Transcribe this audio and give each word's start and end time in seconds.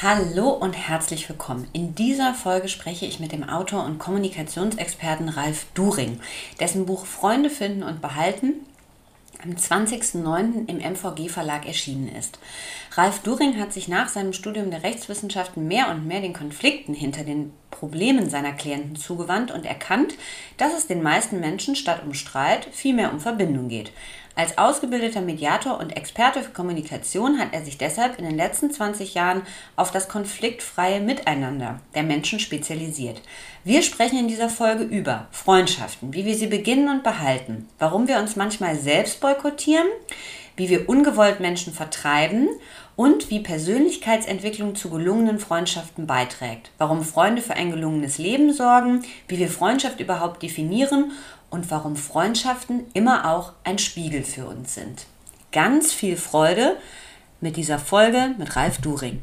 Hallo 0.00 0.50
und 0.50 0.74
herzlich 0.74 1.28
willkommen. 1.28 1.66
In 1.72 1.96
dieser 1.96 2.32
Folge 2.32 2.68
spreche 2.68 3.04
ich 3.04 3.18
mit 3.18 3.32
dem 3.32 3.42
Autor 3.42 3.84
und 3.84 3.98
Kommunikationsexperten 3.98 5.28
Ralf 5.28 5.66
During, 5.74 6.20
dessen 6.60 6.86
Buch 6.86 7.04
Freunde 7.04 7.50
finden 7.50 7.82
und 7.82 8.00
behalten 8.00 8.64
am 9.42 9.50
20.09. 9.50 10.68
im 10.68 10.76
MVG 10.76 11.28
Verlag 11.28 11.66
erschienen 11.66 12.14
ist. 12.14 12.38
Ralf 12.92 13.18
During 13.24 13.58
hat 13.58 13.72
sich 13.72 13.88
nach 13.88 14.08
seinem 14.08 14.32
Studium 14.32 14.70
der 14.70 14.84
Rechtswissenschaften 14.84 15.66
mehr 15.66 15.90
und 15.90 16.06
mehr 16.06 16.20
den 16.20 16.32
Konflikten 16.32 16.94
hinter 16.94 17.24
den 17.24 17.52
Problemen 17.78 18.28
seiner 18.28 18.52
Klienten 18.52 18.96
zugewandt 18.96 19.50
und 19.52 19.64
erkannt, 19.64 20.14
dass 20.56 20.76
es 20.76 20.88
den 20.88 21.02
meisten 21.02 21.38
Menschen 21.38 21.76
statt 21.76 22.02
um 22.04 22.12
Streit 22.12 22.68
vielmehr 22.72 23.12
um 23.12 23.20
Verbindung 23.20 23.68
geht. 23.68 23.92
Als 24.34 24.56
ausgebildeter 24.56 25.20
Mediator 25.20 25.80
und 25.80 25.96
Experte 25.96 26.42
für 26.42 26.50
Kommunikation 26.50 27.40
hat 27.40 27.48
er 27.52 27.64
sich 27.64 27.76
deshalb 27.76 28.18
in 28.18 28.24
den 28.24 28.36
letzten 28.36 28.70
20 28.70 29.14
Jahren 29.14 29.42
auf 29.74 29.90
das 29.90 30.08
konfliktfreie 30.08 31.00
Miteinander 31.00 31.80
der 31.94 32.04
Menschen 32.04 32.38
spezialisiert. 32.38 33.20
Wir 33.64 33.82
sprechen 33.82 34.18
in 34.18 34.28
dieser 34.28 34.48
Folge 34.48 34.84
über 34.84 35.26
Freundschaften, 35.32 36.14
wie 36.14 36.24
wir 36.24 36.36
sie 36.36 36.46
beginnen 36.46 36.88
und 36.88 37.02
behalten, 37.02 37.68
warum 37.80 38.06
wir 38.06 38.18
uns 38.18 38.36
manchmal 38.36 38.76
selbst 38.76 39.20
boykottieren, 39.20 39.88
wie 40.54 40.68
wir 40.68 40.88
ungewollt 40.88 41.40
Menschen 41.40 41.72
vertreiben 41.72 42.48
und 42.98 43.30
wie 43.30 43.38
Persönlichkeitsentwicklung 43.38 44.74
zu 44.74 44.90
gelungenen 44.90 45.38
Freundschaften 45.38 46.08
beiträgt, 46.08 46.72
warum 46.78 47.02
Freunde 47.02 47.42
für 47.42 47.54
ein 47.54 47.70
gelungenes 47.70 48.18
Leben 48.18 48.52
sorgen, 48.52 49.04
wie 49.28 49.38
wir 49.38 49.48
Freundschaft 49.48 50.00
überhaupt 50.00 50.42
definieren 50.42 51.12
und 51.48 51.70
warum 51.70 51.94
Freundschaften 51.94 52.86
immer 52.94 53.32
auch 53.32 53.52
ein 53.62 53.78
Spiegel 53.78 54.24
für 54.24 54.46
uns 54.46 54.74
sind. 54.74 55.06
Ganz 55.52 55.92
viel 55.92 56.16
Freude 56.16 56.76
mit 57.40 57.56
dieser 57.56 57.78
Folge 57.78 58.34
mit 58.36 58.56
Ralf 58.56 58.78
During. 58.78 59.22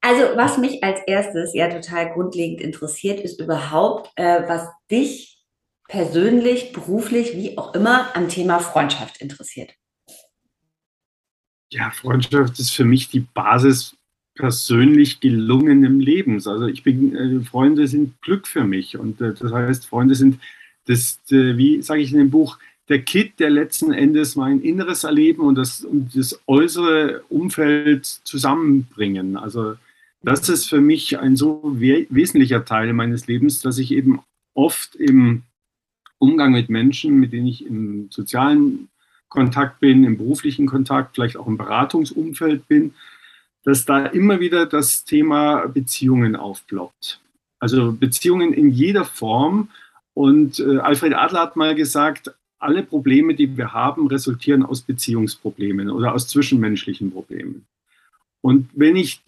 Also, 0.00 0.34
was 0.34 0.56
mich 0.56 0.82
als 0.82 1.00
erstes 1.06 1.52
ja 1.52 1.68
total 1.68 2.10
grundlegend 2.10 2.62
interessiert, 2.62 3.20
ist 3.20 3.38
überhaupt, 3.38 4.10
äh, 4.16 4.48
was 4.48 4.66
dich 4.90 5.44
persönlich, 5.88 6.72
beruflich, 6.72 7.36
wie 7.36 7.58
auch 7.58 7.74
immer 7.74 8.16
am 8.16 8.30
Thema 8.30 8.58
Freundschaft 8.60 9.18
interessiert. 9.18 9.74
Ja, 11.72 11.90
Freundschaft 11.90 12.58
ist 12.58 12.70
für 12.70 12.84
mich 12.84 13.08
die 13.08 13.20
Basis 13.20 13.96
persönlich 14.34 15.20
gelungenem 15.20 16.00
Lebens. 16.00 16.46
Also 16.46 16.66
ich 16.66 16.82
bin, 16.82 17.16
äh, 17.16 17.40
Freunde 17.40 17.88
sind 17.88 18.20
Glück 18.20 18.46
für 18.46 18.64
mich. 18.64 18.98
Und 18.98 19.22
äh, 19.22 19.32
das 19.32 19.50
heißt, 19.50 19.86
Freunde 19.86 20.14
sind 20.14 20.38
das, 20.86 21.18
äh, 21.30 21.56
wie 21.56 21.80
sage 21.80 22.02
ich 22.02 22.12
in 22.12 22.18
dem 22.18 22.30
Buch, 22.30 22.58
der 22.90 23.00
Kit, 23.00 23.40
der 23.40 23.48
letzten 23.48 23.90
Endes 23.90 24.36
mein 24.36 24.60
inneres 24.60 25.04
Erleben 25.04 25.42
und 25.42 25.54
das, 25.54 25.82
und 25.82 26.14
das 26.14 26.38
äußere 26.46 27.22
Umfeld 27.30 28.04
zusammenbringen. 28.04 29.38
Also 29.38 29.76
das 30.20 30.50
ist 30.50 30.68
für 30.68 30.82
mich 30.82 31.18
ein 31.18 31.36
so 31.36 31.62
we 31.64 32.06
wesentlicher 32.10 32.66
Teil 32.66 32.92
meines 32.92 33.26
Lebens, 33.28 33.60
dass 33.60 33.78
ich 33.78 33.92
eben 33.92 34.20
oft 34.52 34.94
im 34.96 35.44
Umgang 36.18 36.52
mit 36.52 36.68
Menschen, 36.68 37.18
mit 37.18 37.32
denen 37.32 37.46
ich 37.46 37.64
im 37.64 38.10
sozialen 38.10 38.88
Kontakt 39.32 39.80
bin, 39.80 40.04
im 40.04 40.18
beruflichen 40.18 40.66
Kontakt, 40.66 41.14
vielleicht 41.14 41.38
auch 41.38 41.46
im 41.46 41.56
Beratungsumfeld 41.56 42.68
bin, 42.68 42.92
dass 43.64 43.86
da 43.86 44.04
immer 44.04 44.40
wieder 44.40 44.66
das 44.66 45.04
Thema 45.04 45.66
Beziehungen 45.68 46.36
aufploppt. 46.36 47.18
Also 47.58 47.92
Beziehungen 47.92 48.52
in 48.52 48.70
jeder 48.70 49.06
Form. 49.06 49.70
Und 50.12 50.60
äh, 50.60 50.78
Alfred 50.78 51.14
Adler 51.14 51.40
hat 51.40 51.56
mal 51.56 51.74
gesagt, 51.74 52.30
alle 52.58 52.82
Probleme, 52.82 53.34
die 53.34 53.56
wir 53.56 53.72
haben, 53.72 54.06
resultieren 54.06 54.64
aus 54.64 54.82
Beziehungsproblemen 54.82 55.90
oder 55.90 56.12
aus 56.12 56.28
zwischenmenschlichen 56.28 57.10
Problemen. 57.10 57.64
Und 58.42 58.68
wenn 58.74 58.96
ich 58.96 59.22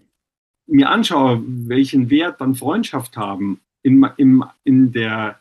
mir 0.67 0.91
anschaue, 0.91 1.43
welchen 1.47 2.11
Wert 2.11 2.43
dann 2.43 2.55
Freundschaft 2.55 3.17
haben 3.17 3.61
in, 3.83 4.07
in, 4.19 4.45
in, 4.65 4.93
der, 4.93 5.41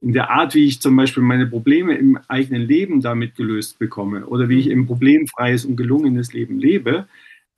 in 0.00 0.12
der 0.12 0.30
Art, 0.30 0.54
wie 0.54 0.64
ich 0.64 0.80
zum 0.80 0.96
Beispiel 0.96 1.22
meine 1.22 1.46
Probleme 1.46 1.94
im 1.94 2.18
eigenen 2.28 2.62
Leben 2.62 3.02
damit 3.02 3.34
gelöst 3.34 3.78
bekomme 3.78 4.26
oder 4.26 4.48
wie 4.48 4.58
ich 4.58 4.70
ein 4.70 4.86
problemfreies 4.86 5.64
und 5.66 5.76
gelungenes 5.76 6.32
Leben 6.32 6.58
lebe, 6.58 7.06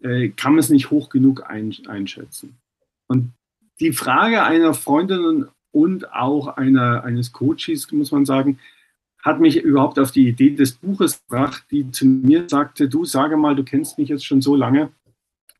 äh, 0.00 0.28
kann 0.30 0.52
man 0.52 0.58
es 0.58 0.68
nicht 0.68 0.90
hoch 0.90 1.08
genug 1.08 1.44
ein, 1.48 1.74
einschätzen. 1.86 2.56
Und 3.06 3.32
die 3.78 3.92
Frage 3.92 4.42
einer 4.42 4.74
Freundin 4.74 5.46
und 5.70 6.12
auch 6.12 6.48
einer, 6.48 7.04
eines 7.04 7.32
Coaches, 7.32 7.90
muss 7.92 8.10
man 8.10 8.24
sagen, 8.24 8.58
hat 9.22 9.40
mich 9.40 9.62
überhaupt 9.62 10.00
auf 10.00 10.10
die 10.10 10.26
Idee 10.28 10.50
des 10.50 10.72
Buches 10.72 11.22
gebracht, 11.22 11.64
die 11.70 11.90
zu 11.92 12.06
mir 12.06 12.48
sagte, 12.48 12.88
du 12.88 13.04
sage 13.04 13.36
mal, 13.36 13.54
du 13.54 13.62
kennst 13.62 13.98
mich 13.98 14.08
jetzt 14.08 14.26
schon 14.26 14.42
so 14.42 14.56
lange, 14.56 14.90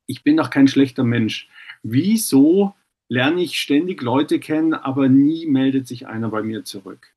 ich 0.06 0.24
bin 0.24 0.36
doch 0.36 0.50
kein 0.50 0.66
schlechter 0.66 1.04
Mensch. 1.04 1.48
Wieso 1.84 2.74
lerne 3.12 3.42
ich 3.42 3.60
ständig 3.60 4.00
Leute 4.00 4.40
kennen, 4.40 4.72
aber 4.72 5.10
nie 5.10 5.44
meldet 5.46 5.86
sich 5.86 6.06
einer 6.06 6.30
bei 6.30 6.42
mir 6.42 6.64
zurück? 6.64 7.08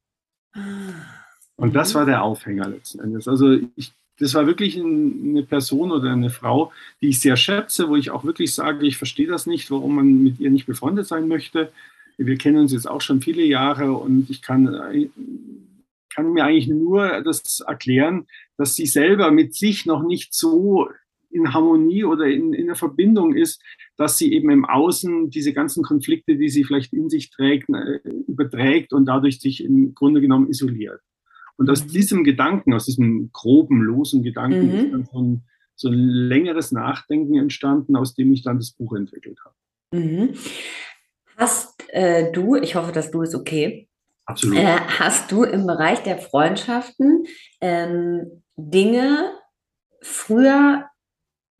Ah. 0.52 0.60
Und 1.56 1.74
das 1.74 1.96
war 1.96 2.06
der 2.06 2.22
Aufhänger 2.22 2.68
letzten 2.68 3.00
Endes. 3.00 3.30
Also 3.30 3.58
ich 3.78 3.94
das 4.18 4.34
war 4.34 4.48
wirklich 4.48 4.80
eine 4.80 5.44
Person 5.44 5.92
oder 5.92 6.12
eine 6.12 6.30
Frau, 6.30 6.72
die 7.02 7.10
ich 7.10 7.20
sehr 7.20 7.36
schätze, 7.36 7.90
wo 7.90 7.98
ich 7.98 8.12
auch 8.12 8.24
wirklich 8.24 8.54
sage, 8.54 8.86
ich 8.88 8.96
verstehe 8.96 9.28
das 9.28 9.46
nicht, 9.46 9.70
warum 9.72 9.96
man 9.96 10.24
mit 10.24 10.40
ihr 10.40 10.50
nicht 10.52 10.66
befreundet 10.66 11.06
sein 11.06 11.28
möchte. 11.28 11.74
Wir 12.18 12.38
kennen 12.38 12.60
uns 12.60 12.72
jetzt 12.72 12.90
auch 12.90 13.02
schon 13.02 13.22
viele 13.22 13.44
Jahre 13.44 13.92
und 13.92 14.30
ich 14.30 14.42
kann, 14.42 15.10
kann 16.14 16.32
mir 16.32 16.46
eigentlich 16.46 16.68
nur 16.68 17.22
das 17.24 17.60
erklären, 17.60 18.26
dass 18.58 18.76
sie 18.76 18.86
selber 18.86 19.32
mit 19.32 19.54
sich 19.54 19.86
noch 19.86 20.02
nicht 20.02 20.34
so 20.34 20.90
in 21.36 21.54
Harmonie 21.54 22.04
oder 22.04 22.26
in, 22.26 22.54
in 22.54 22.68
einer 22.68 22.76
Verbindung 22.76 23.36
ist, 23.36 23.62
dass 23.98 24.18
sie 24.18 24.34
eben 24.34 24.50
im 24.50 24.66
Außen 24.66 25.30
diese 25.30 25.54
ganzen 25.54 25.84
Konflikte, 25.84 26.38
die 26.38 26.50
sie 26.50 26.64
vielleicht 26.64 26.94
in 26.94 27.10
sich 27.10 27.30
trägt, 27.30 27.70
äh, 27.70 28.00
überträgt 28.28 28.94
und 28.94 29.06
dadurch 29.06 29.40
sich 29.40 29.64
im 29.64 29.94
Grunde 29.94 30.22
genommen 30.22 30.50
isoliert. 30.50 31.02
Und 31.58 31.70
aus 31.70 31.86
mhm. 31.86 31.90
diesem 31.90 32.24
Gedanken, 32.24 32.74
aus 32.74 32.86
diesem 32.86 33.30
groben, 33.32 33.82
losen 33.82 34.24
Gedanken 34.24 34.68
mhm. 34.68 34.74
ist 34.74 34.92
dann 34.92 35.06
so 35.06 35.22
ein, 35.22 35.44
so 35.76 35.90
ein, 35.90 35.94
längeres 35.94 36.72
Nachdenken 36.72 37.36
entstanden, 37.36 37.96
aus 37.96 38.16
dem 38.16 38.34
ich 38.34 38.44
dann 38.44 38.58
das 38.58 38.72
Buch 38.72 38.96
entwickelt 38.96 39.40
habe. 39.44 39.56
Mhm. 39.92 40.34
Hast 41.38 41.84
äh, 41.90 42.32
du, 42.32 42.56
ich 42.56 42.76
hoffe, 42.76 42.92
dass 42.92 43.12
du 43.12 43.22
es 43.22 43.36
okay, 43.36 43.88
Absolut. 44.26 44.58
Äh, 44.58 44.80
hast 45.00 45.32
du 45.32 45.44
im 45.44 45.68
Bereich 45.68 46.02
der 46.04 46.18
Freundschaften 46.18 47.26
ähm, 47.62 48.44
Dinge 48.56 49.34
früher 50.02 50.86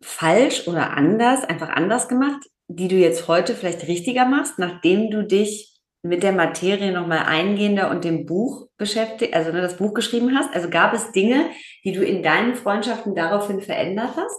falsch 0.02 0.68
oder 0.68 0.96
anders, 0.98 1.44
einfach 1.44 1.70
anders 1.70 2.08
gemacht, 2.08 2.42
die 2.68 2.88
du 2.88 2.96
jetzt 2.96 3.28
heute 3.28 3.54
vielleicht 3.54 3.88
richtiger 3.88 4.26
machst, 4.26 4.60
nachdem 4.60 5.10
du 5.12 5.24
dich 5.24 5.76
mit 6.04 6.22
der 6.22 6.34
Materie 6.34 6.92
nochmal 6.92 7.26
eingehender 7.26 7.90
und 7.90 8.04
dem 8.04 8.26
Buch 8.26 8.68
beschäftigt, 8.78 9.34
also 9.34 9.52
ne, 9.52 9.62
das 9.62 9.78
Buch 9.78 9.94
geschrieben 9.94 10.38
hast? 10.38 10.54
Also 10.54 10.70
gab 10.70 10.94
es 10.94 11.12
Dinge, 11.12 11.50
die 11.84 11.94
du 11.94 12.06
in 12.06 12.22
deinen 12.22 12.56
Freundschaften 12.56 13.16
daraufhin 13.16 13.62
verändert 13.62 14.16
hast? 14.16 14.38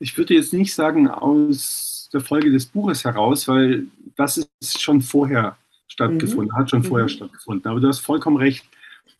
Ich 0.00 0.16
würde 0.18 0.34
jetzt 0.34 0.52
nicht 0.52 0.74
sagen 0.74 1.08
aus 1.08 2.08
der 2.12 2.20
Folge 2.20 2.50
des 2.50 2.66
Buches 2.66 3.04
heraus, 3.04 3.46
weil 3.46 3.86
das 4.16 4.38
ist 4.60 4.80
schon 4.80 5.02
vorher 5.02 5.56
stattgefunden, 5.86 6.52
mhm. 6.52 6.58
hat 6.58 6.70
schon 6.70 6.82
vorher 6.82 7.04
mhm. 7.04 7.10
stattgefunden. 7.10 7.70
Aber 7.70 7.80
du 7.80 7.88
hast 7.88 8.00
vollkommen 8.00 8.36
recht. 8.36 8.64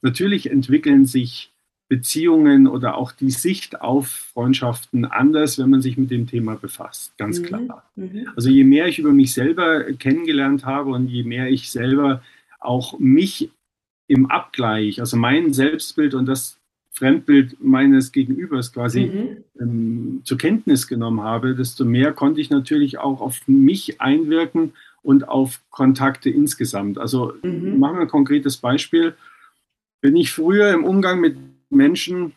Natürlich 0.03 0.51
entwickeln 0.51 1.07
sich 1.07 1.53
Beziehungen 1.91 2.69
oder 2.69 2.97
auch 2.97 3.11
die 3.11 3.33
Sicht 3.33 3.81
auf 3.81 4.07
Freundschaften 4.07 5.05
anders, 5.05 5.59
wenn 5.59 5.71
man 5.71 5.83
sich 5.83 5.99
mit 5.99 6.13
dem 6.13 6.29
Thema 6.29 6.55
befasst, 6.55 7.19
ganz 7.19 7.41
mhm. 7.41 7.45
klar. 7.45 7.91
Mhm. 7.97 8.29
Also 8.37 8.49
je 8.49 8.63
mehr 8.63 8.87
ich 8.87 9.01
über 9.01 9.11
mich 9.11 9.35
selber 9.35 9.83
kennengelernt 9.95 10.65
habe 10.65 10.91
und 10.91 11.09
je 11.09 11.25
mehr 11.25 11.51
ich 11.51 11.73
selber 11.73 12.23
auch 12.61 13.01
mich 13.01 13.51
im 14.07 14.27
Abgleich, 14.27 15.01
also 15.01 15.17
mein 15.17 15.53
Selbstbild 15.53 16.15
und 16.15 16.27
das 16.27 16.61
Fremdbild 16.93 17.57
meines 17.61 18.13
Gegenübers 18.13 18.73
quasi 18.73 19.07
mhm. 19.07 19.45
ähm, 19.61 20.21
zur 20.23 20.39
Kenntnis 20.39 20.87
genommen 20.87 21.23
habe, 21.23 21.57
desto 21.57 21.85
mehr 21.85 22.13
konnte 22.13 22.41
ich 22.41 22.51
natürlich 22.51 22.99
auch 22.99 23.21
auf 23.21 23.41
mich 23.49 24.01
einwirken 24.01 24.75
und 25.03 25.29
auf 25.29 25.61
Kontakte 25.71 26.31
insgesamt. 26.31 26.99
Also 26.99 27.33
mhm. 27.43 27.81
machen 27.81 27.97
wir 27.97 28.03
ein 28.03 28.09
konkretes 28.09 28.59
Beispiel. 28.59 29.15
Wenn 30.03 30.15
ich 30.15 30.31
früher 30.31 30.73
im 30.73 30.85
Umgang 30.85 31.21
mit 31.21 31.37
Menschen 31.71 32.35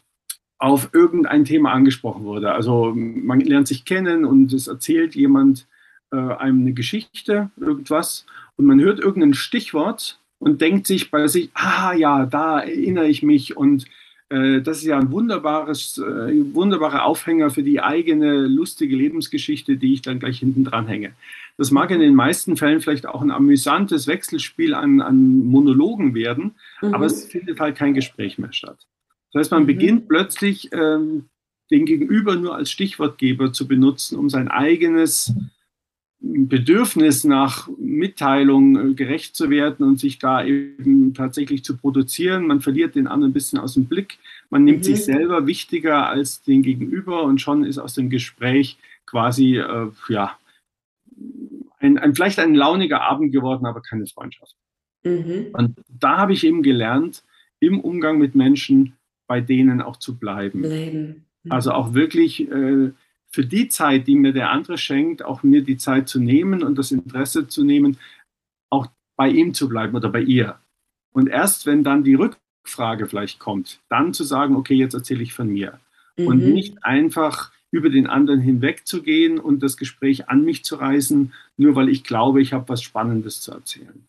auf 0.58 0.90
irgendein 0.94 1.46
Thema 1.46 1.74
angesprochen 1.74 2.24
wurde. 2.24 2.54
Also 2.54 2.94
man 2.96 3.42
lernt 3.42 3.68
sich 3.68 3.84
kennen 3.84 4.24
und 4.24 4.54
es 4.54 4.68
erzählt 4.68 5.16
jemand 5.16 5.68
äh, 6.12 6.16
einem 6.16 6.62
eine 6.62 6.74
Geschichte, 6.74 7.50
irgendwas, 7.58 8.26
und 8.56 8.66
man 8.66 8.80
hört 8.80 9.00
irgendein 9.00 9.34
Stichwort 9.34 10.20
und 10.40 10.62
denkt 10.62 10.88
sich 10.88 11.12
bei 11.12 11.28
sich, 11.28 11.50
ah 11.54 11.94
ja, 11.94 12.26
da 12.26 12.60
erinnere 12.60 13.08
ich 13.08 13.24
mich 13.24 13.58
und 13.58 13.86
äh, 14.30 14.62
das 14.62 14.78
ist 14.78 14.86
ja 14.86 14.98
ein 14.98 15.12
wunderbares, 15.12 15.98
äh, 15.98 16.54
wunderbarer 16.54 17.06
Aufhänger 17.06 17.50
für 17.50 17.64
die 17.64 17.82
eigene 17.82 18.48
lustige 18.48 18.96
Lebensgeschichte, 18.96 19.78
die 19.78 19.94
ich 19.94 20.02
dann 20.02 20.20
gleich 20.20 20.40
hinten 20.40 20.64
dran 20.64 20.88
hänge. 20.88 21.14
Das 21.58 21.72
mag 21.72 21.92
in 21.92 22.00
den 22.00 22.16
meisten 22.16 22.58
Fällen 22.58 22.82
vielleicht 22.82 23.06
auch 23.06 23.22
ein 23.22 23.32
amüsantes 23.32 24.08
Wechselspiel 24.08 24.74
an, 24.74 25.02
an 25.02 25.46
Monologen 25.46 26.16
werden, 26.16 26.56
mhm. 26.82 26.94
aber 26.94 27.06
es 27.06 27.26
findet 27.26 27.60
halt 27.60 27.76
kein 27.76 27.94
Gespräch 27.94 28.38
mehr 28.38 28.54
statt. 28.54 28.88
Das 29.34 29.42
heißt, 29.42 29.52
man 29.52 29.64
mhm. 29.64 29.68
beginnt 29.68 30.08
plötzlich 30.08 30.70
ähm, 30.72 31.26
den 31.72 31.86
Gegenüber 31.86 32.36
nur 32.36 32.56
als 32.56 32.72
Stichwortgeber 32.72 33.52
zu 33.52 33.68
benutzen, 33.68 34.18
um 34.18 34.30
sein 34.30 34.48
eigenes 34.48 35.34
Bedürfnis 36.20 37.26
nach 37.26 37.68
Mitteilung 37.78 38.92
äh, 38.92 38.94
gerecht 38.94 39.36
zu 39.36 39.50
werden 39.50 39.86
und 39.86 40.00
sich 40.00 40.20
da 40.20 40.46
eben 40.46 41.14
tatsächlich 41.14 41.66
zu 41.66 41.76
produzieren. 41.76 42.48
Man 42.48 42.62
verliert 42.62 42.96
den 42.96 43.08
anderen 43.08 43.32
ein 43.32 43.34
bisschen 43.34 43.60
aus 43.60 43.74
dem 43.74 43.86
Blick. 43.86 44.20
Man 44.50 44.64
nimmt 44.64 44.80
mhm. 44.80 44.84
sich 44.84 45.04
selber 45.04 45.48
wichtiger 45.48 46.08
als 46.08 46.42
den 46.42 46.62
Gegenüber 46.62 47.24
und 47.24 47.42
schon 47.42 47.66
ist 47.66 47.78
aus 47.78 47.96
dem 47.96 48.10
Gespräch 48.10 48.78
quasi, 49.06 49.58
äh, 49.58 49.92
ja, 50.08 50.38
ein, 51.80 51.98
ein, 51.98 52.16
vielleicht 52.16 52.40
ein 52.40 52.56
launiger 52.56 53.02
Abend 53.02 53.34
geworden, 53.34 53.66
aber 53.66 53.82
keine 53.82 54.08
Freundschaft. 54.08 54.56
Mhm. 55.04 55.48
Und 55.52 55.76
da 55.90 56.18
habe 56.18 56.34
ich 56.34 56.46
eben 56.46 56.64
gelernt, 56.64 57.24
im 57.60 57.82
Umgang 57.82 58.18
mit 58.18 58.34
Menschen 58.36 58.96
bei 59.28 59.42
denen 59.42 59.82
auch 59.82 59.98
zu 59.98 60.18
bleiben. 60.18 60.62
bleiben. 60.62 61.26
Mhm. 61.44 61.52
Also 61.52 61.72
auch 61.72 61.94
wirklich 61.94 62.50
äh, 62.50 62.92
für 63.28 63.46
die 63.46 63.68
Zeit, 63.68 64.08
die 64.08 64.16
mir 64.16 64.34
der 64.34 64.52
andere 64.52 64.78
schenkt, 64.78 65.24
auch 65.24 65.44
mir 65.44 65.64
die 65.64 65.78
Zeit 65.78 66.08
zu 66.08 66.20
nehmen 66.20 66.64
und 66.64 66.78
das 66.78 66.92
Interesse 66.92 67.48
zu 67.48 67.64
nehmen, 67.64 67.98
auch 68.70 68.88
bei 69.16 69.30
ihm 69.30 69.54
zu 69.54 69.68
bleiben 69.68 69.96
oder 69.96 70.10
bei 70.10 70.22
ihr. 70.22 70.60
Und 71.12 71.28
erst 71.30 71.66
wenn 71.66 71.84
dann 71.84 72.04
die 72.04 72.16
Rückfrage 72.16 73.08
vielleicht 73.08 73.40
kommt, 73.40 73.80
dann 73.90 74.14
zu 74.14 74.24
sagen, 74.24 74.56
okay, 74.56 74.76
jetzt 74.76 74.94
erzähle 74.94 75.24
ich 75.24 75.34
von 75.34 75.48
mir. 75.48 75.80
Mhm. 76.18 76.28
Und 76.28 76.38
nicht 76.40 76.84
einfach 76.84 77.52
über 77.72 77.90
den 77.90 78.06
anderen 78.06 78.40
hinwegzugehen 78.40 79.40
und 79.40 79.64
das 79.64 79.78
Gespräch 79.78 80.30
an 80.30 80.46
mich 80.46 80.64
zu 80.64 80.76
reißen, 80.76 81.34
nur 81.58 81.76
weil 81.76 81.90
ich 81.90 82.04
glaube, 82.04 82.40
ich 82.40 82.54
habe 82.54 82.70
was 82.70 82.84
Spannendes 82.84 83.42
zu 83.42 83.52
erzählen. 83.52 84.06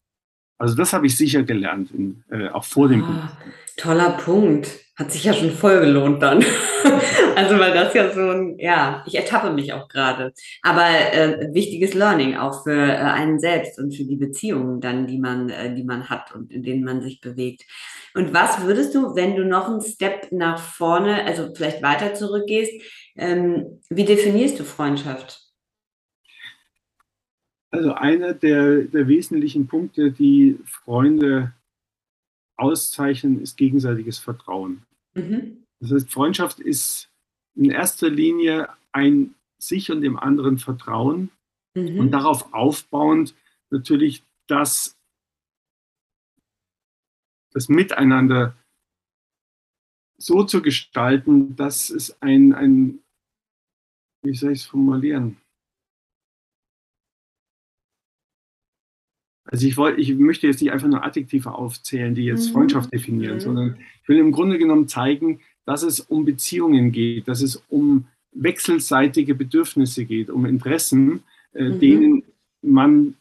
Also 0.59 0.75
das 0.75 0.93
habe 0.93 1.07
ich 1.07 1.17
sicher 1.17 1.43
gelernt, 1.43 1.91
in, 1.91 2.23
äh, 2.31 2.49
auch 2.49 2.65
vor 2.65 2.89
dem 2.89 3.03
ah, 3.05 3.07
Buch. 3.07 3.53
Toller 3.77 4.11
Punkt. 4.11 4.69
Hat 4.97 5.11
sich 5.11 5.25
ja 5.25 5.35
schon 5.35 5.51
voll 5.51 5.81
gelohnt 5.81 6.23
dann. 6.23 6.45
also 7.35 7.59
weil 7.59 7.75
das 7.75 7.93
ja 7.95 8.13
so 8.13 8.31
ein, 8.31 8.57
ja, 8.61 9.03
ich 9.09 9.17
ertappe 9.17 9.53
mich 9.53 9.73
auch 9.73 9.89
gerade. 9.89 10.33
Aber 10.63 10.87
äh, 10.89 11.53
wichtiges 11.53 11.95
Learning 11.95 12.37
auch 12.37 12.63
für 12.63 12.77
äh, 12.77 12.95
einen 12.95 13.41
selbst 13.41 13.77
und 13.81 13.93
für 13.93 14.05
die 14.05 14.15
Beziehungen 14.15 14.81
dann, 14.81 15.09
die 15.09 15.19
man, 15.19 15.51
äh, 15.51 15.75
die 15.75 15.83
man 15.83 16.09
hat 16.09 16.33
und 16.33 16.53
in 16.53 16.63
denen 16.63 16.85
man 16.85 17.03
sich 17.03 17.21
bewegt. 17.21 17.65
Und 18.15 18.33
was 18.33 18.63
würdest 18.63 18.95
du, 18.95 19.17
wenn 19.17 19.35
du 19.35 19.45
noch 19.45 19.69
einen 19.69 19.83
Step 19.83 20.31
nach 20.31 20.61
vorne, 20.61 21.25
also 21.25 21.53
vielleicht 21.53 21.83
weiter 21.83 22.15
zurückgehst, 22.15 22.71
ähm, 23.17 23.81
wie 23.91 24.05
definierst 24.05 24.61
du 24.61 24.65
Freundschaft? 24.65 25.44
Also 27.75 27.93
einer 27.93 28.35
der, 28.35 28.83
der 28.83 29.09
wesentlichen 29.09 29.67
Punkte, 29.67 30.13
die 30.13 30.61
Freunde 30.65 31.53
auszeichnen, 32.57 33.41
ist 33.43 33.57
gegenseitiges 33.57 34.21
Vertrauen. 34.21 34.85
Mhm. 35.15 35.65
Das 35.81 35.91
heißt, 35.91 36.13
Freundschaft 36.13 36.61
ist 36.61 37.11
in 37.57 37.73
erster 37.73 38.09
Linie 38.09 38.69
ein 38.93 39.35
sich 39.59 39.91
und 39.91 40.03
dem 40.03 40.17
anderen 40.17 40.59
Vertrauen 40.59 41.31
mhm. 41.75 41.99
und 41.99 42.11
darauf 42.13 42.55
aufbauend 42.55 43.35
natürlich 43.71 44.23
das, 44.47 44.97
das 47.53 47.69
Miteinander 47.69 48.55
so 50.17 50.45
zu 50.45 50.63
gestalten, 50.63 51.57
dass 51.57 51.91
es 51.91 52.23
ein, 52.23 52.53
ein 52.55 53.01
wie 54.23 54.35
soll 54.35 54.53
ich 54.53 54.61
es 54.61 54.67
formulieren, 54.67 55.39
Also 59.55 59.69
ich, 59.69 59.77
wollt, 59.77 60.01
ich 60.01 60.13
möchte 60.17 60.49
jetzt 60.49 60.61
nicht 60.61 60.73
einfach 60.73 60.89
nur 60.89 61.05
Adjektive 61.05 61.55
aufzählen, 61.55 62.13
die 62.13 62.25
jetzt 62.25 62.49
mhm. 62.49 62.55
Freundschaft 62.55 62.93
definieren, 62.93 63.37
mhm. 63.37 63.41
sondern 63.41 63.77
ich 64.03 64.09
will 64.09 64.19
im 64.19 64.33
Grunde 64.33 64.59
genommen 64.59 64.89
zeigen, 64.89 65.43
dass 65.65 65.85
es 65.85 66.01
um 66.01 66.25
Beziehungen 66.25 66.91
geht, 66.91 67.29
dass 67.29 67.41
es 67.41 67.63
um 67.69 68.07
wechselseitige 68.33 69.37
Bedürfnisse 69.37 70.07
geht, 70.07 70.29
um 70.29 70.45
Interessen, 70.45 71.23
äh, 71.53 71.69
mhm. 71.69 71.79
denen 71.79 72.23
man 72.63 73.15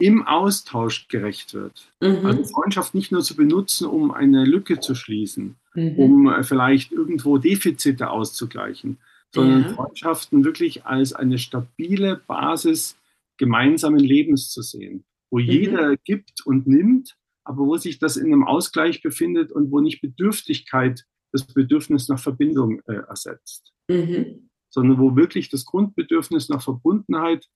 im 0.00 0.26
Austausch 0.26 1.06
gerecht 1.06 1.54
wird. 1.54 1.86
Mhm. 2.00 2.26
Also 2.26 2.42
Freundschaft 2.46 2.96
nicht 2.96 3.12
nur 3.12 3.22
zu 3.22 3.36
benutzen, 3.36 3.86
um 3.86 4.10
eine 4.10 4.44
Lücke 4.44 4.80
zu 4.80 4.96
schließen, 4.96 5.54
mhm. 5.76 5.98
um 5.98 6.28
äh, 6.28 6.42
vielleicht 6.42 6.90
irgendwo 6.90 7.38
Defizite 7.38 8.10
auszugleichen, 8.10 8.98
sondern 9.32 9.62
ja. 9.62 9.68
Freundschaften 9.68 10.44
wirklich 10.44 10.84
als 10.84 11.12
eine 11.12 11.38
stabile 11.38 12.20
Basis 12.26 12.96
gemeinsamen 13.36 14.00
Lebens 14.00 14.50
zu 14.50 14.62
sehen 14.62 15.04
wo 15.30 15.38
mhm. 15.38 15.44
jeder 15.44 15.96
gibt 15.96 16.44
und 16.46 16.66
nimmt, 16.66 17.16
aber 17.44 17.64
wo 17.66 17.76
sich 17.76 17.98
das 17.98 18.16
in 18.16 18.26
einem 18.26 18.44
Ausgleich 18.44 19.02
befindet 19.02 19.52
und 19.52 19.70
wo 19.70 19.80
nicht 19.80 20.00
Bedürftigkeit 20.00 21.04
das 21.32 21.46
Bedürfnis 21.46 22.08
nach 22.08 22.18
Verbindung 22.18 22.80
äh, 22.86 23.02
ersetzt, 23.08 23.72
mhm. 23.88 24.50
sondern 24.70 24.98
wo 24.98 25.16
wirklich 25.16 25.48
das 25.48 25.64
Grundbedürfnis 25.64 26.48
nach 26.48 26.62
Verbundenheit 26.62 27.46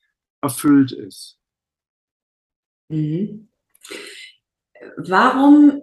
erfüllt 0.43 0.93
ist. 0.93 1.39
Mhm. 2.89 3.49
Warum 4.97 5.83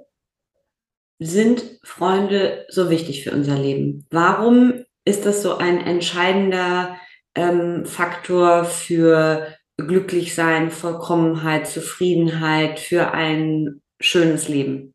sind 1.20 1.80
Freunde 1.84 2.66
so 2.70 2.90
wichtig 2.90 3.24
für 3.24 3.32
unser 3.32 3.58
Leben? 3.58 4.06
Warum 4.10 4.86
ist 5.06 5.26
das 5.26 5.42
so 5.42 5.58
ein 5.58 5.80
entscheidender 5.80 6.98
ähm, 7.34 7.86
Faktor 7.86 8.66
für 8.66 9.57
glücklich 9.78 10.34
sein, 10.34 10.72
Vollkommenheit, 10.72 11.68
Zufriedenheit 11.68 12.80
für 12.80 13.12
ein 13.12 13.82
schönes 14.00 14.48
Leben? 14.48 14.94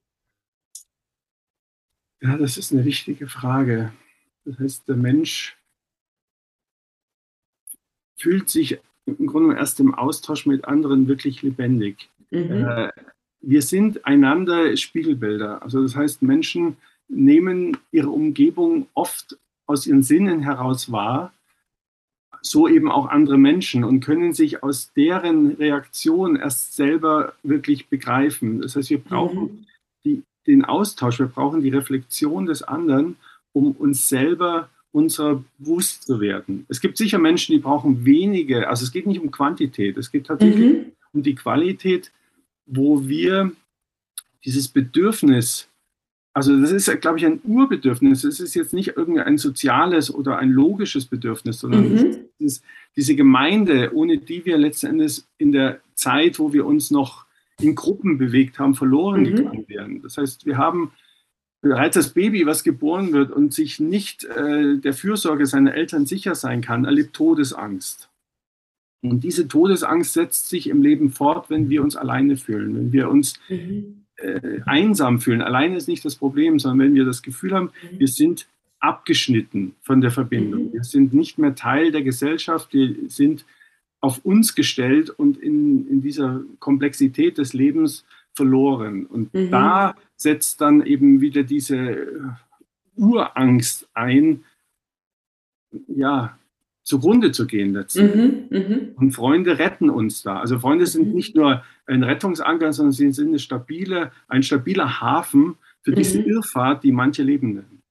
Ja, 2.21 2.37
das 2.37 2.57
ist 2.57 2.73
eine 2.73 2.85
wichtige 2.85 3.29
Frage. 3.29 3.93
Das 4.45 4.59
heißt, 4.59 4.89
der 4.89 4.97
Mensch 4.97 5.57
fühlt 8.17 8.49
sich 8.49 8.79
im 9.07 9.27
Grunde 9.27 9.57
erst 9.57 9.81
im 9.81 9.95
Austausch 9.95 10.47
mit 10.47 10.65
anderen 10.65 11.09
wirklich 11.09 11.43
lebendig. 11.43 12.09
Mhm. 12.31 12.65
Äh, 12.65 12.93
wir 13.41 13.63
sind 13.63 14.05
einander 14.07 14.77
Spiegelbilder. 14.77 15.63
Also 15.63 15.83
das 15.83 15.97
heißt, 15.97 16.23
Menschen 16.23 16.77
nehmen 17.09 17.77
ihre 17.91 18.11
Umgebung 18.11 18.87
oft 18.95 19.37
aus 19.67 19.87
ihren 19.87 20.03
Sinnen 20.03 20.41
heraus 20.41 20.91
wahr 20.93 21.33
so 22.43 22.67
eben 22.67 22.91
auch 22.91 23.07
andere 23.07 23.39
Menschen 23.39 23.85
und 23.85 24.01
können 24.01 24.33
sich 24.33 24.63
aus 24.63 24.93
deren 24.95 25.53
Reaktion 25.53 26.37
erst 26.37 26.75
selber 26.75 27.35
wirklich 27.45 27.89
begreifen. 27.89 28.61
Das 28.61 28.75
heißt, 28.75 28.91
wir 28.91 28.99
brauchen 28.99 29.43
mhm. 29.43 29.67
die, 30.05 30.23
den 30.47 30.65
Austausch, 30.65 31.21
wir 31.21 31.27
brauchen 31.27 31.63
die 31.63 31.71
Reflexion 31.71 32.47
des 32.47 32.63
anderen, 32.63 33.17
um 33.53 33.71
uns 33.73 34.09
selber 34.09 34.69
unserer 34.91 35.43
bewusst 35.59 36.03
zu 36.03 36.21
werden. 36.21 36.67
Es 36.69 36.81
gibt 36.81 36.99
sicher 36.99 37.19
Menschen, 37.19 37.53
die 37.53 37.61
brauchen 37.61 38.05
wenige, 38.05 38.69
also 38.69 38.85
es 38.85 38.93
geht 38.93 39.07
nicht 39.07 39.21
um 39.21 39.31
Quantität, 39.31 39.97
es 39.97 40.11
geht 40.11 40.27
tatsächlich 40.27 40.73
mhm. 40.73 40.93
um 41.13 41.23
die 41.23 41.37
Qualität, 41.37 42.11
wo 42.67 43.07
wir 43.07 43.53
dieses 44.45 44.69
Bedürfnis 44.69 45.69
also 46.35 46.59
das 46.59 46.73
ist, 46.73 47.01
glaube 47.01 47.19
ich, 47.19 47.27
ein 47.27 47.41
Urbedürfnis. 47.45 48.25
Es 48.25 48.41
ist 48.41 48.55
jetzt 48.55 48.73
nicht 48.73 48.97
irgendein 48.97 49.37
soziales 49.37 50.13
oder 50.13 50.39
ein 50.39 50.51
logisches 50.51 51.05
Bedürfnis, 51.05 51.59
sondern 51.59 51.93
mhm. 51.93 52.17
Ist 52.43 52.65
diese 52.97 53.15
Gemeinde, 53.15 53.93
ohne 53.95 54.19
die 54.19 54.45
wir 54.45 54.59
letzten 54.59 54.87
Endes 54.87 55.29
in 55.39 55.53
der 55.53 55.81
Zeit, 55.95 56.39
wo 56.39 56.53
wir 56.53 56.67
uns 56.67 56.91
noch 56.91 57.27
in 57.61 57.75
Gruppen 57.75 58.19
bewegt 58.19 58.59
haben, 58.59 58.75
verloren 58.75 59.23
mhm. 59.23 59.37
gegangen 59.37 59.65
wären. 59.69 60.03
Das 60.03 60.19
heißt, 60.19 60.47
wir 60.47 60.59
haben 60.59 60.93
bereits 61.61 61.95
das 61.95 62.13
Baby, 62.13 62.45
was 62.45 62.65
geboren 62.65 63.13
wird 63.13 63.31
und 63.31 63.55
sich 63.55 63.81
nicht 63.81 64.25
äh, 64.25 64.79
der 64.79 64.95
Fürsorge 64.95 65.47
seiner 65.47 65.75
Eltern 65.75 66.07
sicher 66.07 66.35
sein 66.35 66.61
kann, 66.61 66.85
erlebt 66.85 67.15
Todesangst. 67.15 68.11
Und 69.03 69.25
diese 69.25 69.49
Todesangst 69.49 70.13
setzt 70.13 70.49
sich 70.49 70.69
im 70.69 70.83
Leben 70.83 71.11
fort, 71.11 71.51
wenn 71.51 71.71
wir 71.71 71.83
uns 71.83 71.97
alleine 71.97 72.37
fühlen, 72.37 72.75
wenn 72.77 72.93
wir 72.93 73.09
uns 73.09 73.35
mhm. 73.49 74.05
äh, 74.17 74.61
einsam 74.65 75.21
fühlen. 75.21 75.43
Alleine 75.43 75.77
ist 75.77 75.89
nicht 75.89 76.05
das 76.05 76.17
Problem, 76.17 76.59
sondern 76.59 76.89
wenn 76.89 76.95
wir 76.95 77.05
das 77.05 77.23
Gefühl 77.23 77.53
haben, 77.53 77.71
mhm. 77.91 77.99
wir 77.99 78.09
sind 78.09 78.47
abgeschnitten 78.83 79.75
von 79.81 80.01
der 80.01 80.11
Verbindung. 80.11 80.67
Mhm. 80.67 80.73
Wir 80.75 80.85
sind 80.85 81.15
nicht 81.15 81.39
mehr 81.39 81.55
Teil 81.55 81.93
der 81.93 82.03
Gesellschaft, 82.03 82.73
wir 82.73 82.95
sind 83.09 83.47
auf 84.01 84.25
uns 84.25 84.55
gestellt 84.55 85.11
und 85.11 85.37
in, 85.39 85.89
in 85.89 86.03
dieser 86.03 86.43
Komplexität 86.59 87.39
des 87.39 87.53
Lebens 87.53 88.05
verloren. 88.35 89.07
Und 89.07 89.33
mhm. 89.33 89.51
da 89.51 89.95
setzt 90.17 90.61
dann 90.61 90.85
eben 90.85 91.21
wieder 91.21 91.45
diese 91.45 92.37
Urangst 92.97 93.89
ein, 93.95 94.45
ja, 95.87 96.37
zugrunde 96.83 97.31
zu 97.31 97.47
gehen 97.47 97.75
letztendlich. 97.75 98.51
Mhm, 98.51 98.59
mh. 98.59 98.79
Und 98.97 99.13
Freunde 99.13 99.61
retten 99.61 99.89
uns 99.89 100.23
da. 100.23 100.41
Also 100.41 100.59
Freunde 100.59 100.87
sind 100.87 101.09
mhm. 101.09 101.15
nicht 101.15 101.37
nur 101.37 101.63
ein 101.87 102.03
Rettungsanker, 102.03 102.73
sondern 102.73 102.93
sie 102.93 103.13
sind 103.13 103.29
eine 103.29 103.39
stabile, 103.39 104.11
ein 104.27 104.43
stabiler 104.43 105.01
Hafen 105.01 105.55
für 105.83 105.93
diese 105.93 106.21
mhm. 106.21 106.27
Irrfahrt, 106.27 106.83
die 106.83 106.91
manche 106.91 107.23
Leben 107.23 107.55
nennen. 107.55 107.82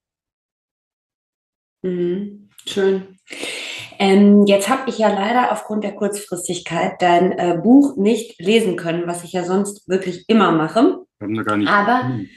Mhm. 1.82 2.48
Schön. 2.66 3.18
Ähm, 3.98 4.46
jetzt 4.46 4.68
habe 4.68 4.88
ich 4.88 4.98
ja 4.98 5.08
leider 5.08 5.52
aufgrund 5.52 5.84
der 5.84 5.94
Kurzfristigkeit 5.94 7.00
dein 7.00 7.32
äh, 7.32 7.58
Buch 7.62 7.96
nicht 7.96 8.40
lesen 8.40 8.76
können, 8.76 9.06
was 9.06 9.24
ich 9.24 9.32
ja 9.32 9.44
sonst 9.44 9.88
wirklich 9.88 10.24
immer 10.28 10.52
mache. 10.52 10.98
Wir 11.18 11.26
haben 11.26 11.34
da 11.34 11.42
gar 11.42 11.56
nicht. 11.56 11.68
Aber 11.68 12.08
hm. 12.08 12.28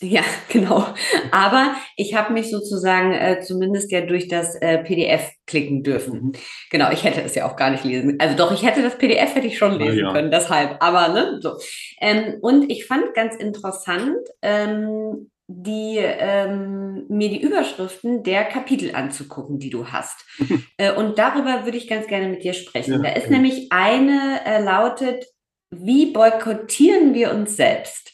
ja, 0.00 0.22
genau. 0.48 0.86
Aber 1.32 1.74
ich 1.96 2.14
habe 2.14 2.32
mich 2.32 2.50
sozusagen 2.50 3.12
äh, 3.12 3.40
zumindest 3.40 3.90
ja 3.90 4.02
durch 4.02 4.28
das 4.28 4.54
äh, 4.56 4.78
PDF 4.78 5.30
klicken 5.46 5.82
dürfen. 5.82 6.20
Mhm. 6.20 6.32
Genau, 6.70 6.90
ich 6.92 7.02
hätte 7.04 7.22
es 7.22 7.34
ja 7.34 7.50
auch 7.50 7.56
gar 7.56 7.70
nicht 7.70 7.84
lesen. 7.84 8.16
Also 8.20 8.36
doch, 8.36 8.52
ich 8.52 8.64
hätte 8.64 8.82
das 8.82 8.98
PDF 8.98 9.34
hätte 9.34 9.46
ich 9.46 9.58
schon 9.58 9.78
lesen 9.78 9.98
ja. 9.98 10.12
können, 10.12 10.30
deshalb. 10.30 10.76
Aber 10.80 11.08
ne, 11.08 11.38
so. 11.40 11.56
Ähm, 12.00 12.36
und 12.40 12.70
ich 12.70 12.86
fand 12.86 13.14
ganz 13.14 13.34
interessant. 13.36 14.18
Ähm, 14.42 15.30
die, 15.52 15.96
ähm, 15.98 17.06
mir 17.08 17.28
die 17.28 17.42
Überschriften 17.42 18.22
der 18.22 18.44
Kapitel 18.44 18.94
anzugucken, 18.94 19.58
die 19.58 19.70
du 19.70 19.88
hast. 19.88 20.24
äh, 20.76 20.92
und 20.92 21.18
darüber 21.18 21.64
würde 21.64 21.76
ich 21.76 21.88
ganz 21.88 22.06
gerne 22.06 22.28
mit 22.28 22.44
dir 22.44 22.52
sprechen. 22.52 22.92
Ja, 22.92 22.98
da 22.98 23.08
ist 23.10 23.24
ja. 23.24 23.32
nämlich 23.32 23.66
eine 23.70 24.40
äh, 24.46 24.62
lautet, 24.62 25.24
wie 25.70 26.06
boykottieren 26.06 27.14
wir 27.14 27.32
uns 27.32 27.56
selbst? 27.56 28.12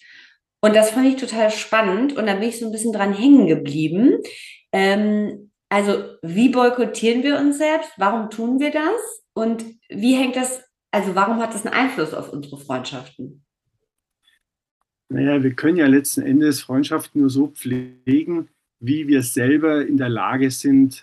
Und 0.63 0.75
das 0.75 0.91
fand 0.91 1.07
ich 1.07 1.17
total 1.17 1.51
spannend 1.51 2.17
und 2.17 2.27
da 2.27 2.35
bin 2.35 2.49
ich 2.49 2.59
so 2.59 2.67
ein 2.67 2.73
bisschen 2.73 2.93
dran 2.93 3.13
hängen 3.13 3.47
geblieben. 3.47 4.19
Ähm, 4.73 5.53
also, 5.69 6.05
wie 6.23 6.49
boykottieren 6.49 7.23
wir 7.23 7.39
uns 7.39 7.59
selbst? 7.59 7.91
Warum 7.99 8.31
tun 8.31 8.61
wir 8.61 8.71
das? 8.71 9.25
Und 9.35 9.65
wie 9.89 10.15
hängt 10.15 10.37
das, 10.37 10.63
also 10.91 11.15
warum 11.15 11.41
hat 11.41 11.55
das 11.55 11.67
einen 11.67 11.75
Einfluss 11.75 12.15
auf 12.15 12.33
unsere 12.33 12.59
Freundschaften? 12.59 13.46
Naja, 15.09 15.43
wir 15.43 15.55
können 15.55 15.77
ja 15.77 15.87
letzten 15.87 16.23
Endes 16.23 16.61
Freundschaften 16.61 17.21
nur 17.21 17.31
so 17.31 17.49
pflegen, 17.49 18.49
wie 18.81 19.07
wir 19.07 19.23
selber 19.23 19.87
in 19.87 19.97
der 19.97 20.09
Lage 20.09 20.51
sind, 20.51 21.03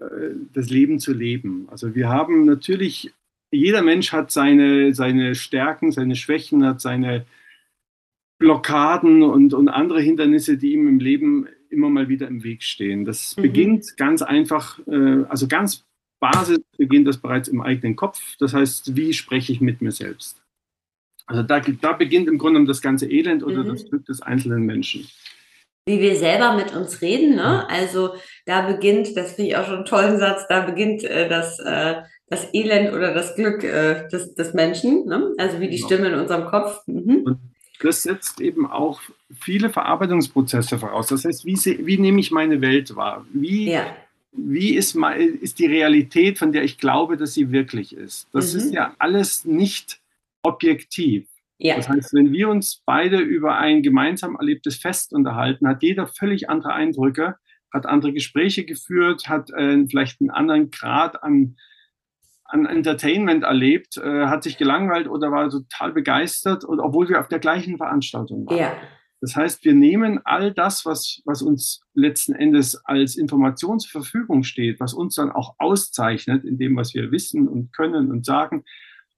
äh, 0.00 0.30
das 0.52 0.70
Leben 0.70 0.98
zu 0.98 1.12
leben. 1.12 1.68
Also 1.70 1.94
wir 1.94 2.08
haben 2.08 2.44
natürlich, 2.44 3.12
jeder 3.50 3.82
Mensch 3.82 4.12
hat 4.12 4.30
seine, 4.30 4.94
seine 4.94 5.34
Stärken, 5.34 5.92
seine 5.92 6.16
Schwächen, 6.16 6.64
hat 6.64 6.80
seine 6.80 7.26
Blockaden 8.38 9.22
und, 9.22 9.54
und 9.54 9.68
andere 9.68 10.00
Hindernisse, 10.00 10.58
die 10.58 10.72
ihm 10.72 10.88
im 10.88 10.98
Leben 10.98 11.48
immer 11.70 11.90
mal 11.90 12.08
wieder 12.08 12.28
im 12.28 12.42
Weg 12.42 12.62
stehen. 12.62 13.04
Das 13.04 13.36
mhm. 13.36 13.42
beginnt 13.42 13.96
ganz 13.96 14.22
einfach, 14.22 14.78
äh, 14.86 15.24
also 15.28 15.48
ganz 15.48 15.84
Basis 16.20 16.60
beginnt 16.78 17.06
das 17.06 17.18
bereits 17.18 17.48
im 17.48 17.60
eigenen 17.60 17.96
Kopf. 17.96 18.36
Das 18.38 18.54
heißt, 18.54 18.96
wie 18.96 19.12
spreche 19.12 19.52
ich 19.52 19.60
mit 19.60 19.82
mir 19.82 19.92
selbst? 19.92 20.42
Also 21.26 21.42
da, 21.42 21.60
da 21.60 21.92
beginnt 21.92 22.28
im 22.28 22.38
Grunde 22.38 22.64
das 22.64 22.80
ganze 22.80 23.10
Elend 23.10 23.42
oder 23.42 23.64
mhm. 23.64 23.68
das 23.68 23.88
Glück 23.88 24.04
des 24.06 24.22
einzelnen 24.22 24.62
Menschen. 24.62 25.06
Wie 25.88 26.00
wir 26.00 26.16
selber 26.16 26.54
mit 26.54 26.74
uns 26.74 27.00
reden, 27.00 27.36
ne? 27.36 27.68
Also 27.68 28.14
da 28.44 28.62
beginnt, 28.62 29.16
das 29.16 29.32
finde 29.34 29.50
ich 29.50 29.56
auch 29.56 29.66
schon 29.66 29.76
einen 29.76 29.84
tollen 29.84 30.18
Satz, 30.18 30.46
da 30.48 30.60
beginnt 30.60 31.04
äh, 31.04 31.28
das, 31.28 31.60
äh, 31.60 31.96
das 32.28 32.52
Elend 32.52 32.92
oder 32.92 33.14
das 33.14 33.36
Glück 33.36 33.62
äh, 33.62 34.08
des, 34.08 34.34
des 34.34 34.52
Menschen, 34.52 35.06
ne? 35.06 35.32
Also 35.38 35.60
wie 35.60 35.68
die 35.68 35.76
genau. 35.76 35.86
Stimme 35.86 36.08
in 36.08 36.14
unserem 36.14 36.46
Kopf. 36.46 36.80
Mhm. 36.86 37.22
Und 37.24 37.38
das 37.80 38.02
setzt 38.02 38.40
eben 38.40 38.66
auch 38.66 39.00
viele 39.40 39.70
Verarbeitungsprozesse 39.70 40.78
voraus. 40.78 41.08
Das 41.08 41.24
heißt, 41.24 41.44
wie, 41.44 41.56
wie 41.86 41.98
nehme 41.98 42.18
ich 42.20 42.32
meine 42.32 42.60
Welt 42.60 42.96
wahr? 42.96 43.24
Wie, 43.32 43.70
ja. 43.70 43.86
wie 44.32 44.74
ist, 44.74 44.96
ist 45.40 45.58
die 45.58 45.66
Realität, 45.66 46.38
von 46.38 46.52
der 46.52 46.64
ich 46.64 46.78
glaube, 46.78 47.16
dass 47.16 47.34
sie 47.34 47.52
wirklich 47.52 47.94
ist? 47.96 48.26
Das 48.32 48.54
mhm. 48.54 48.60
ist 48.60 48.72
ja 48.72 48.94
alles 48.98 49.44
nicht 49.44 50.00
objektiv. 50.46 51.28
Ja. 51.58 51.76
Das 51.76 51.88
heißt, 51.88 52.14
wenn 52.14 52.32
wir 52.32 52.48
uns 52.48 52.82
beide 52.84 53.18
über 53.18 53.56
ein 53.56 53.82
gemeinsam 53.82 54.36
erlebtes 54.36 54.76
Fest 54.76 55.12
unterhalten, 55.12 55.66
hat 55.66 55.82
jeder 55.82 56.06
völlig 56.06 56.50
andere 56.50 56.72
Eindrücke, 56.74 57.36
hat 57.72 57.86
andere 57.86 58.12
Gespräche 58.12 58.64
geführt, 58.64 59.28
hat 59.28 59.50
äh, 59.50 59.86
vielleicht 59.88 60.20
einen 60.20 60.30
anderen 60.30 60.70
Grad 60.70 61.22
an, 61.22 61.56
an 62.44 62.66
Entertainment 62.66 63.42
erlebt, 63.42 63.96
äh, 63.96 64.26
hat 64.26 64.42
sich 64.42 64.58
gelangweilt 64.58 65.08
oder 65.08 65.30
war 65.30 65.48
total 65.48 65.92
begeistert, 65.92 66.64
und, 66.64 66.78
obwohl 66.78 67.08
wir 67.08 67.20
auf 67.20 67.28
der 67.28 67.38
gleichen 67.38 67.78
Veranstaltung 67.78 68.46
waren. 68.46 68.58
Ja. 68.58 68.76
Das 69.22 69.34
heißt, 69.34 69.64
wir 69.64 69.72
nehmen 69.72 70.20
all 70.24 70.52
das, 70.52 70.84
was, 70.84 71.22
was 71.24 71.40
uns 71.40 71.80
letzten 71.94 72.34
Endes 72.34 72.76
als 72.84 73.16
Information 73.16 73.80
zur 73.80 74.02
Verfügung 74.02 74.42
steht, 74.42 74.78
was 74.78 74.92
uns 74.92 75.14
dann 75.14 75.32
auch 75.32 75.54
auszeichnet 75.58 76.44
in 76.44 76.58
dem, 76.58 76.76
was 76.76 76.92
wir 76.92 77.10
wissen 77.10 77.48
und 77.48 77.72
können 77.72 78.10
und 78.10 78.26
sagen, 78.26 78.64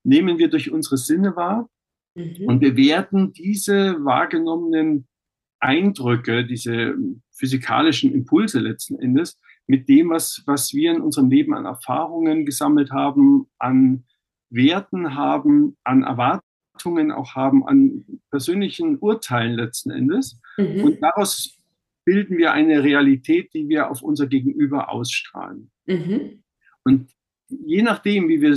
nehmen 0.04 0.38
wir 0.38 0.48
durch 0.48 0.70
unsere 0.70 0.96
Sinne 0.96 1.36
wahr 1.36 1.68
mhm. 2.14 2.46
und 2.46 2.60
bewerten 2.60 3.32
diese 3.32 4.04
wahrgenommenen 4.04 5.06
Eindrücke, 5.60 6.44
diese 6.44 6.94
physikalischen 7.32 8.12
Impulse 8.12 8.60
letzten 8.60 8.98
Endes 8.98 9.38
mit 9.66 9.88
dem, 9.88 10.10
was, 10.10 10.42
was 10.46 10.72
wir 10.72 10.92
in 10.92 11.00
unserem 11.00 11.28
Leben 11.28 11.54
an 11.54 11.66
Erfahrungen 11.66 12.46
gesammelt 12.46 12.90
haben, 12.90 13.48
an 13.58 14.04
Werten 14.50 15.14
haben, 15.14 15.76
an 15.84 16.04
Erwartungen 16.04 17.12
auch 17.12 17.34
haben, 17.34 17.66
an 17.66 18.04
persönlichen 18.30 18.98
Urteilen 18.98 19.54
letzten 19.54 19.90
Endes. 19.90 20.40
Mhm. 20.56 20.84
Und 20.84 21.02
daraus 21.02 21.58
bilden 22.04 22.38
wir 22.38 22.52
eine 22.52 22.82
Realität, 22.82 23.52
die 23.52 23.68
wir 23.68 23.90
auf 23.90 24.02
unser 24.02 24.26
Gegenüber 24.26 24.90
ausstrahlen. 24.90 25.70
Mhm. 25.86 26.42
Und 26.84 27.10
je 27.48 27.82
nachdem, 27.82 28.28
wie, 28.28 28.40
wir, 28.40 28.52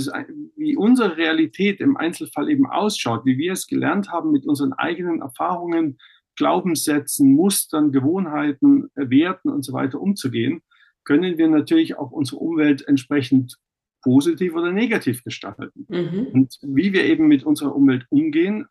wie 0.56 0.76
unsere 0.76 1.16
Realität 1.16 1.80
im 1.80 1.96
Einzelfall 1.96 2.50
eben 2.50 2.66
ausschaut, 2.66 3.24
wie 3.24 3.38
wir 3.38 3.52
es 3.52 3.66
gelernt 3.66 4.10
haben, 4.10 4.32
mit 4.32 4.46
unseren 4.46 4.72
eigenen 4.72 5.20
Erfahrungen, 5.20 5.98
Glaubenssätzen, 6.36 7.32
Mustern, 7.32 7.92
Gewohnheiten, 7.92 8.90
Werten 8.94 9.50
und 9.50 9.64
so 9.64 9.72
weiter 9.72 10.00
umzugehen, 10.00 10.62
können 11.04 11.36
wir 11.36 11.48
natürlich 11.48 11.98
auch 11.98 12.10
unsere 12.10 12.38
Umwelt 12.38 12.86
entsprechend 12.86 13.56
positiv 14.02 14.54
oder 14.54 14.72
negativ 14.72 15.24
gestalten. 15.24 15.86
Mhm. 15.88 16.26
Und 16.32 16.58
wie 16.62 16.92
wir 16.92 17.04
eben 17.04 17.28
mit 17.28 17.44
unserer 17.44 17.74
Umwelt 17.74 18.06
umgehen, 18.10 18.66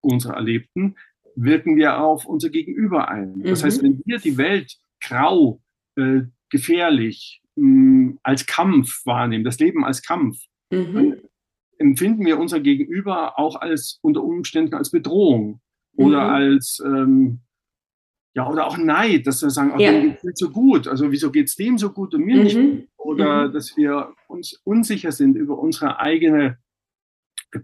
unsere 0.00 0.34
Erlebten, 0.34 0.96
wirken 1.34 1.76
wir 1.76 2.00
auf 2.00 2.26
unser 2.26 2.50
Gegenüber 2.50 3.08
ein. 3.08 3.42
Das 3.42 3.62
mhm. 3.62 3.66
heißt, 3.66 3.82
wenn 3.82 4.02
wir 4.04 4.18
die 4.18 4.36
Welt 4.36 4.76
grau, 5.00 5.60
äh, 5.96 6.22
gefährlich, 6.50 7.42
mh, 7.56 8.18
als 8.22 8.46
Kampf 8.46 9.04
wahrnehmen, 9.04 9.44
das 9.44 9.58
Leben 9.58 9.84
als 9.84 10.02
Kampf, 10.02 10.38
mhm. 10.70 11.16
empfinden 11.78 12.24
wir 12.24 12.38
unser 12.38 12.60
Gegenüber 12.60 13.38
auch 13.38 13.56
als 13.56 13.98
unter 14.02 14.22
Umständen 14.22 14.74
als 14.74 14.90
Bedrohung 14.90 15.60
oder 15.96 16.24
mhm. 16.24 16.34
als 16.34 16.82
ähm, 16.84 17.40
ja, 18.34 18.46
oder 18.50 18.66
auch 18.66 18.76
Neid, 18.76 19.26
dass 19.26 19.42
wir 19.42 19.48
sagen, 19.48 19.72
oh, 19.74 19.80
ja. 19.80 19.92
dem 19.92 20.10
geht 20.10 20.24
nicht 20.24 20.36
so 20.38 20.50
gut. 20.50 20.86
Also 20.86 21.10
wieso 21.10 21.30
geht 21.30 21.46
es 21.46 21.56
dem 21.56 21.78
so 21.78 21.90
gut 21.90 22.14
und 22.14 22.22
mir 22.22 22.36
mhm. 22.36 22.42
nicht? 22.42 22.88
Oder 22.98 23.48
mhm. 23.48 23.52
dass 23.52 23.76
wir 23.78 24.12
uns 24.28 24.60
unsicher 24.62 25.10
sind 25.10 25.36
über 25.36 25.58
unsere 25.58 25.98
eigene 25.98 26.58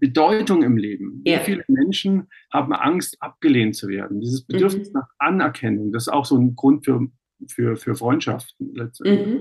Bedeutung 0.01 0.63
im 0.63 0.79
Leben. 0.79 1.21
Ja. 1.27 1.41
Wie 1.41 1.45
viele 1.45 1.65
Menschen 1.69 2.29
haben 2.51 2.73
Angst, 2.73 3.19
abgelehnt 3.21 3.77
zu 3.77 3.89
werden? 3.89 4.21
Dieses 4.21 4.47
Bedürfnis 4.47 4.89
mhm. 4.89 5.01
nach 5.01 5.09
Anerkennung, 5.19 5.93
das 5.93 6.05
ist 6.05 6.13
auch 6.13 6.25
so 6.25 6.39
ein 6.39 6.57
Grund 6.57 6.87
für, 6.87 7.07
für, 7.49 7.77
für 7.77 7.95
Freundschaften 7.95 8.75
letztendlich. 8.75 9.41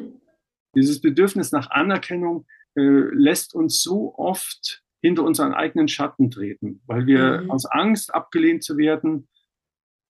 Mhm. 0.74 0.82
Dieses 0.82 1.02
Bedürfnis 1.02 1.52
nach 1.52 1.70
Anerkennung 1.70 2.46
äh, 2.76 2.82
lässt 2.82 3.54
uns 3.54 3.82
so 3.82 4.16
oft 4.16 4.84
hinter 5.02 5.24
unseren 5.24 5.54
eigenen 5.54 5.88
Schatten 5.88 6.30
treten, 6.30 6.82
weil 6.86 7.08
wir 7.08 7.42
mhm. 7.42 7.52
aus 7.52 7.66
Angst, 7.66 8.14
abgelehnt 8.14 8.64
zu 8.64 8.78
werden 8.78 9.28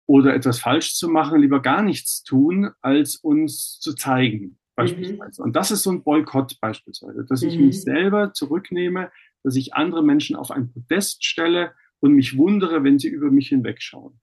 oder 0.05 0.35
etwas 0.35 0.59
falsch 0.59 0.95
zu 0.95 1.07
machen, 1.07 1.41
lieber 1.41 1.61
gar 1.61 1.81
nichts 1.81 2.23
tun, 2.23 2.71
als 2.81 3.15
uns 3.15 3.79
zu 3.79 3.93
zeigen, 3.95 4.59
beispielsweise. 4.75 5.41
Mhm. 5.41 5.45
Und 5.45 5.55
das 5.55 5.71
ist 5.71 5.83
so 5.83 5.91
ein 5.91 6.03
Boykott 6.03 6.59
beispielsweise, 6.59 7.25
dass 7.25 7.41
ich 7.41 7.57
mich 7.57 7.77
mhm. 7.77 7.81
selber 7.81 8.33
zurücknehme, 8.33 9.11
dass 9.43 9.55
ich 9.55 9.73
andere 9.73 10.03
Menschen 10.03 10.35
auf 10.35 10.51
ein 10.51 10.71
Podest 10.71 11.23
stelle 11.23 11.73
und 11.99 12.13
mich 12.13 12.37
wundere, 12.37 12.83
wenn 12.83 12.99
sie 12.99 13.07
über 13.07 13.31
mich 13.31 13.47
hinwegschauen. 13.47 14.19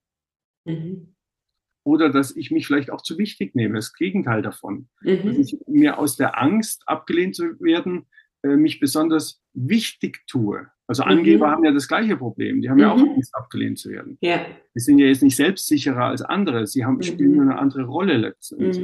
Mhm. 0.65 1.15
Oder 1.89 2.11
dass 2.11 2.37
ich 2.37 2.51
mich 2.51 2.67
vielleicht 2.67 2.91
auch 2.91 3.01
zu 3.01 3.17
wichtig 3.17 3.55
nehme, 3.55 3.77
das 3.77 3.95
Gegenteil 3.95 4.43
davon. 4.43 4.89
Mhm. 5.01 5.23
Dass 5.25 5.39
ich 5.39 5.57
mir 5.67 5.99
aus 5.99 6.17
der 6.17 6.39
Angst, 6.39 6.83
abgelehnt 6.85 7.35
zu 7.35 7.59
werden, 7.61 8.07
äh, 8.43 8.57
mich 8.57 8.79
besonders 8.79 9.43
wichtig 9.55 10.21
tue. 10.27 10.67
Also 10.87 11.03
mhm. 11.03 11.11
Angeber 11.13 11.47
mhm. 11.47 11.51
haben 11.51 11.65
ja 11.65 11.73
das 11.73 11.89
gleiche 11.89 12.19
Problem. 12.19 12.61
Die 12.61 12.69
haben 12.69 12.77
mhm. 12.77 12.83
ja 12.83 12.93
auch 12.93 12.99
mhm. 12.99 13.13
Angst, 13.15 13.35
abgelehnt 13.35 13.79
zu 13.79 13.89
werden. 13.89 14.19
Ja. 14.21 14.45
Die 14.75 14.81
sind 14.81 14.99
ja 14.99 15.07
jetzt 15.07 15.23
nicht 15.23 15.37
selbstsicherer 15.37 16.05
als 16.05 16.21
andere. 16.21 16.67
Sie 16.67 16.85
haben, 16.85 17.03
spielen 17.03 17.33
nur 17.33 17.43
eine 17.43 17.59
andere 17.59 17.85
Rolle 17.85 18.19
letztendlich. 18.19 18.79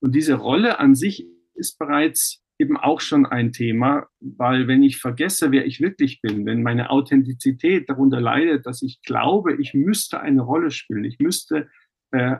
Und 0.00 0.14
diese 0.14 0.34
Rolle 0.34 0.78
an 0.80 0.94
sich 0.94 1.26
ist 1.54 1.78
bereits 1.78 2.42
eben 2.58 2.76
auch 2.76 3.00
schon 3.00 3.26
ein 3.26 3.52
Thema, 3.52 4.06
weil 4.20 4.68
wenn 4.68 4.82
ich 4.82 4.98
vergesse, 4.98 5.50
wer 5.50 5.66
ich 5.66 5.80
wirklich 5.80 6.20
bin, 6.20 6.46
wenn 6.46 6.62
meine 6.62 6.90
Authentizität 6.90 7.88
darunter 7.88 8.20
leidet, 8.20 8.66
dass 8.66 8.82
ich 8.82 9.02
glaube, 9.02 9.56
ich 9.60 9.74
müsste 9.74 10.20
eine 10.20 10.42
Rolle 10.42 10.70
spielen, 10.70 11.04
ich 11.04 11.18
müsste 11.18 11.68
äh, 12.12 12.36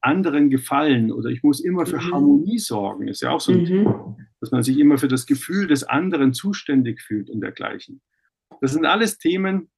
anderen 0.00 0.50
gefallen 0.50 1.10
oder 1.10 1.30
ich 1.30 1.42
muss 1.42 1.60
immer 1.60 1.86
für 1.86 1.96
mhm. 1.96 2.12
Harmonie 2.12 2.58
sorgen, 2.58 3.08
ist 3.08 3.22
ja 3.22 3.30
auch 3.30 3.40
so 3.40 3.52
ein 3.52 3.60
mhm. 3.60 3.66
Thema, 3.66 4.16
dass 4.40 4.50
man 4.50 4.62
sich 4.62 4.78
immer 4.78 4.98
für 4.98 5.08
das 5.08 5.26
Gefühl 5.26 5.66
des 5.66 5.84
anderen 5.84 6.34
zuständig 6.34 7.00
fühlt 7.00 7.30
und 7.30 7.40
dergleichen. 7.40 8.02
Das 8.60 8.72
sind 8.72 8.84
alles 8.84 9.18
Themen, 9.18 9.70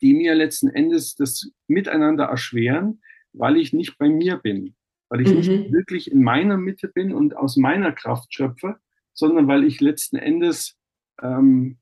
die 0.00 0.14
mir 0.14 0.34
letzten 0.34 0.68
Endes 0.68 1.14
das 1.14 1.50
Miteinander 1.68 2.24
erschweren, 2.24 3.00
weil 3.32 3.56
ich 3.56 3.72
nicht 3.72 3.98
bei 3.98 4.08
mir 4.08 4.36
bin, 4.36 4.74
weil 5.08 5.20
ich 5.20 5.28
mhm. 5.28 5.36
nicht 5.36 5.72
wirklich 5.72 6.10
in 6.10 6.22
meiner 6.22 6.56
Mitte 6.56 6.88
bin 6.88 7.12
und 7.14 7.36
aus 7.36 7.56
meiner 7.56 7.92
Kraft 7.92 8.34
schöpfe, 8.34 8.76
sondern 9.14 9.46
weil 9.46 9.64
ich 9.64 9.80
letzten 9.80 10.16
Endes 10.16 10.76
ähm, 11.22 11.78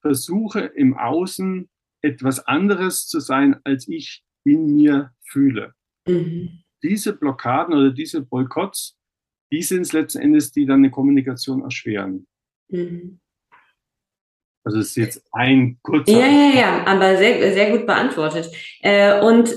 versuche, 0.00 0.60
im 0.60 0.96
Außen 0.96 1.68
etwas 2.02 2.46
anderes 2.46 3.08
zu 3.08 3.20
sein, 3.20 3.56
als 3.64 3.88
ich 3.88 4.22
in 4.44 4.66
mir 4.66 5.12
fühle. 5.22 5.74
Mhm. 6.06 6.60
Diese 6.82 7.14
Blockaden 7.16 7.74
oder 7.74 7.90
diese 7.90 8.20
Boykotts, 8.20 8.98
die 9.52 9.62
sind 9.62 9.82
es 9.82 9.92
letzten 9.92 10.20
Endes, 10.20 10.52
die 10.52 10.66
dann 10.66 10.80
eine 10.80 10.90
Kommunikation 10.90 11.62
erschweren. 11.62 12.26
Mhm. 12.68 13.20
Also 14.64 14.78
es 14.78 14.88
ist 14.88 14.96
jetzt 14.96 15.26
ein 15.32 15.78
kurzer. 15.82 16.12
Ja, 16.12 16.26
ja, 16.26 16.58
ja, 16.58 16.86
aber 16.86 17.16
sehr, 17.16 17.52
sehr 17.52 17.70
gut 17.76 17.86
beantwortet. 17.86 18.50
Äh, 18.80 19.20
und 19.20 19.54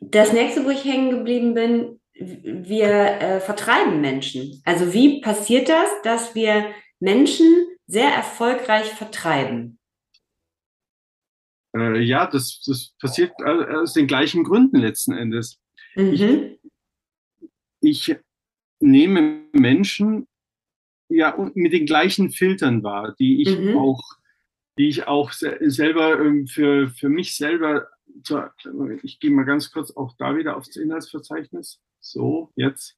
das 0.00 0.32
nächste, 0.32 0.64
wo 0.64 0.70
ich 0.70 0.84
hängen 0.84 1.10
geblieben 1.10 1.54
bin, 1.54 2.00
wir 2.14 2.88
äh, 2.88 3.40
vertreiben 3.40 4.00
Menschen. 4.00 4.62
Also 4.64 4.92
wie 4.92 5.20
passiert 5.20 5.68
das, 5.68 5.90
dass 6.02 6.34
wir 6.34 6.66
Menschen 7.00 7.66
sehr 7.86 8.08
erfolgreich 8.08 8.86
vertreiben? 8.86 9.78
Äh, 11.74 12.00
ja, 12.02 12.26
das, 12.26 12.62
das 12.66 12.94
passiert 13.00 13.32
aus 13.42 13.92
den 13.92 14.06
gleichen 14.06 14.44
Gründen 14.44 14.76
letzten 14.76 15.12
Endes. 15.12 15.60
Mhm. 15.96 16.56
Ich, 17.80 18.10
ich 18.10 18.16
nehme 18.80 19.42
Menschen 19.52 20.26
ja 21.08 21.36
mit 21.54 21.72
den 21.72 21.86
gleichen 21.86 22.30
Filtern 22.30 22.82
wahr, 22.82 23.14
die 23.18 23.42
ich 23.42 23.58
mhm. 23.58 23.76
auch, 23.76 24.02
die 24.78 24.88
ich 24.88 25.06
auch 25.06 25.32
selber 25.32 26.20
ähm, 26.20 26.46
für, 26.46 26.88
für 26.88 27.08
mich 27.08 27.36
selber, 27.36 27.88
ich 29.02 29.20
gehe 29.20 29.30
mal 29.30 29.44
ganz 29.44 29.70
kurz 29.70 29.90
auch 29.92 30.14
da 30.18 30.36
wieder 30.36 30.56
aufs 30.56 30.76
Inhaltsverzeichnis. 30.76 31.80
So, 32.00 32.52
jetzt. 32.56 32.96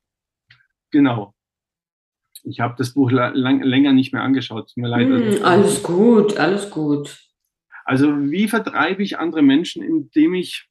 Genau. 0.91 1.35
Ich 2.43 2.61
habe 2.61 2.75
das 2.79 2.95
Buch 2.95 3.11
lang, 3.11 3.63
länger 3.63 3.93
nicht 3.93 4.13
mehr 4.13 4.23
angeschaut. 4.23 4.69
Tut 4.69 4.77
mir 4.77 4.89
leid. 4.89 5.09
Mm, 5.09 5.45
alles 5.45 5.83
gut, 5.83 6.37
alles 6.37 6.71
gut. 6.71 7.26
Also 7.87 8.31
wie 8.31 8.49
vertreibe 8.49 9.03
ich 9.03 9.19
andere 9.19 9.43
Menschen, 9.43 9.83
indem 9.83 10.35
ich 10.35 10.69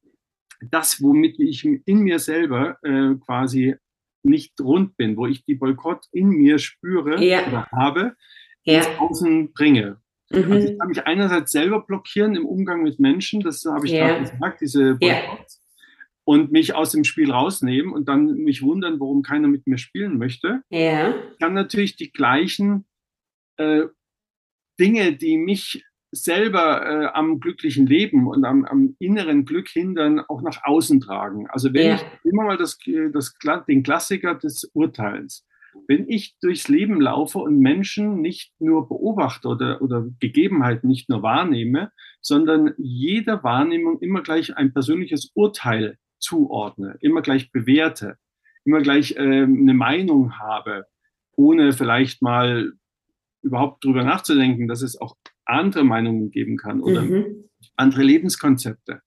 das, 0.61 1.01
womit 1.01 1.39
ich 1.39 1.65
in 1.65 1.99
mir 1.99 2.19
selber 2.19 2.77
äh, 2.83 3.15
quasi 3.25 3.75
nicht 4.23 4.59
rund 4.59 4.97
bin, 4.97 5.15
wo 5.15 5.25
ich 5.25 5.45
die 5.45 5.55
Boykott 5.55 6.05
in 6.11 6.29
mir 6.29 6.59
spüre 6.59 7.23
ja. 7.23 7.47
oder 7.47 7.67
habe, 7.71 8.15
ja. 8.63 8.79
ins 8.79 8.87
Außen 8.99 9.53
bringe. 9.53 10.01
Mhm. 10.29 10.51
Also 10.51 10.67
ich 10.67 10.77
kann 10.77 10.89
mich 10.89 11.07
einerseits 11.07 11.51
selber 11.51 11.85
blockieren 11.85 12.35
im 12.35 12.45
Umgang 12.45 12.83
mit 12.83 12.99
Menschen, 12.99 13.41
das 13.41 13.63
habe 13.65 13.85
ich 13.85 13.93
ja. 13.93 14.07
gerade 14.07 14.21
gesagt, 14.31 14.61
diese 14.61 14.95
Boykotts 14.95 15.61
und 16.25 16.51
mich 16.51 16.75
aus 16.75 16.91
dem 16.91 17.03
Spiel 17.03 17.31
rausnehmen 17.31 17.93
und 17.93 18.09
dann 18.09 18.33
mich 18.33 18.61
wundern, 18.61 18.99
warum 18.99 19.21
keiner 19.21 19.47
mit 19.47 19.67
mir 19.67 19.77
spielen 19.77 20.17
möchte. 20.17 20.63
Ja. 20.69 21.13
Kann 21.39 21.53
natürlich 21.53 21.95
die 21.95 22.11
gleichen 22.11 22.85
äh, 23.57 23.83
Dinge, 24.79 25.15
die 25.15 25.37
mich 25.37 25.85
selber 26.15 26.85
äh, 26.85 27.05
am 27.13 27.39
glücklichen 27.39 27.85
Leben 27.85 28.27
und 28.27 28.45
am, 28.45 28.65
am, 28.65 28.95
inneren 28.99 29.45
Glück 29.45 29.67
hindern, 29.67 30.19
auch 30.19 30.41
nach 30.41 30.63
außen 30.63 31.01
tragen. 31.01 31.47
Also 31.49 31.73
wenn 31.73 31.87
ja. 31.87 31.95
ich 31.95 32.05
immer 32.23 32.43
mal 32.43 32.57
das, 32.57 32.77
das, 33.11 33.33
den 33.67 33.83
Klassiker 33.83 34.35
des 34.35 34.69
Urteils, 34.73 35.45
wenn 35.87 36.07
ich 36.07 36.37
durchs 36.39 36.69
Leben 36.69 37.01
laufe 37.01 37.39
und 37.39 37.59
Menschen 37.59 38.21
nicht 38.21 38.53
nur 38.59 38.87
beobachte 38.87 39.49
oder, 39.49 39.81
oder 39.81 40.05
Gegebenheiten 40.19 40.87
nicht 40.87 41.09
nur 41.09 41.21
wahrnehme, 41.21 41.91
sondern 42.21 42.73
jeder 42.77 43.43
Wahrnehmung 43.43 43.99
immer 43.99 44.21
gleich 44.21 44.55
ein 44.55 44.73
persönliches 44.73 45.31
Urteil 45.33 45.97
zuordne, 46.17 46.97
immer 47.01 47.21
gleich 47.21 47.51
bewerte, 47.51 48.17
immer 48.63 48.81
gleich 48.81 49.17
äh, 49.17 49.43
eine 49.43 49.73
Meinung 49.73 50.39
habe, 50.39 50.85
ohne 51.35 51.73
vielleicht 51.73 52.21
mal 52.21 52.71
überhaupt 53.41 53.83
drüber 53.83 54.03
nachzudenken, 54.03 54.67
dass 54.67 54.81
es 54.81 54.99
auch 54.99 55.15
andere 55.45 55.83
Meinungen 55.83 56.31
geben 56.31 56.57
kann 56.57 56.81
oder 56.81 57.01
mhm. 57.01 57.45
andere 57.75 58.03
Lebenskonzepte. 58.03 59.01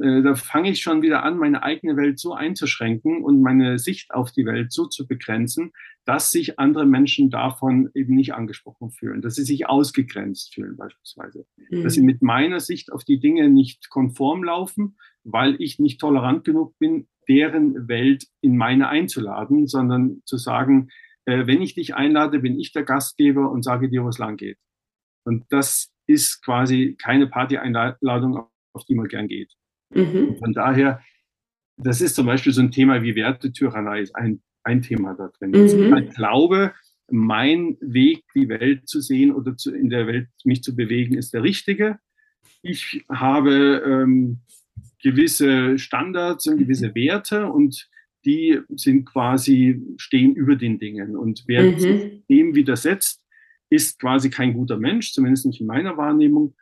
Äh, 0.00 0.22
da 0.22 0.34
fange 0.34 0.70
ich 0.70 0.80
schon 0.80 1.02
wieder 1.02 1.24
an, 1.24 1.38
meine 1.38 1.62
eigene 1.62 1.96
Welt 1.96 2.18
so 2.18 2.32
einzuschränken 2.32 3.22
und 3.22 3.42
meine 3.42 3.78
Sicht 3.78 4.12
auf 4.12 4.30
die 4.30 4.46
Welt 4.46 4.72
so 4.72 4.86
zu 4.86 5.06
begrenzen, 5.06 5.72
dass 6.04 6.30
sich 6.30 6.58
andere 6.58 6.86
Menschen 6.86 7.30
davon 7.30 7.90
eben 7.94 8.14
nicht 8.14 8.34
angesprochen 8.34 8.90
fühlen, 8.90 9.20
dass 9.20 9.34
sie 9.34 9.44
sich 9.44 9.68
ausgegrenzt 9.68 10.54
fühlen 10.54 10.76
beispielsweise, 10.76 11.44
mhm. 11.70 11.82
dass 11.82 11.94
sie 11.94 12.02
mit 12.02 12.22
meiner 12.22 12.60
Sicht 12.60 12.92
auf 12.92 13.04
die 13.04 13.18
Dinge 13.18 13.48
nicht 13.50 13.90
konform 13.90 14.44
laufen, 14.44 14.96
weil 15.24 15.56
ich 15.60 15.78
nicht 15.78 16.00
tolerant 16.00 16.44
genug 16.44 16.78
bin, 16.78 17.08
deren 17.28 17.88
Welt 17.88 18.26
in 18.40 18.56
meine 18.56 18.88
einzuladen, 18.88 19.66
sondern 19.66 20.22
zu 20.24 20.36
sagen, 20.36 20.88
äh, 21.26 21.46
wenn 21.46 21.62
ich 21.62 21.74
dich 21.74 21.94
einlade, 21.94 22.40
bin 22.40 22.58
ich 22.58 22.72
der 22.72 22.84
Gastgeber 22.84 23.50
und 23.50 23.62
sage 23.62 23.88
dir, 23.88 24.04
wo 24.04 24.08
es 24.08 24.18
lang 24.18 24.36
geht. 24.36 24.58
Und 25.24 25.44
das 25.50 25.90
ist 26.06 26.42
quasi 26.44 26.96
keine 27.00 27.26
Party-Einladung, 27.26 28.46
auf 28.72 28.84
die 28.84 28.94
man 28.94 29.08
gern 29.08 29.28
geht. 29.28 29.52
Mhm. 29.94 30.36
Von 30.38 30.52
daher, 30.52 31.00
das 31.76 32.00
ist 32.00 32.16
zum 32.16 32.26
Beispiel 32.26 32.52
so 32.52 32.60
ein 32.60 32.70
Thema 32.70 33.02
wie 33.02 33.14
Wertetyrannei, 33.14 34.00
ist 34.00 34.14
ein, 34.14 34.42
ein 34.64 34.82
Thema 34.82 35.14
da 35.14 35.28
drin. 35.38 35.50
Mhm. 35.50 35.92
Also 35.92 35.96
ich 35.96 36.14
glaube, 36.14 36.72
mein 37.10 37.76
Weg, 37.80 38.24
die 38.34 38.48
Welt 38.48 38.88
zu 38.88 39.00
sehen 39.00 39.32
oder 39.32 39.56
zu, 39.56 39.74
in 39.74 39.90
der 39.90 40.06
Welt 40.06 40.28
mich 40.44 40.62
zu 40.62 40.76
bewegen, 40.76 41.16
ist 41.16 41.34
der 41.34 41.42
richtige. 41.42 41.98
Ich 42.62 43.04
habe 43.08 43.82
ähm, 43.84 44.40
gewisse 45.02 45.78
Standards 45.78 46.46
und 46.46 46.58
gewisse 46.58 46.94
Werte 46.94 47.46
und 47.46 47.88
die 48.24 48.60
sind 48.76 49.06
quasi, 49.06 49.82
stehen 49.96 50.34
über 50.34 50.56
den 50.56 50.78
Dingen. 50.78 51.16
Und 51.16 51.44
wer 51.46 51.62
mhm. 51.62 52.22
dem 52.28 52.54
widersetzt, 52.54 53.19
ist 53.70 54.00
quasi 54.00 54.30
kein 54.30 54.52
guter 54.52 54.76
Mensch, 54.76 55.12
zumindest 55.12 55.46
nicht 55.46 55.60
in 55.60 55.66
meiner 55.66 55.96
Wahrnehmung. 55.96 56.54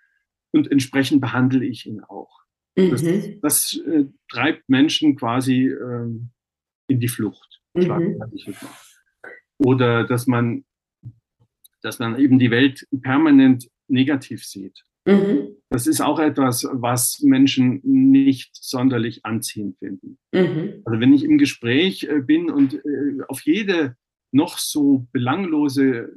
Und 0.53 0.71
entsprechend 0.71 1.21
behandle 1.21 1.65
ich 1.65 1.87
ihn 1.87 2.01
auch. 2.01 2.43
Mhm. 2.77 2.91
Das, 2.91 3.03
das 3.43 3.81
äh, 3.87 4.05
treibt 4.31 4.69
Menschen 4.69 5.17
quasi 5.17 5.67
äh, 5.67 6.07
in 6.89 7.01
die 7.01 7.09
Flucht. 7.09 7.61
Mhm. 7.75 8.23
Oder 9.59 10.05
dass 10.05 10.27
man, 10.27 10.65
dass 11.83 11.99
man 11.99 12.19
eben 12.19 12.39
die 12.39 12.51
Welt 12.51 12.87
permanent 13.03 13.69
negativ 13.89 14.45
sieht. 14.45 14.85
Mhm. 15.07 15.57
Das 15.71 15.87
ist 15.87 16.01
auch 16.01 16.19
etwas, 16.19 16.67
was 16.71 17.21
Menschen 17.21 17.81
nicht 17.83 18.51
sonderlich 18.55 19.25
anziehend 19.25 19.79
finden. 19.79 20.19
Mhm. 20.33 20.83
Also 20.85 21.01
wenn 21.01 21.13
ich 21.13 21.25
im 21.25 21.39
Gespräch 21.39 22.05
äh, 22.05 22.21
bin 22.21 22.51
und 22.51 22.75
äh, 22.75 23.23
auf 23.29 23.43
jede 23.43 23.97
noch 24.33 24.59
so 24.59 25.07
belanglose 25.13 26.13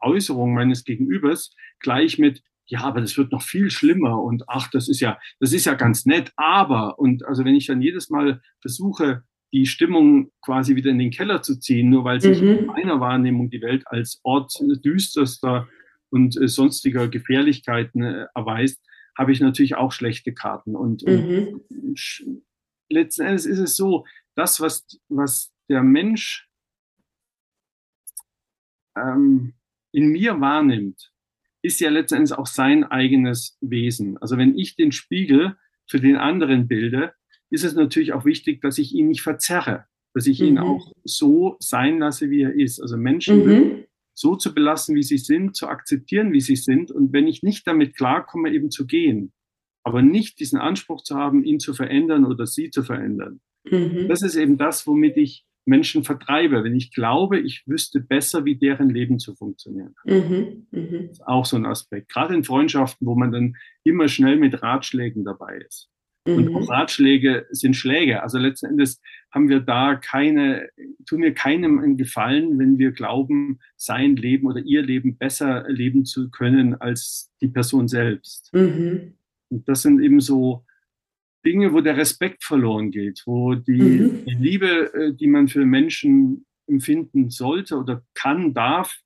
Äußerung 0.00 0.54
meines 0.54 0.84
Gegenübers 0.84 1.54
gleich 1.80 2.18
mit, 2.18 2.42
ja, 2.66 2.80
aber 2.80 3.00
das 3.00 3.16
wird 3.16 3.32
noch 3.32 3.42
viel 3.42 3.70
schlimmer 3.70 4.22
und 4.22 4.44
ach, 4.48 4.68
das 4.70 4.88
ist 4.88 5.00
ja, 5.00 5.18
das 5.40 5.52
ist 5.52 5.64
ja 5.64 5.74
ganz 5.74 6.04
nett, 6.06 6.32
aber 6.36 6.98
und 6.98 7.24
also 7.24 7.44
wenn 7.44 7.54
ich 7.54 7.66
dann 7.66 7.80
jedes 7.80 8.10
Mal 8.10 8.42
versuche, 8.60 9.22
die 9.52 9.66
Stimmung 9.66 10.30
quasi 10.42 10.76
wieder 10.76 10.90
in 10.90 10.98
den 10.98 11.10
Keller 11.10 11.42
zu 11.42 11.58
ziehen, 11.58 11.88
nur 11.88 12.04
weil 12.04 12.20
sich 12.20 12.42
mhm. 12.42 12.48
in 12.48 12.66
meiner 12.66 13.00
Wahrnehmung 13.00 13.50
die 13.50 13.62
Welt 13.62 13.84
als 13.86 14.20
Ort 14.22 14.52
düsterster 14.84 15.68
und 16.10 16.36
äh, 16.40 16.48
sonstiger 16.48 17.08
Gefährlichkeiten 17.08 18.02
äh, 18.02 18.26
erweist, 18.34 18.82
habe 19.16 19.32
ich 19.32 19.40
natürlich 19.40 19.74
auch 19.74 19.92
schlechte 19.92 20.32
Karten. 20.32 20.76
Und, 20.76 21.02
mhm. 21.06 21.62
und 21.70 22.24
letzten 22.90 23.22
Endes 23.22 23.46
ist 23.46 23.58
es 23.58 23.76
so, 23.76 24.04
das, 24.34 24.60
was, 24.60 24.86
was 25.08 25.52
der 25.68 25.82
Mensch 25.82 26.48
ähm, 28.96 29.54
in 29.98 30.06
mir 30.08 30.40
wahrnimmt, 30.40 31.10
ist 31.60 31.80
ja 31.80 31.90
letzten 31.90 32.16
Endes 32.18 32.30
auch 32.32 32.46
sein 32.46 32.84
eigenes 32.84 33.58
Wesen. 33.60 34.16
Also 34.18 34.36
wenn 34.38 34.56
ich 34.56 34.76
den 34.76 34.92
Spiegel 34.92 35.56
für 35.90 35.98
den 36.00 36.14
anderen 36.16 36.68
bilde, 36.68 37.14
ist 37.50 37.64
es 37.64 37.74
natürlich 37.74 38.12
auch 38.12 38.24
wichtig, 38.24 38.60
dass 38.60 38.78
ich 38.78 38.94
ihn 38.94 39.08
nicht 39.08 39.22
verzerre, 39.22 39.86
dass 40.14 40.28
ich 40.28 40.40
ihn 40.40 40.54
Mhm. 40.54 40.58
auch 40.60 40.92
so 41.02 41.56
sein 41.58 41.98
lasse, 41.98 42.30
wie 42.30 42.42
er 42.42 42.54
ist. 42.54 42.80
Also 42.80 42.96
Menschen 42.96 43.44
Mhm. 43.44 43.84
so 44.14 44.36
zu 44.36 44.54
belassen, 44.54 44.94
wie 44.94 45.02
sie 45.02 45.18
sind, 45.18 45.56
zu 45.56 45.66
akzeptieren, 45.66 46.32
wie 46.32 46.40
sie 46.40 46.54
sind. 46.56 46.92
Und 46.92 47.12
wenn 47.12 47.26
ich 47.26 47.42
nicht 47.42 47.66
damit 47.66 47.96
klarkomme, 47.96 48.52
eben 48.52 48.70
zu 48.70 48.86
gehen, 48.86 49.32
aber 49.82 50.00
nicht 50.02 50.38
diesen 50.38 50.60
Anspruch 50.60 51.02
zu 51.02 51.16
haben, 51.16 51.42
ihn 51.42 51.58
zu 51.58 51.74
verändern 51.74 52.24
oder 52.24 52.46
sie 52.46 52.70
zu 52.70 52.84
verändern. 52.84 53.40
Mhm. 53.64 54.06
Das 54.08 54.22
ist 54.22 54.36
eben 54.36 54.58
das, 54.58 54.86
womit 54.86 55.16
ich 55.16 55.44
Menschen 55.68 56.02
vertreibe, 56.02 56.64
wenn 56.64 56.74
ich 56.74 56.92
glaube, 56.92 57.38
ich 57.38 57.62
wüsste 57.66 58.00
besser, 58.00 58.44
wie 58.44 58.56
deren 58.56 58.90
Leben 58.90 59.18
zu 59.18 59.34
funktionieren 59.34 59.94
hat. 60.04 60.12
Mhm. 60.12 60.66
Das 60.70 61.10
ist 61.12 61.26
auch 61.26 61.44
so 61.44 61.56
ein 61.56 61.66
Aspekt. 61.66 62.08
Gerade 62.08 62.34
in 62.34 62.44
Freundschaften, 62.44 63.06
wo 63.06 63.14
man 63.14 63.30
dann 63.30 63.56
immer 63.84 64.08
schnell 64.08 64.36
mit 64.36 64.62
Ratschlägen 64.62 65.24
dabei 65.24 65.58
ist. 65.58 65.90
Und 66.26 66.54
auch 66.54 66.60
Mhm. 66.60 66.68
Ratschläge 66.68 67.46
sind 67.50 67.74
Schläge. 67.74 68.22
Also 68.22 68.38
letzten 68.38 68.66
Endes 68.66 69.00
haben 69.30 69.48
wir 69.48 69.60
da 69.60 69.94
keine, 69.94 70.68
tun 71.06 71.22
wir 71.22 71.32
keinem 71.32 71.78
einen 71.78 71.96
Gefallen, 71.96 72.58
wenn 72.58 72.78
wir 72.78 72.92
glauben, 72.92 73.60
sein 73.76 74.16
Leben 74.16 74.46
oder 74.46 74.60
ihr 74.60 74.82
Leben 74.82 75.16
besser 75.16 75.64
leben 75.68 76.04
zu 76.04 76.30
können 76.30 76.74
als 76.74 77.30
die 77.40 77.48
Person 77.48 77.88
selbst. 77.88 78.50
Mhm. 78.52 79.14
Und 79.48 79.68
das 79.68 79.82
sind 79.82 80.02
eben 80.02 80.20
so 80.20 80.64
Dinge, 81.44 81.72
wo 81.72 81.80
der 81.80 81.96
Respekt 81.96 82.44
verloren 82.44 82.90
geht, 82.90 83.22
wo 83.26 83.54
die, 83.54 83.80
Mhm. 84.00 84.24
die 84.26 84.34
Liebe, 84.34 84.92
äh, 84.94 85.14
die 85.14 85.26
man 85.28 85.48
für 85.48 85.64
Menschen 85.64 86.46
empfinden 86.66 87.30
sollte 87.30 87.76
oder 87.76 88.02
kann, 88.14 88.52
darf, 88.54 88.98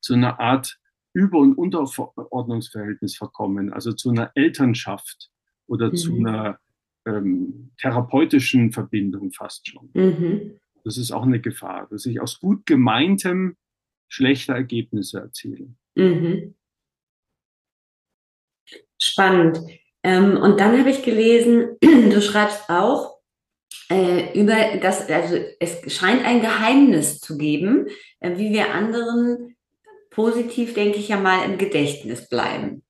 zu 0.00 0.14
einer 0.14 0.38
Art 0.40 0.78
Über- 1.12 1.38
und 1.38 1.54
Unterordnungsverhältnis 1.56 3.16
verkommen, 3.16 3.72
also 3.72 3.92
zu 3.92 4.10
einer 4.10 4.30
Elternschaft 4.34 5.30
oder 5.66 5.92
zu 5.92 6.12
Mhm. 6.14 6.26
einer 6.26 6.58
ähm, 7.06 7.70
therapeutischen 7.78 8.70
Verbindung 8.70 9.32
fast 9.32 9.66
schon. 9.66 9.88
Mhm. 9.94 10.58
Das 10.84 10.98
ist 10.98 11.10
auch 11.10 11.22
eine 11.22 11.40
Gefahr, 11.40 11.86
dass 11.90 12.04
ich 12.04 12.20
aus 12.20 12.38
gut 12.38 12.66
gemeintem 12.66 13.56
schlechte 14.08 14.52
Ergebnisse 14.52 15.20
erziele. 15.20 15.74
Mhm. 15.94 16.54
Spannend. 19.00 19.58
Ähm, 20.08 20.38
und 20.38 20.58
dann 20.58 20.78
habe 20.78 20.88
ich 20.90 21.02
gelesen, 21.02 21.76
du 21.82 22.22
schreibst 22.22 22.70
auch 22.70 23.18
äh, 23.90 24.38
über 24.38 24.54
das, 24.80 25.08
also 25.10 25.36
es 25.60 25.92
scheint 25.92 26.24
ein 26.24 26.40
Geheimnis 26.40 27.20
zu 27.20 27.36
geben, 27.36 27.88
äh, 28.20 28.38
wie 28.38 28.52
wir 28.52 28.72
anderen 28.72 29.56
positiv, 30.10 30.72
denke 30.72 30.98
ich 30.98 31.08
ja 31.08 31.18
mal, 31.18 31.44
im 31.44 31.58
Gedächtnis 31.58 32.26
bleiben. 32.28 32.82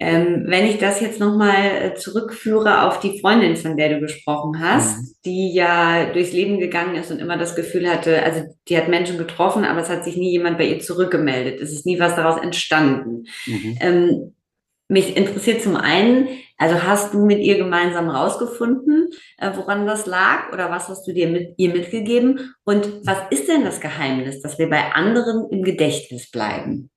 Ähm, 0.00 0.44
wenn 0.46 0.64
ich 0.66 0.78
das 0.78 1.00
jetzt 1.00 1.20
nochmal 1.20 1.82
äh, 1.82 1.94
zurückführe 1.94 2.86
auf 2.86 3.00
die 3.00 3.20
Freundin, 3.20 3.56
von 3.56 3.76
der 3.76 3.90
du 3.90 4.00
gesprochen 4.00 4.60
hast, 4.60 4.98
Mhm. 4.98 5.08
die 5.26 5.54
ja 5.54 6.06
durchs 6.12 6.32
Leben 6.32 6.60
gegangen 6.60 6.94
ist 6.94 7.10
und 7.10 7.18
immer 7.18 7.36
das 7.36 7.56
Gefühl 7.56 7.90
hatte, 7.90 8.22
also 8.22 8.42
die 8.68 8.78
hat 8.78 8.88
Menschen 8.88 9.18
getroffen, 9.18 9.64
aber 9.64 9.80
es 9.80 9.88
hat 9.90 10.04
sich 10.04 10.16
nie 10.16 10.30
jemand 10.30 10.56
bei 10.56 10.64
ihr 10.66 10.78
zurückgemeldet. 10.78 11.60
Es 11.60 11.72
ist 11.72 11.84
nie 11.84 11.98
was 11.98 12.16
daraus 12.16 12.40
entstanden. 12.40 13.24
Mhm. 13.46 13.78
Ähm, 13.80 14.34
mich 14.88 15.16
interessiert 15.16 15.62
zum 15.62 15.76
einen, 15.76 16.28
also 16.56 16.82
hast 16.82 17.14
du 17.14 17.24
mit 17.24 17.38
ihr 17.40 17.56
gemeinsam 17.56 18.08
rausgefunden, 18.08 19.10
äh, 19.36 19.52
woran 19.54 19.86
das 19.86 20.06
lag 20.06 20.52
oder 20.52 20.70
was 20.70 20.88
hast 20.88 21.06
du 21.06 21.12
dir 21.12 21.28
mit 21.28 21.54
ihr 21.58 21.72
mitgegeben? 21.72 22.54
Und 22.64 23.06
was 23.06 23.18
ist 23.30 23.48
denn 23.48 23.64
das 23.64 23.80
Geheimnis, 23.80 24.40
dass 24.40 24.58
wir 24.58 24.68
bei 24.68 24.92
anderen 24.92 25.50
im 25.50 25.62
Gedächtnis 25.62 26.30
bleiben? 26.30 26.90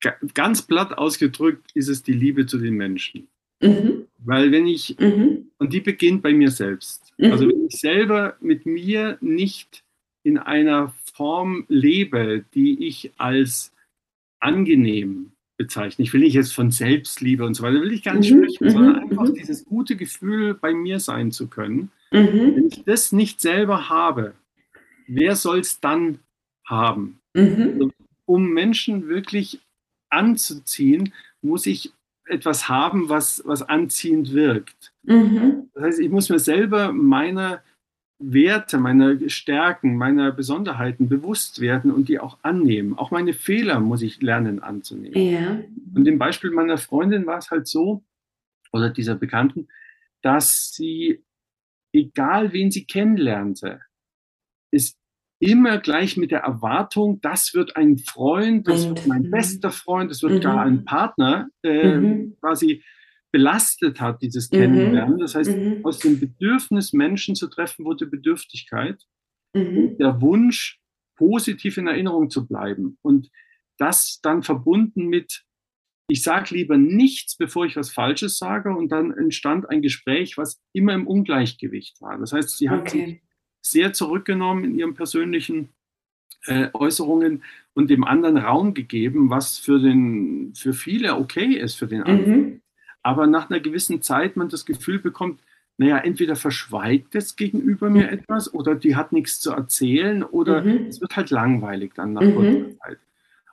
Ga- 0.00 0.16
Ganz 0.34 0.62
platt 0.62 0.96
ausgedrückt 0.96 1.70
ist 1.74 1.88
es 1.88 2.02
die 2.02 2.12
Liebe 2.12 2.46
zu 2.46 2.58
den 2.58 2.74
Menschen. 2.74 3.28
Mhm, 3.60 4.06
Weil 4.18 4.52
wenn 4.52 4.66
ich, 4.66 4.96
mhm, 4.98 5.50
und 5.58 5.72
die 5.72 5.80
beginnt 5.80 6.22
bei 6.22 6.32
mir 6.32 6.50
selbst. 6.50 7.12
Mhm. 7.18 7.32
Also 7.32 7.48
wenn 7.48 7.66
ich 7.66 7.78
selber 7.78 8.36
mit 8.40 8.66
mir 8.66 9.18
nicht 9.20 9.84
in 10.22 10.38
einer 10.38 10.94
Form 11.14 11.66
lebe, 11.68 12.44
die 12.54 12.86
ich 12.86 13.12
als 13.18 13.72
angenehm 14.40 15.32
bezeichne. 15.58 16.04
Ich 16.04 16.14
will 16.14 16.22
nicht 16.22 16.34
jetzt 16.34 16.54
von 16.54 16.70
Selbstliebe 16.70 17.44
und 17.46 17.54
so 17.54 17.64
weiter, 17.64 17.82
will 17.82 17.92
ich 17.92 18.04
gar 18.04 18.14
nicht 18.16 18.30
Mhm, 18.32 18.44
sprechen, 18.48 18.66
mhm, 18.66 18.70
sondern 18.70 18.96
einfach 18.96 19.28
mhm. 19.28 19.34
dieses 19.34 19.66
gute 19.66 19.96
Gefühl, 19.96 20.54
bei 20.54 20.74
mir 20.74 21.00
sein 21.00 21.32
zu 21.32 21.48
können. 21.48 21.92
mhm, 22.12 22.56
Wenn 22.56 22.68
ich 22.68 22.84
das 22.84 23.12
nicht 23.12 23.40
selber 23.42 23.90
habe, 23.90 24.34
wer 25.06 25.36
soll 25.36 25.60
es 25.60 25.80
dann 25.80 26.20
haben? 26.66 27.20
mhm, 27.34 27.92
um 28.26 28.50
Menschen 28.50 29.08
wirklich 29.08 29.60
anzuziehen, 30.10 31.14
muss 31.42 31.66
ich 31.66 31.92
etwas 32.26 32.68
haben, 32.68 33.08
was, 33.08 33.42
was 33.46 33.62
anziehend 33.62 34.32
wirkt. 34.34 34.92
mhm, 35.04 35.70
Das 35.74 35.84
heißt, 35.84 36.00
ich 36.00 36.10
muss 36.10 36.28
mir 36.28 36.38
selber 36.38 36.92
meiner 36.92 37.62
Werte, 38.20 38.78
meiner 38.78 39.16
Stärken, 39.28 39.96
meiner 39.96 40.32
Besonderheiten 40.32 41.08
bewusst 41.08 41.60
werden 41.60 41.92
und 41.92 42.08
die 42.08 42.18
auch 42.18 42.38
annehmen. 42.42 42.98
Auch 42.98 43.10
meine 43.12 43.32
Fehler 43.32 43.78
muss 43.80 44.02
ich 44.02 44.20
lernen 44.20 44.60
anzunehmen. 44.60 45.14
ja, 45.16 45.60
Und 45.94 46.06
im 46.08 46.18
Beispiel 46.18 46.50
meiner 46.50 46.78
Freundin 46.78 47.26
war 47.26 47.38
es 47.38 47.50
halt 47.50 47.68
so, 47.68 48.02
oder 48.72 48.90
dieser 48.90 49.14
Bekannten, 49.14 49.68
dass 50.20 50.72
sie, 50.72 51.22
egal 51.92 52.52
wen 52.52 52.70
sie 52.72 52.84
kennenlernte, 52.86 53.80
ist 54.72 54.98
immer 55.40 55.78
gleich 55.78 56.16
mit 56.16 56.32
der 56.32 56.40
Erwartung, 56.40 57.20
das 57.20 57.54
wird 57.54 57.76
ein 57.76 57.98
Freund, 57.98 58.66
das 58.66 58.88
wird 58.88 59.06
mein 59.06 59.22
mhm. 59.22 59.30
bester 59.30 59.70
Freund, 59.70 60.10
das 60.10 60.22
wird 60.22 60.34
Mhm. 60.34 60.40
gar 60.40 60.60
ein 60.62 60.84
Partner, 60.84 61.48
äh, 61.62 61.96
Mhm. 61.96 62.36
quasi 62.40 62.82
belastet 63.30 64.00
hat, 64.00 64.22
dieses 64.22 64.50
Mhm. 64.50 64.56
Kennenlernen. 64.56 65.18
Das 65.18 65.34
heißt, 65.34 65.56
mhm, 65.56 65.84
aus 65.84 65.98
dem 65.98 66.18
Bedürfnis, 66.18 66.92
Menschen 66.92 67.34
zu 67.34 67.48
treffen, 67.48 67.84
wurde 67.84 68.06
Bedürftigkeit 68.06 69.04
mhm, 69.54 69.96
der 69.98 70.20
Wunsch, 70.20 70.80
positiv 71.16 71.76
in 71.78 71.88
Erinnerung 71.88 72.30
zu 72.30 72.46
bleiben. 72.46 72.96
Und 73.02 73.30
das 73.76 74.20
dann 74.22 74.42
verbunden 74.42 75.06
mit, 75.06 75.42
ich 76.08 76.22
sage 76.22 76.54
lieber 76.54 76.78
nichts, 76.78 77.36
bevor 77.36 77.66
ich 77.66 77.76
was 77.76 77.90
Falsches 77.90 78.38
sage. 78.38 78.70
Und 78.70 78.90
dann 78.90 79.12
entstand 79.12 79.68
ein 79.68 79.82
Gespräch, 79.82 80.38
was 80.38 80.60
immer 80.72 80.94
im 80.94 81.06
Ungleichgewicht 81.06 82.00
war. 82.00 82.18
Das 82.18 82.32
heißt, 82.32 82.56
sie 82.56 82.70
hat 82.70 82.90
sich 82.90 83.02
okay, 83.02 83.22
sehr 83.60 83.92
zurückgenommen 83.92 84.64
in 84.64 84.78
ihren 84.78 84.94
persönlichen 84.94 85.70
äh, 86.46 86.70
Äußerungen 86.72 87.42
und 87.74 87.90
dem 87.90 88.04
anderen 88.04 88.38
Raum 88.38 88.74
gegeben, 88.74 89.28
was 89.28 89.58
für, 89.58 89.80
den, 89.80 90.54
für 90.54 90.72
viele 90.72 91.16
okay 91.16 91.54
ist, 91.54 91.74
für 91.74 91.88
den 91.88 92.02
anderen. 92.04 92.40
mhm, 92.40 92.62
Aber 93.08 93.26
nach 93.26 93.48
einer 93.48 93.60
gewissen 93.60 94.02
Zeit 94.02 94.36
man 94.36 94.50
das 94.50 94.66
Gefühl 94.66 94.98
bekommt, 94.98 95.40
naja, 95.78 95.96
entweder 95.98 96.36
verschweigt 96.36 97.14
das 97.14 97.36
Gegenüber 97.36 97.88
mir 97.88 98.10
etwas 98.10 98.52
oder 98.52 98.74
die 98.74 98.96
hat 98.96 99.12
nichts 99.12 99.40
zu 99.40 99.50
erzählen 99.52 100.22
oder 100.22 100.62
Mhm. 100.62 100.86
es 100.88 101.00
wird 101.00 101.16
halt 101.16 101.30
langweilig 101.30 101.92
dann 101.94 102.12
nach 102.12 102.20
Mhm. 102.22 102.34
kurzer 102.34 102.78
Zeit. 102.80 102.98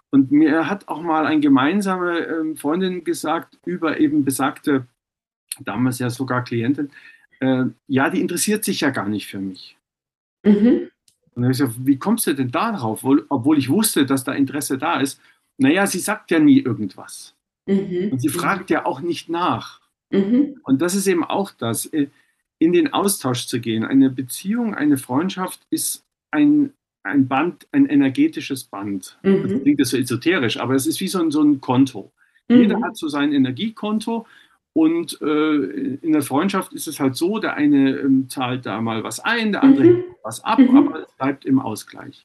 Und 0.09 0.31
mir 0.31 0.69
hat 0.69 0.87
auch 0.89 1.01
mal 1.01 1.25
eine 1.25 1.39
gemeinsame 1.39 2.19
ähm, 2.19 2.57
Freundin 2.57 3.03
gesagt 3.05 3.57
über 3.65 3.99
eben 3.99 4.25
besagte, 4.25 4.87
damals 5.61 5.99
ja 5.99 6.09
sogar 6.09 6.43
Klientin, 6.43 6.89
äh, 7.39 7.65
ja, 7.87 8.09
die 8.09 8.19
interessiert 8.21 8.65
sich 8.65 8.81
ja 8.81 8.89
gar 8.89 9.07
nicht 9.07 9.27
für 9.27 9.39
mich. 9.39 9.77
mhm, 10.43 10.89
Und 11.35 11.35
dann 11.35 11.43
habe 11.45 11.51
ich 11.53 11.59
gesagt, 11.59 11.75
wie 11.85 11.97
kommst 11.97 12.27
du 12.27 12.33
denn 12.33 12.51
da 12.51 12.71
drauf, 12.73 13.03
Wohl- 13.03 13.25
obwohl 13.29 13.57
ich 13.57 13.69
wusste, 13.69 14.05
dass 14.05 14.23
da 14.25 14.33
Interesse 14.33 14.77
da 14.77 14.99
ist? 14.99 15.21
Naja, 15.57 15.85
sie 15.87 15.99
sagt 15.99 16.31
ja 16.31 16.39
nie 16.39 16.59
irgendwas. 16.59 17.34
Mhm, 17.65 18.09
Und 18.11 18.19
sie 18.21 18.29
fragt 18.29 18.69
ja 18.69 18.85
auch 18.85 19.01
nicht 19.01 19.29
nach. 19.29 19.81
mhm, 20.11 20.59
Und 20.63 20.81
das 20.81 20.95
ist 20.95 21.07
eben 21.07 21.23
auch 21.23 21.51
das, 21.51 21.85
äh, 21.87 22.07
in 22.59 22.71
den 22.73 22.93
Austausch 22.93 23.47
zu 23.47 23.59
gehen. 23.59 23.83
Eine 23.83 24.09
Beziehung, 24.09 24.73
eine 24.75 24.97
Freundschaft 24.97 25.59
ist 25.69 26.03
ein, 26.31 26.71
ein 27.03 27.27
Band, 27.27 27.67
ein 27.71 27.85
energetisches 27.85 28.63
Band. 28.63 29.17
Das 29.23 29.51
mhm, 29.51 29.61
klingt 29.61 29.79
das 29.81 29.89
so 29.89 29.97
esoterisch, 29.97 30.57
aber 30.57 30.73
es 30.75 30.87
ist 30.87 30.99
wie 31.01 31.07
so 31.07 31.19
ein, 31.21 31.31
so 31.31 31.41
ein 31.41 31.59
Konto. 31.61 32.11
mhm. 32.47 32.61
Jeder 32.61 32.81
hat 32.81 32.95
so 32.97 33.07
sein 33.09 33.33
Energiekonto 33.33 34.25
und 34.73 35.21
äh, 35.21 35.55
in 36.01 36.11
der 36.13 36.21
Freundschaft 36.21 36.73
ist 36.73 36.87
es 36.87 36.99
halt 36.99 37.15
so, 37.15 37.39
der 37.39 37.53
eine 37.55 37.97
ähm, 37.99 38.29
zahlt 38.29 38.65
da 38.65 38.81
mal 38.81 39.03
was 39.03 39.19
ein, 39.19 39.51
der 39.51 39.63
andere 39.63 39.83
Mhm. 39.85 39.95
gibt 39.97 40.09
was 40.23 40.43
ab, 40.43 40.59
Mhm. 40.59 40.77
aber 40.77 40.99
es 41.03 41.11
bleibt 41.17 41.45
im 41.45 41.59
Ausgleich. 41.59 42.23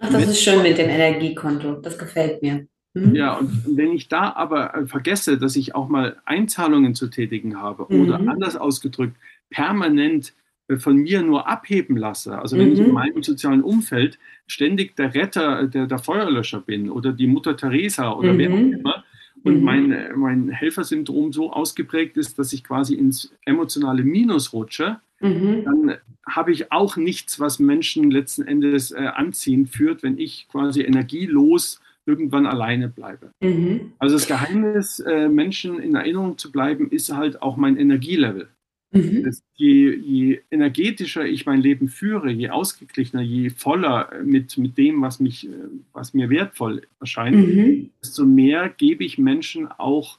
Ach, 0.00 0.10
das 0.12 0.28
ist 0.28 0.40
schön 0.42 0.62
mit 0.62 0.76
dem 0.78 0.88
Energiekonto. 0.90 1.74
Das 1.80 1.98
gefällt 1.98 2.42
mir. 2.42 2.66
Mhm. 3.00 3.14
Ja, 3.14 3.34
und 3.36 3.50
wenn 3.64 3.92
ich 3.92 4.08
da 4.08 4.32
aber 4.34 4.74
äh, 4.74 4.86
vergesse, 4.86 5.38
dass 5.38 5.56
ich 5.56 5.74
auch 5.74 5.88
mal 5.88 6.16
Einzahlungen 6.24 6.94
zu 6.94 7.08
tätigen 7.08 7.60
habe 7.60 7.86
oder 7.88 8.20
Mhm. 8.22 8.28
anders 8.28 8.56
ausgedrückt, 8.56 9.16
permanent 9.50 10.34
äh, 10.68 10.76
von 10.76 10.96
mir 10.96 11.22
nur 11.22 11.48
abheben 11.48 11.96
lasse, 11.96 12.38
also 12.38 12.58
wenn 12.58 12.72
ich 12.72 12.80
Mhm. 12.80 12.86
in 12.86 12.92
meinem 12.92 13.22
sozialen 13.22 13.62
Umfeld 13.62 14.18
ständig 14.46 14.96
der 14.96 15.14
Retter, 15.14 15.60
äh, 15.62 15.68
der, 15.68 15.86
der 15.86 15.98
Feuerlöscher 15.98 16.60
bin 16.60 16.90
oder 16.90 17.12
die 17.12 17.26
Mutter 17.26 17.56
Teresa 17.56 18.12
oder 18.12 18.36
wer 18.36 18.52
auch 18.52 18.58
Mhm. 18.58 18.72
immer 18.80 19.04
und 19.44 19.58
Mhm. 19.58 19.64
mein, 19.64 20.08
mein 20.16 20.48
Helfersyndrom 20.50 21.32
so 21.32 21.52
ausgeprägt 21.52 22.16
ist, 22.16 22.38
dass 22.38 22.52
ich 22.52 22.64
quasi 22.64 22.94
ins 22.94 23.32
emotionale 23.44 24.02
Minus 24.02 24.52
rutsche, 24.52 25.00
Mhm. 25.20 25.62
dann 25.64 25.96
habe 26.26 26.52
ich 26.52 26.72
auch 26.72 26.96
nichts, 26.96 27.40
was 27.40 27.58
Menschen 27.58 28.10
letzten 28.10 28.42
Endes 28.46 28.90
äh, 28.90 28.96
anziehen 29.14 29.66
führt, 29.66 30.02
wenn 30.02 30.18
ich 30.18 30.46
quasi 30.48 30.82
energielos 30.82 31.80
irgendwann 32.08 32.46
alleine 32.46 32.88
bleibe. 32.88 33.30
Mhm. 33.40 33.92
Also 33.98 34.16
das 34.16 34.26
Geheimnis, 34.26 34.98
äh, 35.00 35.28
Menschen 35.28 35.78
in 35.78 35.94
Erinnerung 35.94 36.38
zu 36.38 36.50
bleiben, 36.50 36.90
ist 36.90 37.12
halt 37.12 37.42
auch 37.42 37.56
mein 37.56 37.76
Energielevel. 37.76 38.48
Mhm. 38.90 39.24
Das, 39.24 39.42
je, 39.54 39.94
je, 39.94 40.40
energetischer 40.50 41.26
ich 41.26 41.44
mein 41.44 41.60
Leben 41.60 41.88
führe, 41.88 42.30
je 42.30 42.48
ausgeglichener, 42.48 43.20
je 43.20 43.50
voller 43.50 44.10
mit, 44.24 44.56
mit 44.56 44.78
dem, 44.78 45.02
was, 45.02 45.20
mich, 45.20 45.46
äh, 45.46 45.52
was 45.92 46.14
mir 46.14 46.30
wertvoll 46.30 46.82
erscheint, 46.98 47.36
mhm. 47.36 47.90
desto 48.02 48.24
mehr 48.24 48.70
gebe 48.70 49.04
ich 49.04 49.18
Menschen 49.18 49.68
auch 49.70 50.18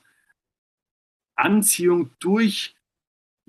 Anziehung 1.35 2.11
durch 2.19 2.75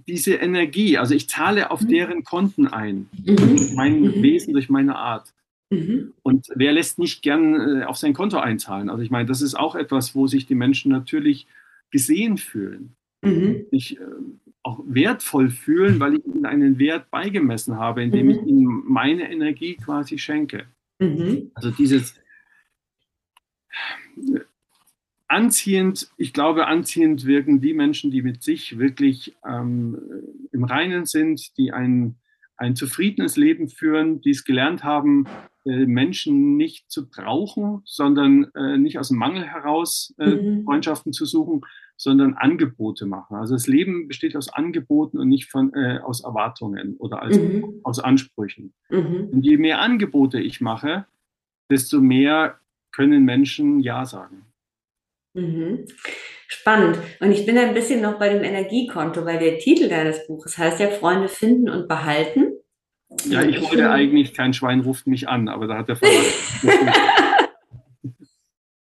diese 0.07 0.37
Energie. 0.37 0.97
Also 0.97 1.15
ich 1.15 1.29
zahle 1.29 1.71
auf 1.71 1.83
mhm. 1.83 1.89
deren 1.89 2.25
Konten 2.25 2.67
ein, 2.67 3.11
mhm. 3.13 3.37
durch 3.37 3.73
mein 3.75 4.01
mhm. 4.01 4.23
Wesen, 4.23 4.55
durch 4.55 4.71
meine 4.71 4.97
Art. 4.97 5.35
Mhm. 5.71 6.13
Und 6.23 6.49
wer 6.55 6.73
lässt 6.73 6.99
nicht 6.99 7.23
gern 7.23 7.81
äh, 7.81 7.85
auf 7.85 7.97
sein 7.97 8.13
Konto 8.13 8.39
einzahlen? 8.39 8.91
Also 8.91 9.03
ich 9.03 9.11
meine, 9.11 9.27
das 9.27 9.41
ist 9.41 9.55
auch 9.55 9.75
etwas, 9.75 10.15
wo 10.15 10.27
sich 10.27 10.47
die 10.47 10.55
Menschen 10.55 10.91
natürlich 10.91 11.47
gesehen 11.91 12.37
fühlen. 12.37 12.97
Mhm. 13.23 13.67
Ich, 13.71 13.99
äh, 14.01 14.05
auch 14.63 14.81
wertvoll 14.87 15.51
fühlen, 15.51 16.01
weil 16.01 16.17
ich 16.17 16.27
ihnen 16.27 16.45
einen 16.45 16.79
Wert 16.79 17.11
beigemessen 17.11 17.77
habe, 17.77 18.03
indem 18.03 18.27
mhm. 18.27 18.31
ich 18.31 18.43
ihnen 18.47 18.83
meine 18.87 19.31
Energie 19.31 19.77
quasi 19.77 20.19
schenke. 20.19 20.67
Mhm. 20.99 21.51
Also 21.55 21.71
dieses 21.71 22.15
anziehend, 25.29 26.11
ich 26.17 26.33
glaube, 26.33 26.67
anziehend 26.67 27.25
wirken 27.25 27.61
die 27.61 27.73
Menschen, 27.73 28.11
die 28.11 28.23
mit 28.23 28.43
sich 28.43 28.79
wirklich 28.79 29.37
ähm, 29.47 29.97
im 30.53 30.65
Reinen 30.65 31.07
sind, 31.07 31.57
die 31.57 31.73
ein, 31.73 32.17
ein 32.61 32.77
zufriedenes 32.77 33.37
Leben 33.37 33.69
führen, 33.69 34.21
die 34.21 34.31
es 34.31 34.45
gelernt 34.45 34.85
haben, 34.85 35.27
äh, 35.65 35.87
Menschen 35.87 36.59
nicht 36.59 36.91
zu 36.91 37.09
brauchen, 37.09 37.81
sondern 37.87 38.51
äh, 38.55 38.77
nicht 38.77 38.99
aus 38.99 39.09
dem 39.09 39.17
Mangel 39.17 39.45
heraus 39.45 40.15
äh, 40.19 40.27
mhm. 40.27 40.65
Freundschaften 40.65 41.15
zu 41.15 41.25
suchen, 41.25 41.63
sondern 41.97 42.35
Angebote 42.35 43.07
machen. 43.07 43.37
Also 43.37 43.55
das 43.55 43.67
Leben 43.67 44.09
besteht 44.09 44.37
aus 44.37 44.53
Angeboten 44.53 45.19
und 45.19 45.29
nicht 45.29 45.51
von, 45.51 45.73
äh, 45.73 46.01
aus 46.03 46.23
Erwartungen 46.23 46.97
oder 46.99 47.23
als, 47.23 47.39
mhm. 47.39 47.81
aus 47.83 47.99
Ansprüchen. 47.99 48.75
Mhm. 48.91 49.31
Und 49.33 49.43
je 49.43 49.57
mehr 49.57 49.81
Angebote 49.81 50.39
ich 50.39 50.61
mache, 50.61 51.07
desto 51.71 52.01
mehr 52.03 52.61
können 52.93 53.25
Menschen 53.25 53.81
Ja 53.81 54.05
sagen. 54.05 54.45
Mhm. 55.33 55.87
Spannend. 56.53 56.99
Und 57.21 57.31
ich 57.31 57.47
bin 57.47 57.57
ein 57.57 57.75
bisschen 57.75 58.03
noch 58.03 58.19
bei 58.19 58.29
dem 58.29 58.43
Energiekonto, 58.43 59.25
weil 59.25 59.39
der 59.39 59.59
Titel 59.59 59.89
deines 59.89 60.27
Buches 60.27 60.59
heißt 60.59 60.81
ja 60.81 60.89
Freunde 60.89 61.29
finden 61.29 61.71
und 61.71 61.87
behalten. 61.87 62.55
Ja, 63.25 63.43
ich 63.43 63.63
wollte 63.63 63.89
eigentlich, 63.89 64.35
kein 64.35 64.53
Schwein 64.53 64.81
ruft 64.81 65.07
mich 65.07 65.29
an, 65.29 65.49
aber 65.49 65.69
da 65.69 65.79
hat 65.79 65.89
der 65.89 65.97
Verlag. 65.97 66.25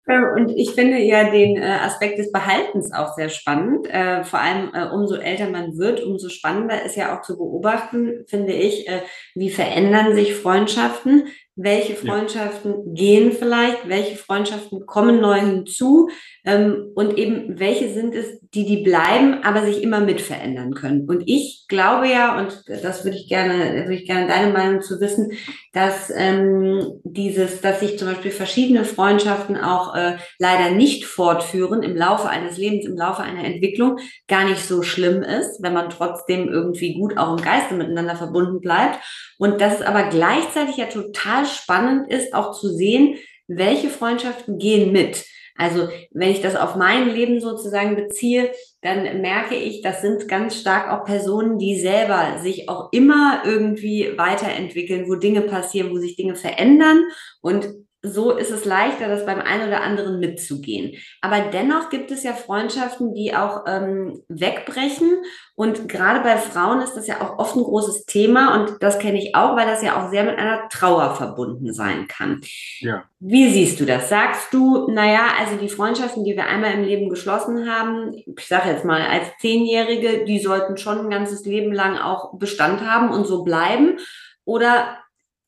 Und 0.08 0.56
ich 0.56 0.70
finde 0.70 0.96
ja 0.96 1.30
den 1.30 1.58
äh, 1.58 1.80
Aspekt 1.82 2.18
des 2.18 2.32
Behaltens 2.32 2.94
auch 2.94 3.14
sehr 3.14 3.28
spannend. 3.28 3.86
Äh, 3.90 4.24
vor 4.24 4.38
allem, 4.38 4.70
äh, 4.72 4.88
umso 4.88 5.16
älter 5.16 5.50
man 5.50 5.76
wird, 5.76 6.02
umso 6.02 6.30
spannender 6.30 6.82
ist 6.82 6.96
ja 6.96 7.14
auch 7.14 7.20
zu 7.20 7.36
beobachten, 7.36 8.24
finde 8.26 8.54
ich, 8.54 8.88
wie 9.34 9.50
verändern 9.50 10.14
sich 10.14 10.34
Freundschaften, 10.34 11.26
welche 11.58 11.96
Freundschaften 11.96 12.70
ja. 12.72 12.92
gehen 12.94 13.32
vielleicht, 13.32 13.88
welche 13.88 14.16
Freundschaften 14.16 14.86
kommen 14.86 15.20
neu 15.20 15.40
hinzu 15.40 16.08
ähm, 16.44 16.92
und 16.94 17.18
eben 17.18 17.58
welche 17.58 17.92
sind 17.92 18.14
es, 18.14 18.38
die 18.54 18.64
die 18.64 18.78
bleiben, 18.78 19.42
aber 19.42 19.66
sich 19.66 19.82
immer 19.82 20.00
mit 20.00 20.20
verändern 20.20 20.72
können. 20.72 21.08
Und 21.08 21.24
ich 21.26 21.66
glaube 21.68 22.08
ja, 22.08 22.38
und 22.38 22.62
das 22.68 23.04
würde 23.04 23.16
ich 23.16 23.28
gerne, 23.28 23.82
würde 23.82 23.94
ich 23.94 24.06
gerne 24.06 24.28
deine 24.28 24.52
Meinung 24.52 24.80
zu 24.82 25.00
wissen, 25.00 25.32
dass 25.72 26.12
ähm, 26.14 27.00
dieses, 27.02 27.60
dass 27.60 27.80
sich 27.80 27.98
zum 27.98 28.08
Beispiel 28.08 28.30
verschiedene 28.30 28.84
Freundschaften 28.84 29.56
auch 29.56 29.96
äh, 29.96 30.16
leider 30.38 30.70
nicht 30.70 31.04
fortführen 31.04 31.82
im 31.82 31.96
Laufe 31.96 32.28
eines 32.28 32.56
Lebens, 32.56 32.86
im 32.86 32.96
Laufe 32.96 33.22
einer 33.22 33.44
Entwicklung, 33.44 33.98
gar 34.28 34.44
nicht 34.44 34.64
so 34.64 34.82
schlimm 34.82 35.22
ist, 35.22 35.60
wenn 35.60 35.74
man 35.74 35.90
trotzdem 35.90 36.48
irgendwie 36.48 36.94
gut 36.94 37.18
auch 37.18 37.36
im 37.36 37.44
Geiste 37.44 37.74
miteinander 37.74 38.14
verbunden 38.14 38.60
bleibt. 38.60 39.00
Und 39.38 39.60
dass 39.60 39.80
es 39.80 39.82
aber 39.82 40.04
gleichzeitig 40.08 40.76
ja 40.76 40.86
total 40.86 41.46
spannend 41.46 42.10
ist, 42.12 42.34
auch 42.34 42.52
zu 42.52 42.68
sehen, 42.68 43.16
welche 43.46 43.88
Freundschaften 43.88 44.58
gehen 44.58 44.92
mit. 44.92 45.24
Also 45.58 45.88
wenn 46.12 46.30
ich 46.30 46.40
das 46.40 46.54
auf 46.54 46.76
mein 46.76 47.08
Leben 47.08 47.40
sozusagen 47.40 47.96
beziehe, 47.96 48.52
dann 48.80 49.20
merke 49.20 49.56
ich, 49.56 49.82
das 49.82 50.02
sind 50.02 50.28
ganz 50.28 50.60
stark 50.60 50.88
auch 50.88 51.04
Personen, 51.04 51.58
die 51.58 51.80
selber 51.80 52.38
sich 52.38 52.68
auch 52.68 52.90
immer 52.92 53.42
irgendwie 53.44 54.16
weiterentwickeln, 54.16 55.08
wo 55.08 55.16
Dinge 55.16 55.42
passieren, 55.42 55.90
wo 55.90 55.98
sich 55.98 56.14
Dinge 56.14 56.36
verändern 56.36 57.02
und 57.40 57.68
so 58.08 58.36
ist 58.36 58.50
es 58.50 58.64
leichter, 58.64 59.08
das 59.08 59.26
beim 59.26 59.40
einen 59.40 59.68
oder 59.68 59.82
anderen 59.82 60.18
mitzugehen. 60.18 60.96
Aber 61.20 61.40
dennoch 61.52 61.90
gibt 61.90 62.10
es 62.10 62.22
ja 62.22 62.32
Freundschaften, 62.32 63.14
die 63.14 63.34
auch 63.34 63.64
ähm, 63.66 64.22
wegbrechen. 64.28 65.22
Und 65.54 65.88
gerade 65.88 66.20
bei 66.20 66.36
Frauen 66.36 66.80
ist 66.80 66.94
das 66.94 67.06
ja 67.06 67.20
auch 67.20 67.38
oft 67.38 67.56
ein 67.56 67.62
großes 67.62 68.06
Thema. 68.06 68.54
Und 68.54 68.82
das 68.82 68.98
kenne 68.98 69.18
ich 69.18 69.34
auch, 69.34 69.56
weil 69.56 69.66
das 69.66 69.82
ja 69.82 70.00
auch 70.00 70.10
sehr 70.10 70.24
mit 70.24 70.38
einer 70.38 70.68
Trauer 70.68 71.14
verbunden 71.14 71.72
sein 71.72 72.08
kann. 72.08 72.40
Ja. 72.80 73.04
Wie 73.20 73.50
siehst 73.50 73.80
du 73.80 73.84
das? 73.84 74.08
Sagst 74.08 74.52
du, 74.52 74.90
naja, 74.90 75.28
also 75.40 75.56
die 75.56 75.68
Freundschaften, 75.68 76.24
die 76.24 76.36
wir 76.36 76.46
einmal 76.46 76.72
im 76.72 76.84
Leben 76.84 77.08
geschlossen 77.08 77.70
haben, 77.70 78.12
ich 78.12 78.46
sage 78.46 78.70
jetzt 78.70 78.84
mal 78.84 79.02
als 79.02 79.26
Zehnjährige, 79.40 80.24
die 80.24 80.38
sollten 80.38 80.76
schon 80.76 80.98
ein 80.98 81.10
ganzes 81.10 81.44
Leben 81.44 81.72
lang 81.72 81.98
auch 81.98 82.38
Bestand 82.38 82.82
haben 82.82 83.10
und 83.10 83.26
so 83.26 83.42
bleiben? 83.42 83.98
Oder 84.44 84.98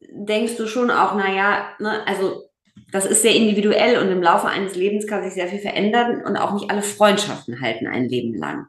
denkst 0.00 0.56
du 0.56 0.66
schon 0.66 0.90
auch, 0.90 1.14
naja, 1.14 1.68
ne, 1.78 2.06
also 2.06 2.49
das 2.92 3.06
ist 3.06 3.22
sehr 3.22 3.34
individuell 3.34 4.02
und 4.02 4.10
im 4.10 4.22
Laufe 4.22 4.48
eines 4.48 4.76
Lebens 4.76 5.06
kann 5.06 5.22
sich 5.22 5.34
sehr 5.34 5.48
viel 5.48 5.58
verändern 5.58 6.22
und 6.24 6.36
auch 6.36 6.54
nicht 6.54 6.70
alle 6.70 6.82
Freundschaften 6.82 7.60
halten 7.60 7.86
ein 7.86 8.08
Leben 8.08 8.34
lang. 8.34 8.66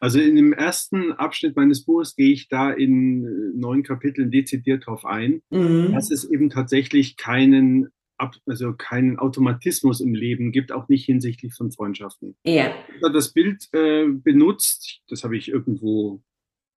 Also 0.00 0.20
in 0.20 0.36
dem 0.36 0.52
ersten 0.52 1.12
Abschnitt 1.12 1.56
meines 1.56 1.84
Buches 1.84 2.14
gehe 2.14 2.32
ich 2.32 2.48
da 2.48 2.70
in 2.70 3.24
äh, 3.24 3.58
neun 3.58 3.82
Kapiteln 3.82 4.30
dezidiert 4.30 4.86
darauf 4.86 5.04
ein, 5.04 5.42
mhm. 5.50 5.92
dass 5.92 6.10
es 6.10 6.24
eben 6.24 6.50
tatsächlich 6.50 7.16
keinen, 7.16 7.88
also 8.46 8.74
keinen 8.74 9.18
Automatismus 9.18 10.00
im 10.00 10.14
Leben 10.14 10.52
gibt, 10.52 10.70
auch 10.70 10.88
nicht 10.88 11.04
hinsichtlich 11.04 11.54
von 11.54 11.72
Freundschaften. 11.72 12.36
Ja. 12.44 12.72
Das 13.12 13.32
Bild 13.32 13.68
äh, 13.72 14.06
benutzt, 14.06 15.00
das 15.08 15.24
habe 15.24 15.36
ich 15.36 15.48
irgendwo 15.48 16.22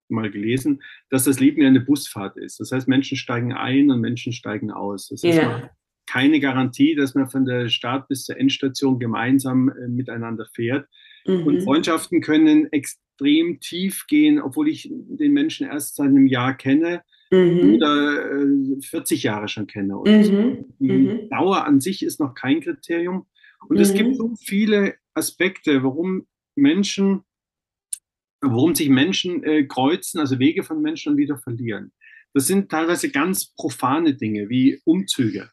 mal 0.10 0.30
gelesen, 0.30 0.82
dass 1.10 1.24
das 1.24 1.40
Leben 1.40 1.62
ja 1.62 1.68
eine 1.68 1.80
Busfahrt 1.80 2.38
ist. 2.38 2.60
Das 2.60 2.72
heißt, 2.72 2.88
Menschen 2.88 3.18
steigen 3.18 3.54
ein 3.54 3.92
und 3.92 4.02
Menschen 4.02 4.34
steigen 4.34 4.72
aus. 4.72 5.08
Das 5.08 5.24
ist 5.24 5.36
ja. 5.36 5.70
Keine 6.12 6.40
Garantie, 6.40 6.96
dass 6.96 7.16
man 7.16 7.30
von 7.30 7.46
der 7.46 7.70
Start 7.70 8.08
bis 8.08 8.26
zur 8.26 8.38
Endstation 8.38 9.00
gemeinsam 9.00 9.70
äh, 9.70 9.88
miteinander 9.88 10.46
fährt. 10.54 10.88
Mhm. 11.26 11.44
Und 11.44 11.62
Freundschaften 11.62 12.22
können 12.22 12.72
extrem 12.72 13.60
tief 13.60 14.06
gehen, 14.08 14.42
obwohl 14.42 14.68
ich 14.68 14.90
den 14.92 15.32
Menschen 15.34 15.68
erst 15.68 15.96
seit 15.96 16.08
einem 16.08 16.28
Jahr 16.28 16.58
kenne 16.58 17.04
mhm. 17.32 17.76
oder 17.76 18.32
äh, 18.32 18.82
40 18.82 19.24
Jahre 19.24 19.48
schon 19.48 19.68
kenne. 19.68 19.96
Mhm. 19.96 20.66
die 20.80 20.92
mhm. 20.92 21.30
Dauer 21.30 21.66
an 21.66 21.80
sich 21.80 22.04
ist 22.04 22.20
noch 22.20 22.34
kein 22.34 22.62
Kriterium. 22.62 23.28
Und 23.70 23.80
es 23.80 23.94
gibt 23.94 24.10
mhm. 24.10 24.16
so 24.16 24.34
viele 24.44 24.96
Aspekte, 25.14 25.84
warum 25.84 26.26
Menschen 26.56 27.24
worum 28.44 28.74
sich 28.74 28.90
Menschen 28.90 29.44
äh, 29.44 29.66
kreuzen, 29.66 30.20
also 30.20 30.40
Wege 30.40 30.64
von 30.64 30.82
Menschen 30.82 31.12
und 31.12 31.18
wieder 31.18 31.38
verlieren. 31.38 31.92
Das 32.34 32.48
sind 32.48 32.72
teilweise 32.72 33.12
ganz 33.12 33.54
profane 33.54 34.16
Dinge 34.16 34.50
wie 34.50 34.82
Umzüge, 34.86 35.52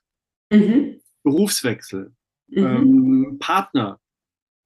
mhm. 0.51 1.01
Berufswechsel, 1.23 2.13
mhm. 2.49 2.59
ähm, 2.65 3.37
Partner. 3.39 4.01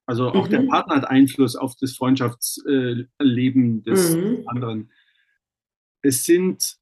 Also 0.05 0.29
auch 0.29 0.47
mhm. 0.47 0.51
der 0.51 0.61
Partner 0.63 0.95
hat 0.95 1.05
Einfluss 1.05 1.55
auf 1.55 1.75
das 1.79 1.95
Freundschaftsleben 1.95 3.83
des 3.83 4.15
mhm. 4.15 4.43
anderen. 4.47 4.91
Es 6.01 6.25
sind 6.25 6.77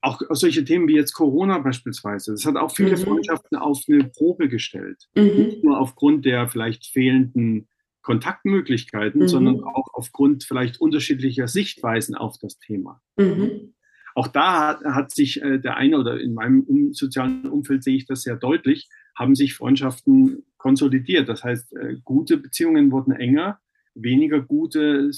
auch 0.00 0.20
solche 0.30 0.64
Themen 0.64 0.88
wie 0.88 0.94
jetzt 0.94 1.12
Corona 1.12 1.58
beispielsweise. 1.58 2.32
Das 2.32 2.46
hat 2.46 2.56
auch 2.56 2.74
viele 2.74 2.96
mhm. 2.96 3.02
Freundschaften 3.02 3.58
auf 3.58 3.82
eine 3.88 4.04
Probe 4.04 4.48
gestellt. 4.48 5.08
Mhm. 5.14 5.22
Nicht 5.22 5.64
nur 5.64 5.78
aufgrund 5.78 6.24
der 6.24 6.48
vielleicht 6.48 6.86
fehlenden 6.86 7.68
Kontaktmöglichkeiten, 8.02 9.28
sondern 9.28 9.62
auch 9.62 9.86
aufgrund 9.92 10.44
vielleicht 10.44 10.80
unterschiedlicher 10.80 11.46
Sichtweisen 11.46 12.16
auf 12.16 12.36
das 12.38 12.58
Thema. 12.58 13.00
Mhm. 13.16 13.71
Auch 14.14 14.28
da 14.28 14.80
hat, 14.82 15.10
sich 15.10 15.42
äh, 15.42 15.58
der 15.58 15.76
eine 15.76 15.98
oder 15.98 16.20
in 16.20 16.34
meinem 16.34 16.60
um, 16.62 16.92
sozialen 16.92 17.48
Umfeld 17.48 17.82
sehe 17.84 17.96
ich 17.96 18.06
das 18.06 18.22
sehr 18.22 18.36
deutlich, 18.36 18.88
haben 19.16 19.34
sich 19.34 19.54
Freundschaften 19.54 20.44
konsolidiert. 20.56 21.28
Das 21.28 21.44
heißt, 21.44 21.74
äh, 21.74 21.96
gute 22.04 22.36
Beziehungen 22.36 22.90
wurden 22.90 23.12
enger, 23.12 23.58
weniger 23.94 24.40
gute 24.40 25.10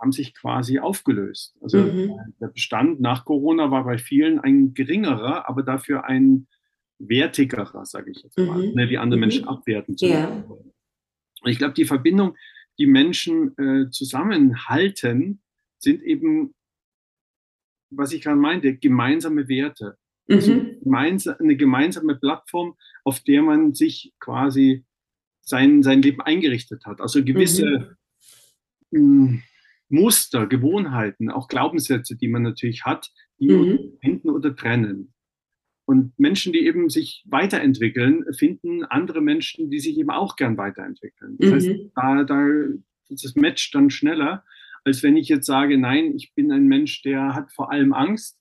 haben 0.00 0.12
sich 0.12 0.34
quasi 0.34 0.78
aufgelöst. 0.78 1.56
Also 1.60 1.78
mhm. 1.78 2.12
der 2.40 2.48
Bestand 2.48 3.00
nach 3.00 3.24
Corona 3.24 3.70
war 3.70 3.84
bei 3.84 3.98
vielen 3.98 4.40
ein 4.40 4.74
geringerer, 4.74 5.48
aber 5.48 5.62
dafür 5.62 6.04
ein 6.04 6.46
wertigerer, 6.98 7.84
sage 7.84 8.10
ich 8.12 8.22
jetzt 8.22 8.38
mal, 8.38 8.66
mhm. 8.66 8.74
ne, 8.74 8.86
die 8.86 8.98
andere 8.98 9.20
Menschen 9.20 9.42
mhm. 9.42 9.48
abwerten 9.48 9.96
zu 9.96 10.06
ja. 10.06 10.44
Und 11.44 11.50
ich 11.50 11.58
glaube, 11.58 11.74
die 11.74 11.84
Verbindung, 11.84 12.36
die 12.78 12.86
Menschen 12.86 13.56
äh, 13.58 13.90
zusammenhalten, 13.90 15.42
sind 15.78 16.02
eben, 16.02 16.54
was 17.96 18.12
ich 18.12 18.22
gerade 18.22 18.38
meinte, 18.38 18.76
gemeinsame 18.76 19.48
Werte. 19.48 19.96
Also 20.28 20.54
mhm. 20.54 20.80
eine 21.38 21.56
gemeinsame 21.56 22.16
Plattform, 22.16 22.76
auf 23.04 23.20
der 23.20 23.42
man 23.42 23.74
sich 23.74 24.14
quasi 24.20 24.84
sein, 25.42 25.82
sein 25.82 26.00
Leben 26.00 26.22
eingerichtet 26.22 26.86
hat. 26.86 27.00
Also 27.00 27.22
gewisse 27.22 27.96
mhm. 28.90 28.98
Hm, 28.98 29.42
Muster, 29.88 30.46
Gewohnheiten, 30.46 31.30
auch 31.30 31.48
Glaubenssätze, 31.48 32.16
die 32.16 32.28
man 32.28 32.42
natürlich 32.42 32.84
hat, 32.84 33.12
die 33.38 33.50
mhm. 33.50 33.98
finden 34.00 34.30
oder 34.30 34.56
trennen. 34.56 35.12
Und 35.86 36.18
Menschen, 36.18 36.54
die 36.54 36.66
eben 36.66 36.88
sich 36.88 37.22
weiterentwickeln, 37.26 38.24
finden 38.32 38.84
andere 38.84 39.20
Menschen, 39.20 39.70
die 39.70 39.80
sich 39.80 39.98
eben 39.98 40.10
auch 40.10 40.36
gern 40.36 40.56
weiterentwickeln. 40.56 41.36
Das 41.38 41.50
mhm. 41.50 41.54
heißt, 41.54 41.70
da, 41.94 42.24
da 42.24 42.48
das 43.10 43.34
matcht 43.36 43.74
dann 43.74 43.90
schneller, 43.90 44.44
als 44.84 45.02
wenn 45.02 45.16
ich 45.16 45.28
jetzt 45.28 45.46
sage, 45.46 45.78
nein, 45.78 46.14
ich 46.14 46.34
bin 46.34 46.52
ein 46.52 46.66
Mensch, 46.66 47.02
der 47.02 47.34
hat 47.34 47.50
vor 47.52 47.72
allem 47.72 47.92
Angst 47.92 48.38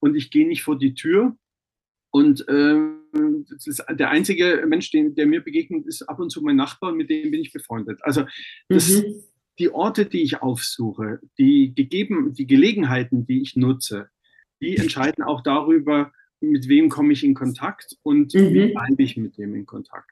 und 0.00 0.16
ich 0.16 0.30
gehe 0.30 0.46
nicht 0.46 0.62
vor 0.62 0.78
die 0.78 0.94
Tür. 0.94 1.36
Und 2.10 2.46
äh, 2.48 2.76
der 3.94 4.10
einzige 4.10 4.64
Mensch, 4.66 4.90
den, 4.90 5.14
der 5.14 5.26
mir 5.26 5.40
begegnet, 5.40 5.86
ist 5.86 6.02
ab 6.02 6.18
und 6.18 6.30
zu 6.30 6.42
mein 6.42 6.56
Nachbar 6.56 6.90
und 6.90 6.98
mit 6.98 7.08
dem 7.08 7.30
bin 7.30 7.40
ich 7.40 7.52
befreundet. 7.52 8.00
Also 8.02 8.24
das, 8.68 8.90
mhm. 8.90 9.22
die 9.58 9.70
Orte, 9.70 10.06
die 10.06 10.22
ich 10.22 10.42
aufsuche, 10.42 11.20
die 11.38 11.74
gegeben, 11.74 12.34
die 12.34 12.46
Gelegenheiten, 12.46 13.24
die 13.24 13.40
ich 13.40 13.56
nutze, 13.56 14.08
die 14.60 14.76
entscheiden 14.76 15.24
auch 15.24 15.42
darüber, 15.42 16.12
mit 16.40 16.68
wem 16.68 16.88
komme 16.88 17.12
ich 17.12 17.24
in 17.24 17.34
Kontakt 17.34 17.96
und 18.02 18.34
mhm. 18.34 18.52
wie 18.52 18.72
bleibe 18.72 19.02
ich 19.02 19.16
mit 19.16 19.38
dem 19.38 19.54
in 19.54 19.64
Kontakt. 19.64 20.10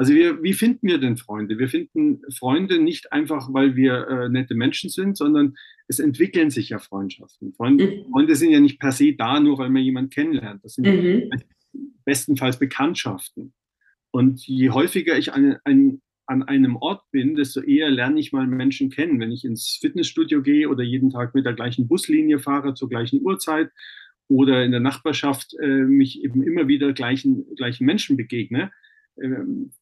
Also 0.00 0.14
wir, 0.14 0.42
wie 0.42 0.54
finden 0.54 0.88
wir 0.88 0.96
denn 0.96 1.18
Freunde? 1.18 1.58
Wir 1.58 1.68
finden 1.68 2.22
Freunde 2.34 2.82
nicht 2.82 3.12
einfach, 3.12 3.52
weil 3.52 3.76
wir 3.76 4.08
äh, 4.08 4.28
nette 4.30 4.54
Menschen 4.54 4.88
sind, 4.88 5.14
sondern 5.14 5.56
es 5.88 5.98
entwickeln 5.98 6.48
sich 6.48 6.70
ja 6.70 6.78
Freundschaften. 6.78 7.52
Freunde, 7.52 7.86
mhm. 7.86 8.10
Freunde 8.10 8.34
sind 8.34 8.50
ja 8.50 8.60
nicht 8.60 8.80
per 8.80 8.92
se 8.92 9.12
da, 9.12 9.38
nur 9.40 9.58
weil 9.58 9.68
man 9.68 9.82
jemanden 9.82 10.08
kennenlernt. 10.08 10.64
Das 10.64 10.76
sind 10.76 10.86
mhm. 10.86 11.30
bestenfalls 12.06 12.58
Bekanntschaften. 12.58 13.52
Und 14.10 14.40
je 14.46 14.70
häufiger 14.70 15.18
ich 15.18 15.34
an, 15.34 15.58
an, 15.64 16.00
an 16.24 16.44
einem 16.44 16.76
Ort 16.76 17.02
bin, 17.10 17.34
desto 17.34 17.60
eher 17.60 17.90
lerne 17.90 18.20
ich 18.20 18.32
mal 18.32 18.46
Menschen 18.46 18.88
kennen. 18.88 19.20
Wenn 19.20 19.32
ich 19.32 19.44
ins 19.44 19.76
Fitnessstudio 19.82 20.40
gehe 20.40 20.70
oder 20.70 20.82
jeden 20.82 21.10
Tag 21.10 21.34
mit 21.34 21.44
der 21.44 21.52
gleichen 21.52 21.88
Buslinie 21.88 22.38
fahre 22.38 22.72
zur 22.72 22.88
gleichen 22.88 23.20
Uhrzeit 23.20 23.68
oder 24.28 24.64
in 24.64 24.70
der 24.70 24.80
Nachbarschaft 24.80 25.52
äh, 25.60 25.66
mich 25.66 26.24
eben 26.24 26.42
immer 26.42 26.68
wieder 26.68 26.94
gleichen, 26.94 27.44
gleichen 27.54 27.84
Menschen 27.84 28.16
begegne, 28.16 28.70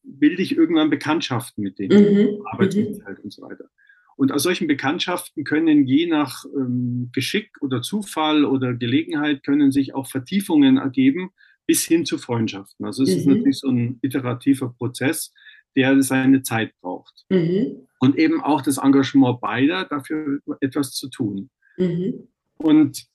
bilde 0.03 0.41
ich 0.41 0.55
irgendwann 0.55 0.89
Bekanntschaften 0.89 1.63
mit 1.63 1.79
denen, 1.79 2.13
mhm. 2.13 2.45
Arbeitsumfeld 2.45 3.19
mhm. 3.19 3.23
und 3.23 3.33
so 3.33 3.41
weiter. 3.41 3.69
Und 4.15 4.33
aus 4.33 4.43
solchen 4.43 4.67
Bekanntschaften 4.67 5.45
können 5.45 5.87
je 5.87 6.05
nach 6.05 6.43
ähm, 6.53 7.09
Geschick 7.13 7.51
oder 7.61 7.81
Zufall 7.81 8.43
oder 8.43 8.73
Gelegenheit 8.73 9.43
können 9.43 9.71
sich 9.71 9.95
auch 9.95 10.07
Vertiefungen 10.07 10.77
ergeben 10.77 11.31
bis 11.65 11.85
hin 11.85 12.05
zu 12.05 12.17
Freundschaften. 12.17 12.85
Also 12.85 13.03
es 13.03 13.11
mhm. 13.11 13.15
ist 13.15 13.25
natürlich 13.27 13.59
so 13.59 13.69
ein 13.69 13.99
iterativer 14.01 14.73
Prozess, 14.77 15.33
der 15.75 16.01
seine 16.03 16.41
Zeit 16.41 16.73
braucht. 16.81 17.25
Mhm. 17.29 17.87
Und 17.99 18.17
eben 18.17 18.41
auch 18.41 18.61
das 18.61 18.77
Engagement 18.77 19.39
beider, 19.39 19.85
dafür 19.85 20.39
etwas 20.59 20.91
zu 20.91 21.09
tun. 21.09 21.49
Mhm. 21.77 22.27
Und 22.57 23.05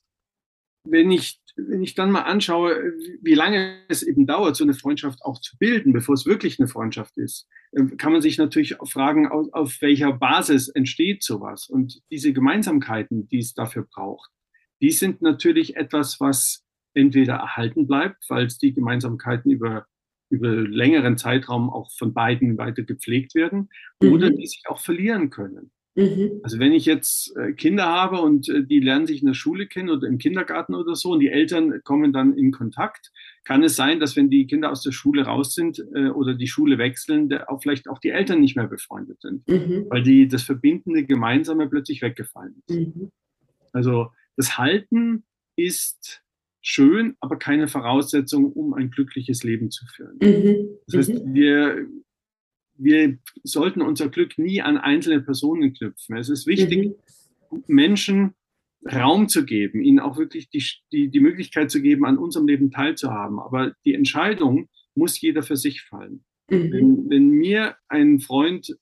wenn 0.85 1.11
ich 1.11 1.39
wenn 1.55 1.83
ich 1.83 1.95
dann 1.95 2.11
mal 2.11 2.21
anschaue, 2.21 2.93
wie 3.21 3.33
lange 3.33 3.77
es 3.87 4.03
eben 4.03 4.25
dauert, 4.25 4.55
so 4.55 4.63
eine 4.63 4.73
Freundschaft 4.73 5.23
auch 5.23 5.39
zu 5.39 5.57
bilden, 5.57 5.93
bevor 5.93 6.13
es 6.13 6.25
wirklich 6.25 6.59
eine 6.59 6.67
Freundschaft 6.67 7.17
ist, 7.17 7.47
ähm, 7.75 7.97
kann 7.97 8.11
man 8.11 8.21
sich 8.21 8.37
natürlich 8.37 8.75
fragen, 8.83 9.27
auf, 9.27 9.81
welcher 9.81 10.13
Basis 10.13 10.67
entsteht 10.67 11.23
sowas. 11.23 11.67
Und 11.69 12.01
diese 12.11 12.33
Gemeinsamkeiten, 12.33 13.27
die 13.29 13.39
es 13.39 13.53
dafür 13.53 13.87
braucht, 13.89 14.29
die 14.81 14.91
sind 14.91 15.21
natürlich 15.21 15.77
etwas, 15.77 16.19
was 16.19 16.65
entweder 16.93 17.35
erhalten 17.35 17.87
bleibt, 17.87 18.29
weil 18.29 18.45
es 18.45 18.57
die 18.57 18.73
Gemeinsamkeiten 18.73 19.51
über, 19.51 19.85
über 20.29 20.49
längeren 20.49 21.17
Zeitraum 21.17 21.69
auch 21.69 21.91
von 21.91 22.13
beiden 22.13 22.57
weiter 22.57 22.83
gepflegt 22.83 23.35
werden, 23.35 23.69
mhm. 24.01 24.11
oder 24.11 24.29
die 24.29 24.45
sich 24.45 24.63
auch 24.67 24.79
verlieren 24.79 25.29
können. 25.29 25.71
Mhm. 25.95 26.41
Also 26.43 26.59
wenn 26.59 26.73
ich 26.73 26.85
jetzt 26.85 27.35
äh, 27.37 27.53
Kinder 27.53 27.85
habe 27.85 28.19
und 28.19 28.49
äh, 28.49 28.63
die 28.63 28.79
lernen 28.79 29.07
sich 29.07 29.21
in 29.21 29.27
der 29.27 29.33
Schule 29.33 29.65
kennen 29.65 29.89
oder 29.89 30.07
im 30.07 30.17
Kindergarten 30.17 30.75
oder 30.75 30.95
so 30.95 31.11
und 31.11 31.21
die 31.21 31.29
Eltern 31.29 31.81
kommen 31.83 32.11
dann 32.11 32.37
in 32.37 32.51
Kontakt, 32.51 33.11
kann 33.45 33.63
es 33.63 33.77
sein, 33.77 34.01
dass 34.01 34.15
wenn 34.17 34.29
die 34.29 34.45
Kinder 34.45 34.71
aus 34.71 34.81
der 34.81 34.91
Schule 34.91 35.23
raus 35.23 35.55
sind 35.55 35.79
äh, 35.93 36.09
oder 36.09 36.33
die 36.33 36.47
Schule 36.47 36.77
wechseln, 36.77 37.31
auch 37.47 37.61
vielleicht 37.61 37.87
auch 37.87 37.99
die 37.99 38.09
Eltern 38.09 38.41
nicht 38.41 38.57
mehr 38.57 38.67
befreundet 38.67 39.21
sind, 39.21 39.47
mhm. 39.47 39.85
weil 39.89 40.03
die 40.03 40.27
das 40.27 40.43
verbindende 40.43 41.05
Gemeinsame 41.05 41.69
plötzlich 41.69 42.01
weggefallen 42.01 42.61
ist. 42.67 42.75
Mhm. 42.75 43.11
Also 43.71 44.07
das 44.35 44.57
Halten 44.57 45.23
ist 45.55 46.23
schön, 46.61 47.15
aber 47.21 47.37
keine 47.37 47.67
Voraussetzung, 47.69 48.51
um 48.51 48.73
ein 48.73 48.89
glückliches 48.89 49.43
Leben 49.43 49.71
zu 49.71 49.85
führen. 49.85 50.17
Mhm. 50.21 50.67
Das 50.87 50.95
heißt, 50.97 51.25
mhm. 51.25 51.33
wir 51.33 51.87
wir 52.77 53.17
sollten 53.43 53.81
unser 53.81 54.09
Glück 54.09 54.37
nie 54.37 54.61
an 54.61 54.77
einzelne 54.77 55.21
Personen 55.21 55.73
knüpfen. 55.73 56.17
Es 56.17 56.29
ist 56.29 56.47
wichtig, 56.47 56.95
mhm. 57.51 57.63
Menschen 57.67 58.33
Raum 58.91 59.27
zu 59.27 59.45
geben, 59.45 59.81
ihnen 59.81 59.99
auch 59.99 60.17
wirklich 60.17 60.49
die, 60.49 60.63
die, 60.91 61.09
die 61.09 61.19
Möglichkeit 61.19 61.71
zu 61.71 61.81
geben, 61.81 62.05
an 62.05 62.17
unserem 62.17 62.47
Leben 62.47 62.69
teilzuhaben. 62.69 63.39
Aber 63.39 63.73
die 63.83 63.95
Entscheidung 63.95 64.69
muss 64.93 65.19
jeder 65.19 65.41
für 65.41 65.55
sich 65.55 65.81
fallen. 65.81 66.23
Mhm. 66.49 66.71
Wenn, 66.71 67.09
wenn 67.09 67.29
mir 67.29 67.75
ein 67.87 68.19
Freund 68.19 68.77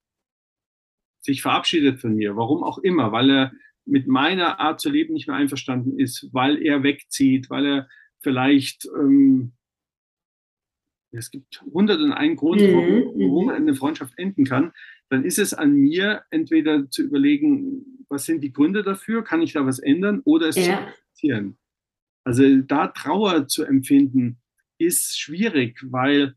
sich 1.21 1.41
verabschiedet 1.41 2.01
von 2.01 2.15
mir, 2.15 2.35
warum 2.35 2.63
auch 2.63 2.79
immer, 2.79 3.13
weil 3.13 3.29
er 3.29 3.51
mit 3.85 4.07
meiner 4.07 4.59
Art 4.59 4.81
zu 4.81 4.89
leben 4.89 5.13
nicht 5.13 5.27
mehr 5.27 5.37
einverstanden 5.37 5.97
ist, 5.97 6.29
weil 6.33 6.61
er 6.61 6.83
wegzieht, 6.83 7.49
weil 7.49 7.65
er 7.65 7.89
vielleicht 8.19 8.87
ähm, 8.97 9.53
es 11.13 11.31
gibt 11.31 11.61
hunderte 11.73 12.03
und 12.03 12.11
einen 12.11 12.35
Grund, 12.35 12.61
mhm, 12.61 12.73
warum, 12.73 13.03
warum 13.15 13.45
mhm. 13.45 13.51
eine 13.51 13.75
Freundschaft 13.75 14.17
enden 14.17 14.45
kann, 14.45 14.71
dann 15.09 15.23
ist 15.23 15.39
es 15.39 15.53
an 15.53 15.73
mir, 15.73 16.23
entweder 16.31 16.89
zu 16.89 17.03
überlegen, 17.03 18.05
was 18.09 18.25
sind 18.25 18.41
die 18.41 18.51
Gründe 18.51 18.83
dafür, 18.83 19.23
kann 19.23 19.41
ich 19.41 19.53
da 19.53 19.65
was 19.65 19.79
ändern 19.79 20.21
oder 20.25 20.49
es 20.49 20.55
ja. 20.55 20.63
zu 20.63 20.71
akzeptieren. 20.71 21.57
Also 22.23 22.43
da 22.61 22.87
Trauer 22.87 23.47
zu 23.47 23.63
empfinden, 23.63 24.39
ist 24.77 25.19
schwierig, 25.19 25.79
weil 25.89 26.35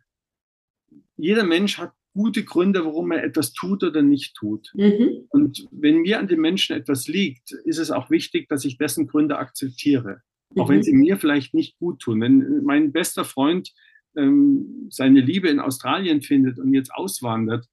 jeder 1.17 1.45
Mensch 1.45 1.79
hat 1.79 1.93
gute 2.13 2.45
Gründe, 2.45 2.85
warum 2.85 3.13
er 3.13 3.25
etwas 3.25 3.53
tut 3.53 3.85
oder 3.85 4.03
nicht 4.03 4.35
tut. 4.37 4.73
Mhm. 4.75 5.27
Und 5.29 5.69
wenn 5.71 6.01
mir 6.01 6.19
an 6.19 6.29
dem 6.29 6.41
Menschen 6.41 6.77
etwas 6.77 7.09
liegt, 7.09 7.53
ist 7.53 7.79
es 7.79 7.91
auch 7.91 8.11
wichtig, 8.11 8.49
dass 8.49 8.65
ich 8.65 8.79
dessen 8.79 9.07
Gründe 9.07 9.39
akzeptiere. 9.39 10.23
Auch 10.57 10.69
mhm. 10.69 10.75
wenn 10.75 10.83
sie 10.83 10.95
mir 10.95 11.19
vielleicht 11.19 11.55
nicht 11.55 11.79
gut 11.79 12.01
tun. 12.01 12.21
Wenn 12.21 12.65
mein 12.65 12.93
bester 12.93 13.25
Freund 13.25 13.73
ähm, 14.17 14.89
seine 14.91 15.21
Liebe 15.21 15.49
in 15.49 15.61
Australien 15.61 16.23
findet 16.23 16.59
und 16.59 16.75
jetzt 16.75 16.93
auswandert, 16.93 17.69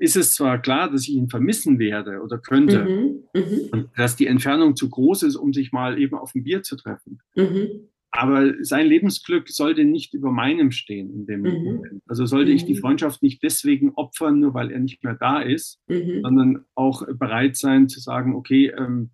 ist 0.00 0.16
es 0.16 0.34
zwar 0.34 0.60
klar, 0.60 0.90
dass 0.90 1.02
ich 1.02 1.14
ihn 1.14 1.28
vermissen 1.28 1.78
werde 1.78 2.20
oder 2.22 2.38
könnte, 2.38 2.84
mhm, 2.84 3.24
mh. 3.34 3.90
dass 3.96 4.16
die 4.16 4.26
Entfernung 4.26 4.76
zu 4.76 4.88
groß 4.88 5.24
ist, 5.24 5.36
um 5.36 5.52
sich 5.52 5.72
mal 5.72 6.00
eben 6.00 6.16
auf 6.16 6.34
ein 6.34 6.42
Bier 6.42 6.62
zu 6.62 6.76
treffen. 6.76 7.20
Mhm. 7.36 7.88
Aber 8.14 8.52
sein 8.62 8.86
Lebensglück 8.86 9.48
sollte 9.48 9.84
nicht 9.84 10.12
über 10.12 10.30
meinem 10.30 10.70
stehen 10.70 11.10
in 11.14 11.26
dem 11.26 11.40
mhm. 11.40 11.64
Moment. 11.64 12.02
Also 12.06 12.26
sollte 12.26 12.50
ich 12.50 12.66
die 12.66 12.74
mhm. 12.74 12.78
Freundschaft 12.78 13.22
nicht 13.22 13.42
deswegen 13.42 13.92
opfern, 13.94 14.40
nur 14.40 14.52
weil 14.52 14.70
er 14.70 14.80
nicht 14.80 15.02
mehr 15.02 15.14
da 15.14 15.40
ist, 15.40 15.80
mhm. 15.88 16.20
sondern 16.22 16.64
auch 16.74 17.06
bereit 17.14 17.56
sein 17.56 17.88
zu 17.88 18.00
sagen, 18.00 18.34
okay, 18.34 18.72
ähm, 18.76 19.10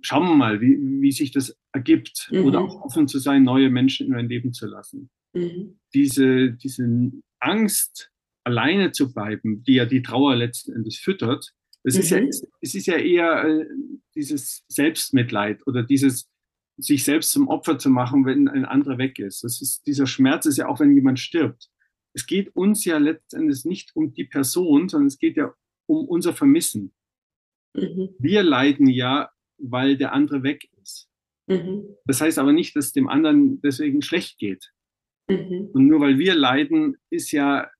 schauen 0.00 0.28
wir 0.28 0.34
mal, 0.34 0.60
wie, 0.60 0.78
wie 1.00 1.12
sich 1.12 1.32
das 1.32 1.58
ergibt 1.72 2.28
mhm. 2.30 2.44
oder 2.44 2.60
auch 2.60 2.82
offen 2.82 3.08
zu 3.08 3.18
sein, 3.18 3.42
neue 3.42 3.70
Menschen 3.70 4.06
in 4.06 4.12
mein 4.12 4.28
Leben 4.28 4.52
zu 4.52 4.66
lassen. 4.66 5.10
Mhm. 5.34 5.78
Diese, 5.94 6.52
diese 6.52 7.12
Angst, 7.40 8.10
alleine 8.44 8.92
zu 8.92 9.12
bleiben, 9.12 9.62
die 9.64 9.74
ja 9.74 9.84
die 9.84 10.02
Trauer 10.02 10.36
letzten 10.36 10.72
Endes 10.72 10.96
füttert, 10.98 11.52
das 11.84 11.94
mhm. 11.94 12.00
ist 12.00 12.10
ja, 12.10 12.20
mhm. 12.20 12.28
es 12.60 12.74
ist 12.74 12.86
ja 12.86 12.96
eher 12.96 13.44
äh, 13.44 13.66
dieses 14.14 14.64
Selbstmitleid 14.68 15.66
oder 15.66 15.82
dieses 15.82 16.28
sich 16.76 17.02
selbst 17.02 17.32
zum 17.32 17.48
Opfer 17.48 17.78
zu 17.78 17.90
machen, 17.90 18.24
wenn 18.24 18.48
ein 18.48 18.64
anderer 18.64 18.98
weg 18.98 19.18
ist. 19.18 19.42
Das 19.42 19.60
ist 19.60 19.86
dieser 19.86 20.06
Schmerz 20.06 20.46
ist 20.46 20.58
ja 20.58 20.68
auch, 20.68 20.78
wenn 20.80 20.94
jemand 20.94 21.18
stirbt. 21.18 21.68
Es 22.14 22.26
geht 22.26 22.54
uns 22.54 22.84
ja 22.84 22.98
letztendlich 22.98 23.64
nicht 23.64 23.94
um 23.96 24.12
die 24.12 24.24
Person, 24.24 24.88
sondern 24.88 25.08
es 25.08 25.18
geht 25.18 25.36
ja 25.36 25.52
um 25.86 26.06
unser 26.06 26.34
Vermissen. 26.34 26.92
Mhm. 27.74 28.10
Wir 28.18 28.42
leiden 28.42 28.88
ja 28.88 29.30
weil 29.58 29.96
der 29.96 30.12
andere 30.12 30.42
weg 30.42 30.68
ist. 30.82 31.08
Mhm. 31.46 31.96
Das 32.04 32.20
heißt 32.20 32.38
aber 32.38 32.52
nicht, 32.52 32.76
dass 32.76 32.92
dem 32.92 33.08
anderen 33.08 33.60
deswegen 33.60 34.02
schlecht 34.02 34.38
geht. 34.38 34.72
Mhm. 35.28 35.70
Und 35.72 35.86
nur 35.86 36.00
weil 36.00 36.18
wir 36.18 36.34
leiden, 36.34 36.96
ist 37.10 37.32
ja, 37.32 37.70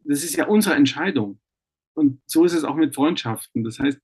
das 0.00 0.24
ist 0.24 0.36
ja 0.36 0.46
unsere 0.46 0.74
Entscheidung. 0.74 1.40
Und 1.94 2.20
so 2.26 2.44
ist 2.44 2.54
es 2.54 2.64
auch 2.64 2.76
mit 2.76 2.94
Freundschaften. 2.94 3.64
Das 3.64 3.78
heißt, 3.78 4.00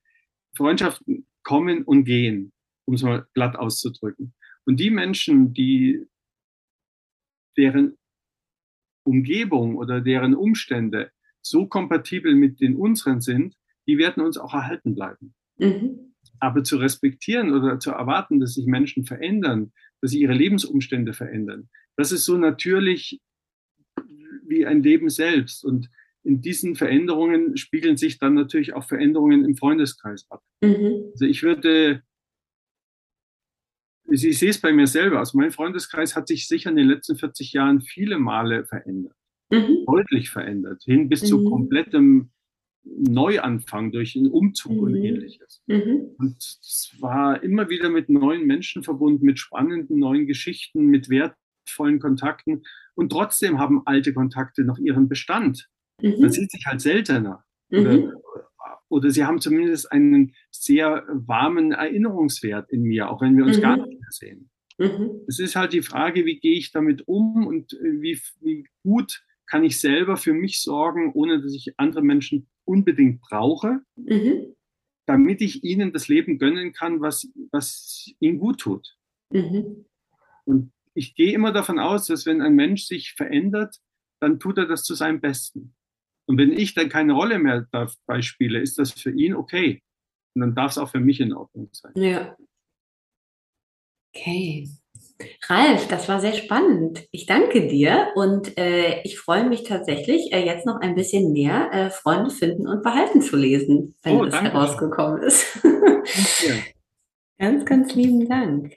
Freundschaften 0.57 1.27
kommen 1.43 1.83
und 1.85 2.05
gehen, 2.05 2.53
um 2.87 2.95
es 2.95 3.03
mal 3.03 3.27
glatt 3.35 3.57
auszudrücken. 3.57 4.35
Und 4.65 4.79
die 4.79 4.91
Menschen, 4.91 5.53
die 5.53 6.07
deren 7.57 7.99
Umgebung 9.05 9.77
oder 9.77 10.01
deren 10.01 10.35
Umstände 10.35 11.11
so 11.43 11.67
kompatibel 11.67 12.35
mit 12.35 12.61
den 12.61 12.77
unseren 12.77 13.21
sind, 13.21 13.57
die 13.87 13.99
werden 13.99 14.23
uns 14.23 14.37
auch 14.39 14.55
erhalten 14.55 14.95
bleiben. 14.95 15.35
Mhm. 15.59 16.10
Aber 16.41 16.65
zu 16.65 16.79
respektieren 16.79 17.53
oder 17.53 17.79
zu 17.79 17.91
erwarten, 17.91 18.41
dass 18.41 18.55
sich 18.55 18.67
Menschen 18.67 19.05
verändern, 19.05 19.73
dass 20.01 20.11
sie 20.11 20.21
ihre 20.21 20.35
Lebensumstände 20.35 21.13
verändern, 21.13 21.69
das 21.97 22.13
ist 22.13 22.25
so 22.25 22.39
natürlich 22.39 23.21
wie 24.47 24.67
ein 24.67 24.83
Leben 24.83 25.11
selbst. 25.11 25.65
Und 25.65 25.91
in 26.23 26.41
diesen 26.41 26.75
Veränderungen 26.75 27.57
spiegeln 27.57 27.97
sich 27.97 28.19
dann 28.19 28.35
natürlich 28.35 28.75
auch 28.75 28.85
Veränderungen 28.87 29.45
im 29.45 29.57
Freundeskreis 29.57 30.27
ab. 30.31 30.43
Mhm. 30.63 31.11
Also 31.13 31.25
ich 31.25 31.43
würde, 31.43 32.03
ich 34.11 34.39
sehe 34.39 34.51
es 34.51 34.61
bei 34.61 34.73
mir 34.73 34.87
selber, 34.87 35.19
also 35.19 35.39
mein 35.39 35.51
Freundeskreis 35.51 36.17
hat 36.17 36.29
sich 36.29 36.47
sicher 36.47 36.71
in 36.71 36.77
den 36.77 36.89
letzten 36.89 37.17
40 37.17 37.53
Jahren 37.53 37.81
viele 37.81 38.19
Male 38.19 38.67
verändert, 38.67 39.17
mhm. 39.51 39.85
deutlich 39.87 40.31
verändert, 40.31 40.83
hin 40.85 41.09
bis 41.09 41.23
mhm. 41.23 41.27
zu 41.27 41.45
komplettem 41.45 42.31
Neuanfang 42.83 43.93
durch 43.93 44.17
einen 44.17 44.31
Umzug 44.31 44.73
mhm. 44.73 44.79
und 44.81 44.95
ähnliches. 44.97 45.63
Mhm. 45.67 46.15
Und 46.19 46.37
es 46.39 46.95
war 46.99 47.43
immer 47.43 47.69
wieder 47.69 47.91
mit 47.91 48.09
neuen 48.09 48.47
Menschen 48.47 48.83
verbunden, 48.83 49.25
mit 49.25 49.39
spannenden 49.39 49.99
neuen 49.99 50.27
Geschichten, 50.27 50.87
mit 50.87 51.09
wertvollen 51.11 52.01
Kontakten. 52.01 52.63
Und 52.95 53.13
trotzdem 53.13 53.59
haben 53.59 53.83
alte 53.87 54.13
Kontakte 54.15 54.65
noch 54.65 54.79
ihren 54.79 55.09
Bestand. 55.09 55.69
Mhm. 56.01 56.21
Man 56.21 56.33
sieht 56.33 56.51
sich 56.51 56.67
halt 56.67 56.81
seltener. 56.81 57.45
Oder, 57.71 57.93
mhm. 57.93 58.13
oder, 58.89 59.11
sie 59.11 59.25
haben 59.25 59.41
zumindest 59.41 59.93
einen 59.93 60.35
sehr 60.51 61.05
warmen 61.13 61.73
Erinnerungswert 61.73 62.71
in 62.71 62.83
mir, 62.83 63.11
auch 63.11 63.23
wenn 63.23 63.37
wir 63.37 63.45
uns 63.45 63.59
mhm. 63.59 63.63
gar 63.63 63.77
nicht 63.77 64.01
mehr 64.01 64.11
sehen. 64.11 64.51
Mhm. 64.79 65.21
Es 65.29 65.39
ist 65.39 65.55
halt 65.55 65.73
die 65.73 65.83
Frage, 65.83 66.25
wie 66.25 66.41
gehe 66.41 66.57
ich 66.57 66.73
damit 66.73 67.07
um 67.07 67.47
und 67.47 67.75
äh, 67.75 68.01
wie, 68.01 68.19
wie 68.41 68.67
gut 68.83 69.23
kann 69.47 69.65
ich 69.65 69.81
selber 69.81 70.17
für 70.17 70.33
mich 70.33 70.63
sorgen, 70.63 71.13
ohne 71.13 71.43
dass 71.43 71.53
ich 71.55 71.75
andere 71.77 72.03
Menschen 72.03 72.49
unbedingt 72.71 73.21
brauche, 73.21 73.81
mhm. 73.97 74.55
damit 75.07 75.41
ich 75.41 75.65
ihnen 75.65 75.93
das 75.93 76.09
Leben 76.09 76.39
gönnen 76.39 76.73
kann, 76.73 77.01
was, 77.01 77.29
was 77.51 78.13
ihnen 78.21 78.39
gut 78.39 78.61
tut. 78.61 78.97
Mhm. 79.33 79.87
Und 80.45 80.73
ich 80.95 81.15
gehe 81.15 81.33
immer 81.33 81.53
davon 81.53 81.79
aus, 81.79 82.07
dass 82.07 82.27
wenn 82.27 82.41
ein 82.41 82.55
Mensch 82.55 82.85
sich 82.85 83.15
verändert, 83.15 83.77
dann 84.21 84.39
tut 84.39 84.59
er 84.59 84.67
das 84.67 84.85
zu 84.85 84.95
seinem 84.95 85.21
Besten. 85.21 85.75
Und 86.27 86.39
wenn 86.39 86.53
ich 86.53 86.75
dann 86.75 86.89
keine 86.89 87.15
Rolle 87.15 87.39
mehr 87.39 87.67
dabei 87.73 88.23
spiele, 88.23 88.61
ist 88.61 88.79
das 88.79 88.93
für 88.93 89.11
ihn 89.11 89.35
okay. 89.35 89.83
Und 90.35 90.43
dann 90.43 90.55
darf 90.55 90.73
es 90.73 90.79
auch 90.79 90.91
für 90.91 91.01
mich 91.01 91.21
in 91.21 91.33
Ordnung 91.33 91.71
sein. 91.73 91.93
Ja. 91.97 92.37
Okay. 94.15 94.69
Ralf, 95.49 95.89
das 95.89 96.09
war 96.09 96.21
sehr 96.21 96.33
spannend. 96.33 97.05
Ich 97.11 97.27
danke 97.27 97.67
dir 97.67 98.09
und 98.15 98.59
äh, 98.59 99.03
ich 99.03 99.19
freue 99.19 99.49
mich 99.49 99.65
tatsächlich, 99.65 100.33
äh, 100.33 100.45
jetzt 100.45 100.67
noch 100.67 100.81
ein 100.81 100.95
bisschen 100.95 101.33
mehr 101.33 101.71
äh, 101.73 101.91
Freunde 101.91 102.31
finden 102.31 102.67
und 102.67 102.83
behalten 102.83 103.23
zu 103.23 103.37
lesen, 103.37 103.95
wenn 104.03 104.17
oh, 104.17 104.25
das 104.25 104.41
herausgekommen 104.41 105.23
ist. 105.23 105.59
Ganz, 107.39 107.65
ganz 107.65 107.95
lieben 107.95 108.29
Dank. 108.29 108.77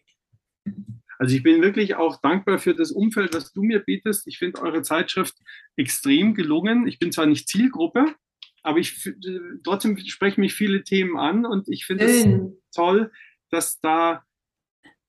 Also 1.19 1.35
ich 1.35 1.43
bin 1.43 1.61
wirklich 1.61 1.95
auch 1.95 2.21
dankbar 2.21 2.59
für 2.59 2.73
das 2.73 2.91
Umfeld, 2.91 3.33
was 3.33 3.51
du 3.51 3.61
mir 3.61 3.79
bietest. 3.79 4.25
Ich 4.25 4.37
finde 4.37 4.61
eure 4.61 4.81
Zeitschrift 4.81 5.35
extrem 5.75 6.33
gelungen. 6.33 6.87
Ich 6.87 6.97
bin 6.97 7.11
zwar 7.11 7.25
nicht 7.25 7.49
Zielgruppe, 7.49 8.05
aber 8.61 8.77
ich 8.77 9.13
trotzdem 9.65 9.97
sprechen 9.97 10.39
mich 10.39 10.53
viele 10.53 10.83
Themen 10.85 11.17
an 11.17 11.45
und 11.45 11.67
ich 11.67 11.85
finde 11.85 12.05
es 12.05 12.25
toll, 12.73 13.11
dass 13.49 13.81
da 13.81 14.23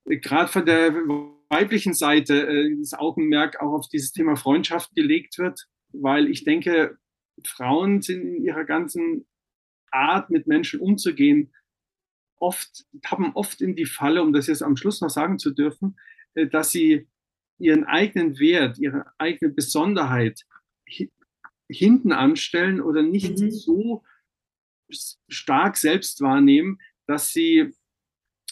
gerade 0.05 0.51
von 0.51 0.67
der 0.67 0.93
weiblichen 1.49 1.95
Seite 1.95 2.47
äh, 2.47 2.77
das 2.79 2.95
Augenmerk 2.95 3.61
auch 3.61 3.73
auf 3.73 3.89
dieses 3.89 4.13
Thema 4.13 4.37
Freundschaft 4.37 4.95
gelegt 4.95 5.39
wird, 5.39 5.67
weil 5.93 6.29
ich 6.29 6.45
denke, 6.45 6.99
Frauen 7.47 8.03
sind 8.03 8.23
in 8.23 8.45
ihrer 8.45 8.65
ganzen 8.65 9.27
Art, 9.91 10.31
mit 10.31 10.47
Menschen 10.47 10.81
umzugehen, 10.81 11.53
oft, 12.37 12.85
haben 13.07 13.33
oft 13.35 13.61
in 13.61 13.77
die 13.77 13.87
Falle, 13.87 14.23
um 14.23 14.33
das 14.33 14.49
jetzt 14.49 14.63
am 14.63 14.77
Schluss 14.77 15.01
noch 15.01 15.11
sagen 15.11 15.39
zu 15.39 15.51
dürfen, 15.51 15.99
äh, 16.35 16.47
dass 16.47 16.71
sie 16.71 17.09
ihren 17.59 17.85
eigenen 17.85 18.39
Wert, 18.39 18.79
ihre 18.79 19.07
eigene 19.19 19.53
Besonderheit 19.53 20.43
hinten 21.69 22.13
anstellen 22.13 22.81
oder 22.81 23.03
nicht 23.03 23.39
mhm. 23.39 23.51
so 23.51 24.03
stark 24.91 25.77
selbst 25.77 26.21
wahrnehmen, 26.21 26.79
dass 27.07 27.29
sie 27.29 27.73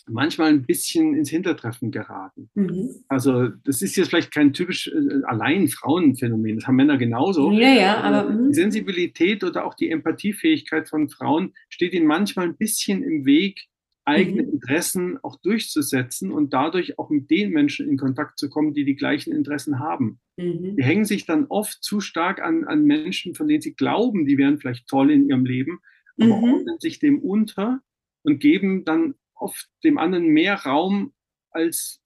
manchmal 0.08 0.48
ein 0.48 0.64
bisschen 0.64 1.14
ins 1.14 1.30
Hintertreffen 1.30 1.90
geraten. 1.90 2.50
Mhm. 2.54 2.90
Also 3.08 3.48
das 3.64 3.82
ist 3.82 3.96
jetzt 3.96 4.08
vielleicht 4.08 4.32
kein 4.32 4.52
typisch 4.52 4.88
äh, 4.88 5.22
allein 5.24 5.68
Frauenphänomen, 5.68 6.56
das 6.56 6.66
haben 6.66 6.76
Männer 6.76 6.98
genauso. 6.98 7.50
Ja, 7.52 7.74
ja, 7.74 8.00
aber 8.00 8.30
die 8.30 8.38
mhm. 8.38 8.52
Sensibilität 8.52 9.44
oder 9.44 9.64
auch 9.64 9.74
die 9.74 9.90
Empathiefähigkeit 9.90 10.88
von 10.88 11.08
Frauen 11.08 11.52
steht 11.68 11.94
ihnen 11.94 12.06
manchmal 12.06 12.46
ein 12.46 12.56
bisschen 12.56 13.02
im 13.02 13.24
Weg, 13.24 13.68
eigene 14.04 14.42
mhm. 14.42 14.54
Interessen 14.54 15.18
auch 15.22 15.36
durchzusetzen 15.40 16.32
und 16.32 16.52
dadurch 16.52 16.98
auch 16.98 17.10
mit 17.10 17.30
den 17.30 17.50
Menschen 17.50 17.88
in 17.88 17.96
Kontakt 17.96 18.38
zu 18.38 18.50
kommen, 18.50 18.74
die 18.74 18.84
die 18.84 18.96
gleichen 18.96 19.32
Interessen 19.32 19.78
haben. 19.78 20.18
Mhm. 20.36 20.76
Die 20.76 20.82
hängen 20.82 21.04
sich 21.04 21.26
dann 21.26 21.46
oft 21.46 21.82
zu 21.82 22.00
stark 22.00 22.40
an, 22.40 22.64
an 22.64 22.84
Menschen, 22.84 23.34
von 23.34 23.46
denen 23.46 23.60
sie 23.60 23.74
glauben, 23.74 24.26
die 24.26 24.38
wären 24.38 24.58
vielleicht 24.58 24.88
toll 24.88 25.10
in 25.10 25.28
ihrem 25.28 25.44
Leben, 25.44 25.80
aber 26.20 26.36
mhm. 26.36 26.44
ordnen 26.44 26.78
sich 26.80 26.98
dem 26.98 27.20
unter 27.20 27.80
und 28.22 28.40
geben 28.40 28.84
dann 28.84 29.14
oft 29.34 29.68
dem 29.84 29.98
anderen 29.98 30.28
mehr 30.28 30.54
Raum, 30.54 31.12
als 31.50 32.00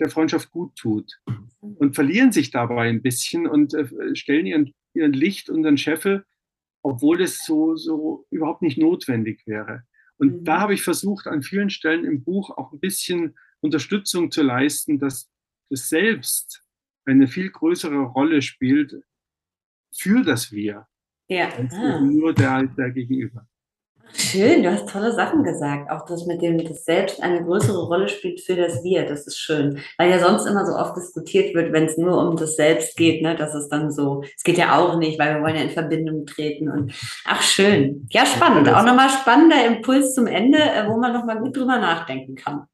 der 0.00 0.10
Freundschaft 0.10 0.50
gut 0.50 0.74
tut. 0.76 1.20
Und 1.60 1.94
verlieren 1.94 2.32
sich 2.32 2.50
dabei 2.50 2.88
ein 2.88 3.02
bisschen 3.02 3.46
und 3.46 3.74
äh, 3.74 4.14
stellen 4.14 4.46
ihren, 4.46 4.74
ihren 4.92 5.12
Licht 5.12 5.48
unter 5.50 5.70
den 5.70 5.78
Scheffel, 5.78 6.24
obwohl 6.82 7.22
es 7.22 7.44
so, 7.44 7.76
so 7.76 8.26
überhaupt 8.30 8.62
nicht 8.62 8.76
notwendig 8.76 9.46
wäre. 9.46 9.84
Und 10.16 10.40
mhm. 10.40 10.44
da 10.44 10.60
habe 10.60 10.74
ich 10.74 10.82
versucht, 10.82 11.26
an 11.26 11.42
vielen 11.42 11.70
Stellen 11.70 12.04
im 12.04 12.22
Buch 12.22 12.50
auch 12.50 12.72
ein 12.72 12.80
bisschen 12.80 13.36
Unterstützung 13.60 14.30
zu 14.30 14.42
leisten, 14.42 14.98
dass 14.98 15.30
das 15.70 15.88
Selbst 15.88 16.62
eine 17.06 17.26
viel 17.26 17.50
größere 17.50 17.98
Rolle 17.98 18.42
spielt 18.42 19.02
für 19.96 20.22
das 20.22 20.52
Wir. 20.52 20.86
Ja. 21.28 21.48
Als 21.50 21.72
ah. 21.74 22.00
nur 22.00 22.34
der, 22.34 22.64
der 22.64 22.90
Gegenüber. 22.90 23.48
Schön, 24.12 24.62
du 24.62 24.70
hast 24.70 24.88
tolle 24.88 25.12
Sachen 25.12 25.42
gesagt. 25.42 25.90
Auch 25.90 26.04
das 26.06 26.26
mit 26.26 26.42
dem, 26.42 26.58
dass 26.58 26.84
Selbst 26.84 27.22
eine 27.22 27.42
größere 27.42 27.84
Rolle 27.86 28.08
spielt 28.08 28.40
für 28.40 28.54
das 28.54 28.82
Wir, 28.84 29.06
das 29.06 29.26
ist 29.26 29.38
schön. 29.38 29.80
Weil 29.98 30.10
ja 30.10 30.18
sonst 30.18 30.46
immer 30.46 30.64
so 30.66 30.74
oft 30.76 30.96
diskutiert 30.96 31.54
wird, 31.54 31.72
wenn 31.72 31.86
es 31.86 31.96
nur 31.96 32.18
um 32.18 32.36
das 32.36 32.56
Selbst 32.56 32.96
geht, 32.96 33.22
ne, 33.22 33.34
dass 33.34 33.54
es 33.54 33.68
dann 33.68 33.90
so, 33.90 34.22
es 34.36 34.44
geht 34.44 34.58
ja 34.58 34.78
auch 34.78 34.98
nicht, 34.98 35.18
weil 35.18 35.34
wir 35.34 35.42
wollen 35.42 35.56
ja 35.56 35.62
in 35.62 35.70
Verbindung 35.70 36.26
treten 36.26 36.68
und 36.68 36.92
ach 37.24 37.42
schön. 37.42 38.06
Ja, 38.10 38.26
spannend. 38.26 38.68
Auch 38.68 38.84
nochmal 38.84 39.10
spannender 39.10 39.66
Impuls 39.66 40.14
zum 40.14 40.26
Ende, 40.26 40.58
äh, 40.58 40.88
wo 40.88 40.96
man 40.96 41.12
nochmal 41.12 41.38
gut 41.38 41.56
drüber 41.56 41.78
nachdenken 41.78 42.34
kann. 42.34 42.66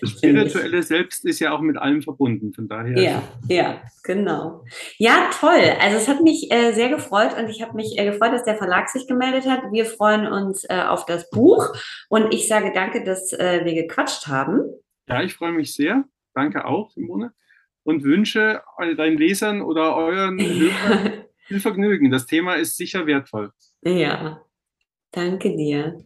Das 0.00 0.10
spirituelle 0.10 0.82
Selbst 0.82 1.24
ist 1.24 1.40
ja 1.40 1.52
auch 1.52 1.60
mit 1.60 1.76
allem 1.76 2.02
verbunden, 2.02 2.52
von 2.52 2.68
daher. 2.68 2.98
Ja, 2.98 3.22
ja, 3.48 3.82
genau. 4.02 4.64
Ja, 4.98 5.30
toll. 5.38 5.72
Also 5.80 5.96
es 5.96 6.08
hat 6.08 6.20
mich 6.22 6.50
äh, 6.52 6.72
sehr 6.72 6.90
gefreut 6.90 7.36
und 7.38 7.48
ich 7.48 7.62
habe 7.62 7.74
mich 7.74 7.98
äh, 7.98 8.04
gefreut, 8.04 8.32
dass 8.32 8.44
der 8.44 8.56
Verlag 8.56 8.88
sich 8.90 9.06
gemeldet 9.06 9.46
hat. 9.46 9.72
Wir 9.72 9.86
freuen 9.86 10.26
uns 10.26 10.64
äh, 10.64 10.82
auf 10.86 11.06
das 11.06 11.30
Buch 11.30 11.74
und 12.08 12.32
ich 12.34 12.48
sage 12.48 12.72
danke, 12.74 13.04
dass 13.04 13.32
äh, 13.32 13.64
wir 13.64 13.74
gequatscht 13.74 14.26
haben. 14.26 14.62
Ja, 15.08 15.22
ich 15.22 15.34
freue 15.34 15.52
mich 15.52 15.74
sehr. 15.74 16.04
Danke 16.34 16.64
auch, 16.64 16.90
Simone. 16.90 17.32
Und 17.82 18.04
wünsche 18.04 18.62
deinen 18.96 19.16
Lesern 19.16 19.62
oder 19.62 19.96
euren 19.96 20.38
Hörern 20.40 21.24
viel 21.50 21.60
Vergnügen. 21.60 22.10
Das 22.10 22.26
Thema 22.26 22.54
ist 22.54 22.76
sicher 22.76 23.06
wertvoll. 23.06 23.52
Ja, 23.82 24.40
danke 25.10 25.56
dir. 25.56 26.00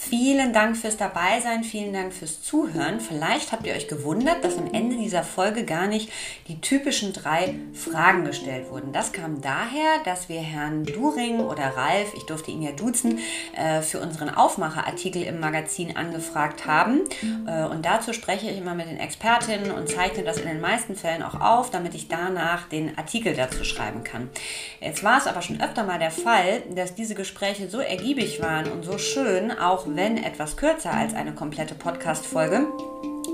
Vielen 0.00 0.52
Dank 0.52 0.76
fürs 0.76 0.96
Dabeisein, 0.96 1.64
vielen 1.64 1.92
Dank 1.92 2.14
fürs 2.14 2.40
Zuhören. 2.40 3.00
Vielleicht 3.00 3.50
habt 3.50 3.66
ihr 3.66 3.74
euch 3.74 3.88
gewundert, 3.88 4.44
dass 4.44 4.56
am 4.56 4.72
Ende 4.72 4.96
dieser 4.96 5.24
Folge 5.24 5.64
gar 5.64 5.88
nicht 5.88 6.08
die 6.46 6.60
typischen 6.60 7.12
drei 7.12 7.56
Fragen 7.74 8.24
gestellt 8.24 8.70
wurden. 8.70 8.92
Das 8.92 9.12
kam 9.12 9.42
daher, 9.42 9.98
dass 10.04 10.28
wir 10.28 10.40
Herrn 10.40 10.84
During 10.84 11.40
oder 11.40 11.76
Ralf, 11.76 12.14
ich 12.16 12.22
durfte 12.26 12.52
ihn 12.52 12.62
ja 12.62 12.70
duzen, 12.70 13.18
äh, 13.56 13.82
für 13.82 13.98
unseren 13.98 14.30
Aufmacherartikel 14.30 15.24
im 15.24 15.40
Magazin 15.40 15.96
angefragt 15.96 16.64
haben. 16.64 17.00
Äh, 17.48 17.64
und 17.64 17.84
dazu 17.84 18.12
spreche 18.12 18.48
ich 18.48 18.56
immer 18.56 18.74
mit 18.74 18.86
den 18.86 19.00
Expertinnen 19.00 19.72
und 19.72 19.88
zeichne 19.88 20.22
das 20.22 20.38
in 20.38 20.46
den 20.46 20.60
meisten 20.60 20.94
Fällen 20.94 21.24
auch 21.24 21.40
auf, 21.40 21.70
damit 21.70 21.96
ich 21.96 22.06
danach 22.06 22.68
den 22.68 22.96
Artikel 22.96 23.34
dazu 23.34 23.64
schreiben 23.64 24.04
kann. 24.04 24.30
Jetzt 24.80 25.02
war 25.02 25.18
es 25.18 25.26
aber 25.26 25.42
schon 25.42 25.60
öfter 25.60 25.82
mal 25.82 25.98
der 25.98 26.12
Fall, 26.12 26.62
dass 26.70 26.94
diese 26.94 27.16
Gespräche 27.16 27.68
so 27.68 27.80
ergiebig 27.80 28.40
waren 28.40 28.70
und 28.70 28.84
so 28.84 28.96
schön, 28.96 29.50
auch 29.50 29.87
wenn 29.96 30.16
etwas 30.16 30.56
kürzer 30.56 30.92
als 30.92 31.14
eine 31.14 31.32
komplette 31.32 31.74
Podcast-Folge, 31.74 32.66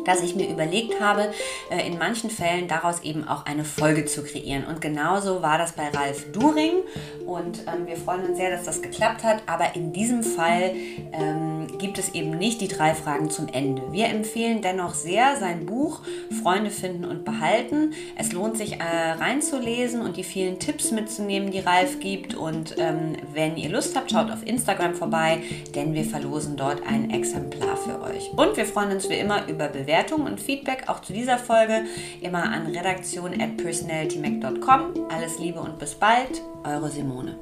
dass 0.04 0.22
ich 0.22 0.34
mir 0.34 0.48
überlegt 0.48 1.00
habe, 1.00 1.32
äh, 1.70 1.86
in 1.86 1.98
manchen 1.98 2.30
Fällen 2.30 2.68
daraus 2.68 3.02
eben 3.02 3.26
auch 3.26 3.46
eine 3.46 3.64
Folge 3.64 4.04
zu 4.04 4.22
kreieren. 4.22 4.64
Und 4.64 4.80
genauso 4.80 5.42
war 5.42 5.58
das 5.58 5.72
bei 5.72 5.88
Ralf 5.88 6.30
During. 6.32 6.74
Und 7.26 7.60
ähm, 7.60 7.86
wir 7.86 7.96
freuen 7.96 8.26
uns 8.26 8.36
sehr, 8.36 8.50
dass 8.50 8.64
das 8.64 8.82
geklappt 8.82 9.24
hat. 9.24 9.42
Aber 9.46 9.74
in 9.74 9.92
diesem 9.92 10.22
Fall 10.22 10.74
ähm, 11.12 11.53
gibt 11.78 11.98
es 11.98 12.14
eben 12.14 12.30
nicht 12.30 12.60
die 12.60 12.68
drei 12.68 12.94
Fragen 12.94 13.30
zum 13.30 13.48
Ende. 13.48 13.82
Wir 13.92 14.06
empfehlen 14.06 14.62
dennoch 14.62 14.94
sehr 14.94 15.36
sein 15.36 15.66
Buch 15.66 16.00
Freunde 16.42 16.70
finden 16.70 17.04
und 17.04 17.24
behalten. 17.24 17.92
Es 18.16 18.32
lohnt 18.32 18.56
sich 18.56 18.80
äh, 18.80 18.82
reinzulesen 18.82 20.02
und 20.02 20.16
die 20.16 20.24
vielen 20.24 20.58
Tipps 20.58 20.90
mitzunehmen, 20.90 21.50
die 21.50 21.60
Ralf 21.60 22.00
gibt. 22.00 22.34
Und 22.34 22.76
ähm, 22.78 23.16
wenn 23.32 23.56
ihr 23.56 23.70
Lust 23.70 23.96
habt, 23.96 24.10
schaut 24.10 24.30
auf 24.30 24.46
Instagram 24.46 24.94
vorbei, 24.94 25.42
denn 25.74 25.94
wir 25.94 26.04
verlosen 26.04 26.56
dort 26.56 26.82
ein 26.86 27.10
Exemplar 27.10 27.76
für 27.76 28.00
euch. 28.02 28.30
Und 28.36 28.56
wir 28.56 28.66
freuen 28.66 28.92
uns 28.92 29.08
wie 29.08 29.14
immer 29.14 29.48
über 29.48 29.68
Bewertungen 29.68 30.26
und 30.26 30.40
Feedback, 30.40 30.84
auch 30.88 31.00
zu 31.00 31.12
dieser 31.12 31.38
Folge, 31.38 31.84
immer 32.20 32.44
an 32.44 32.66
redaktion 32.66 33.40
at 33.40 33.56
personalitymac.com. 33.56 35.08
Alles 35.08 35.38
Liebe 35.38 35.60
und 35.60 35.78
bis 35.78 35.94
bald, 35.94 36.42
eure 36.64 36.90
Simone. 36.90 37.36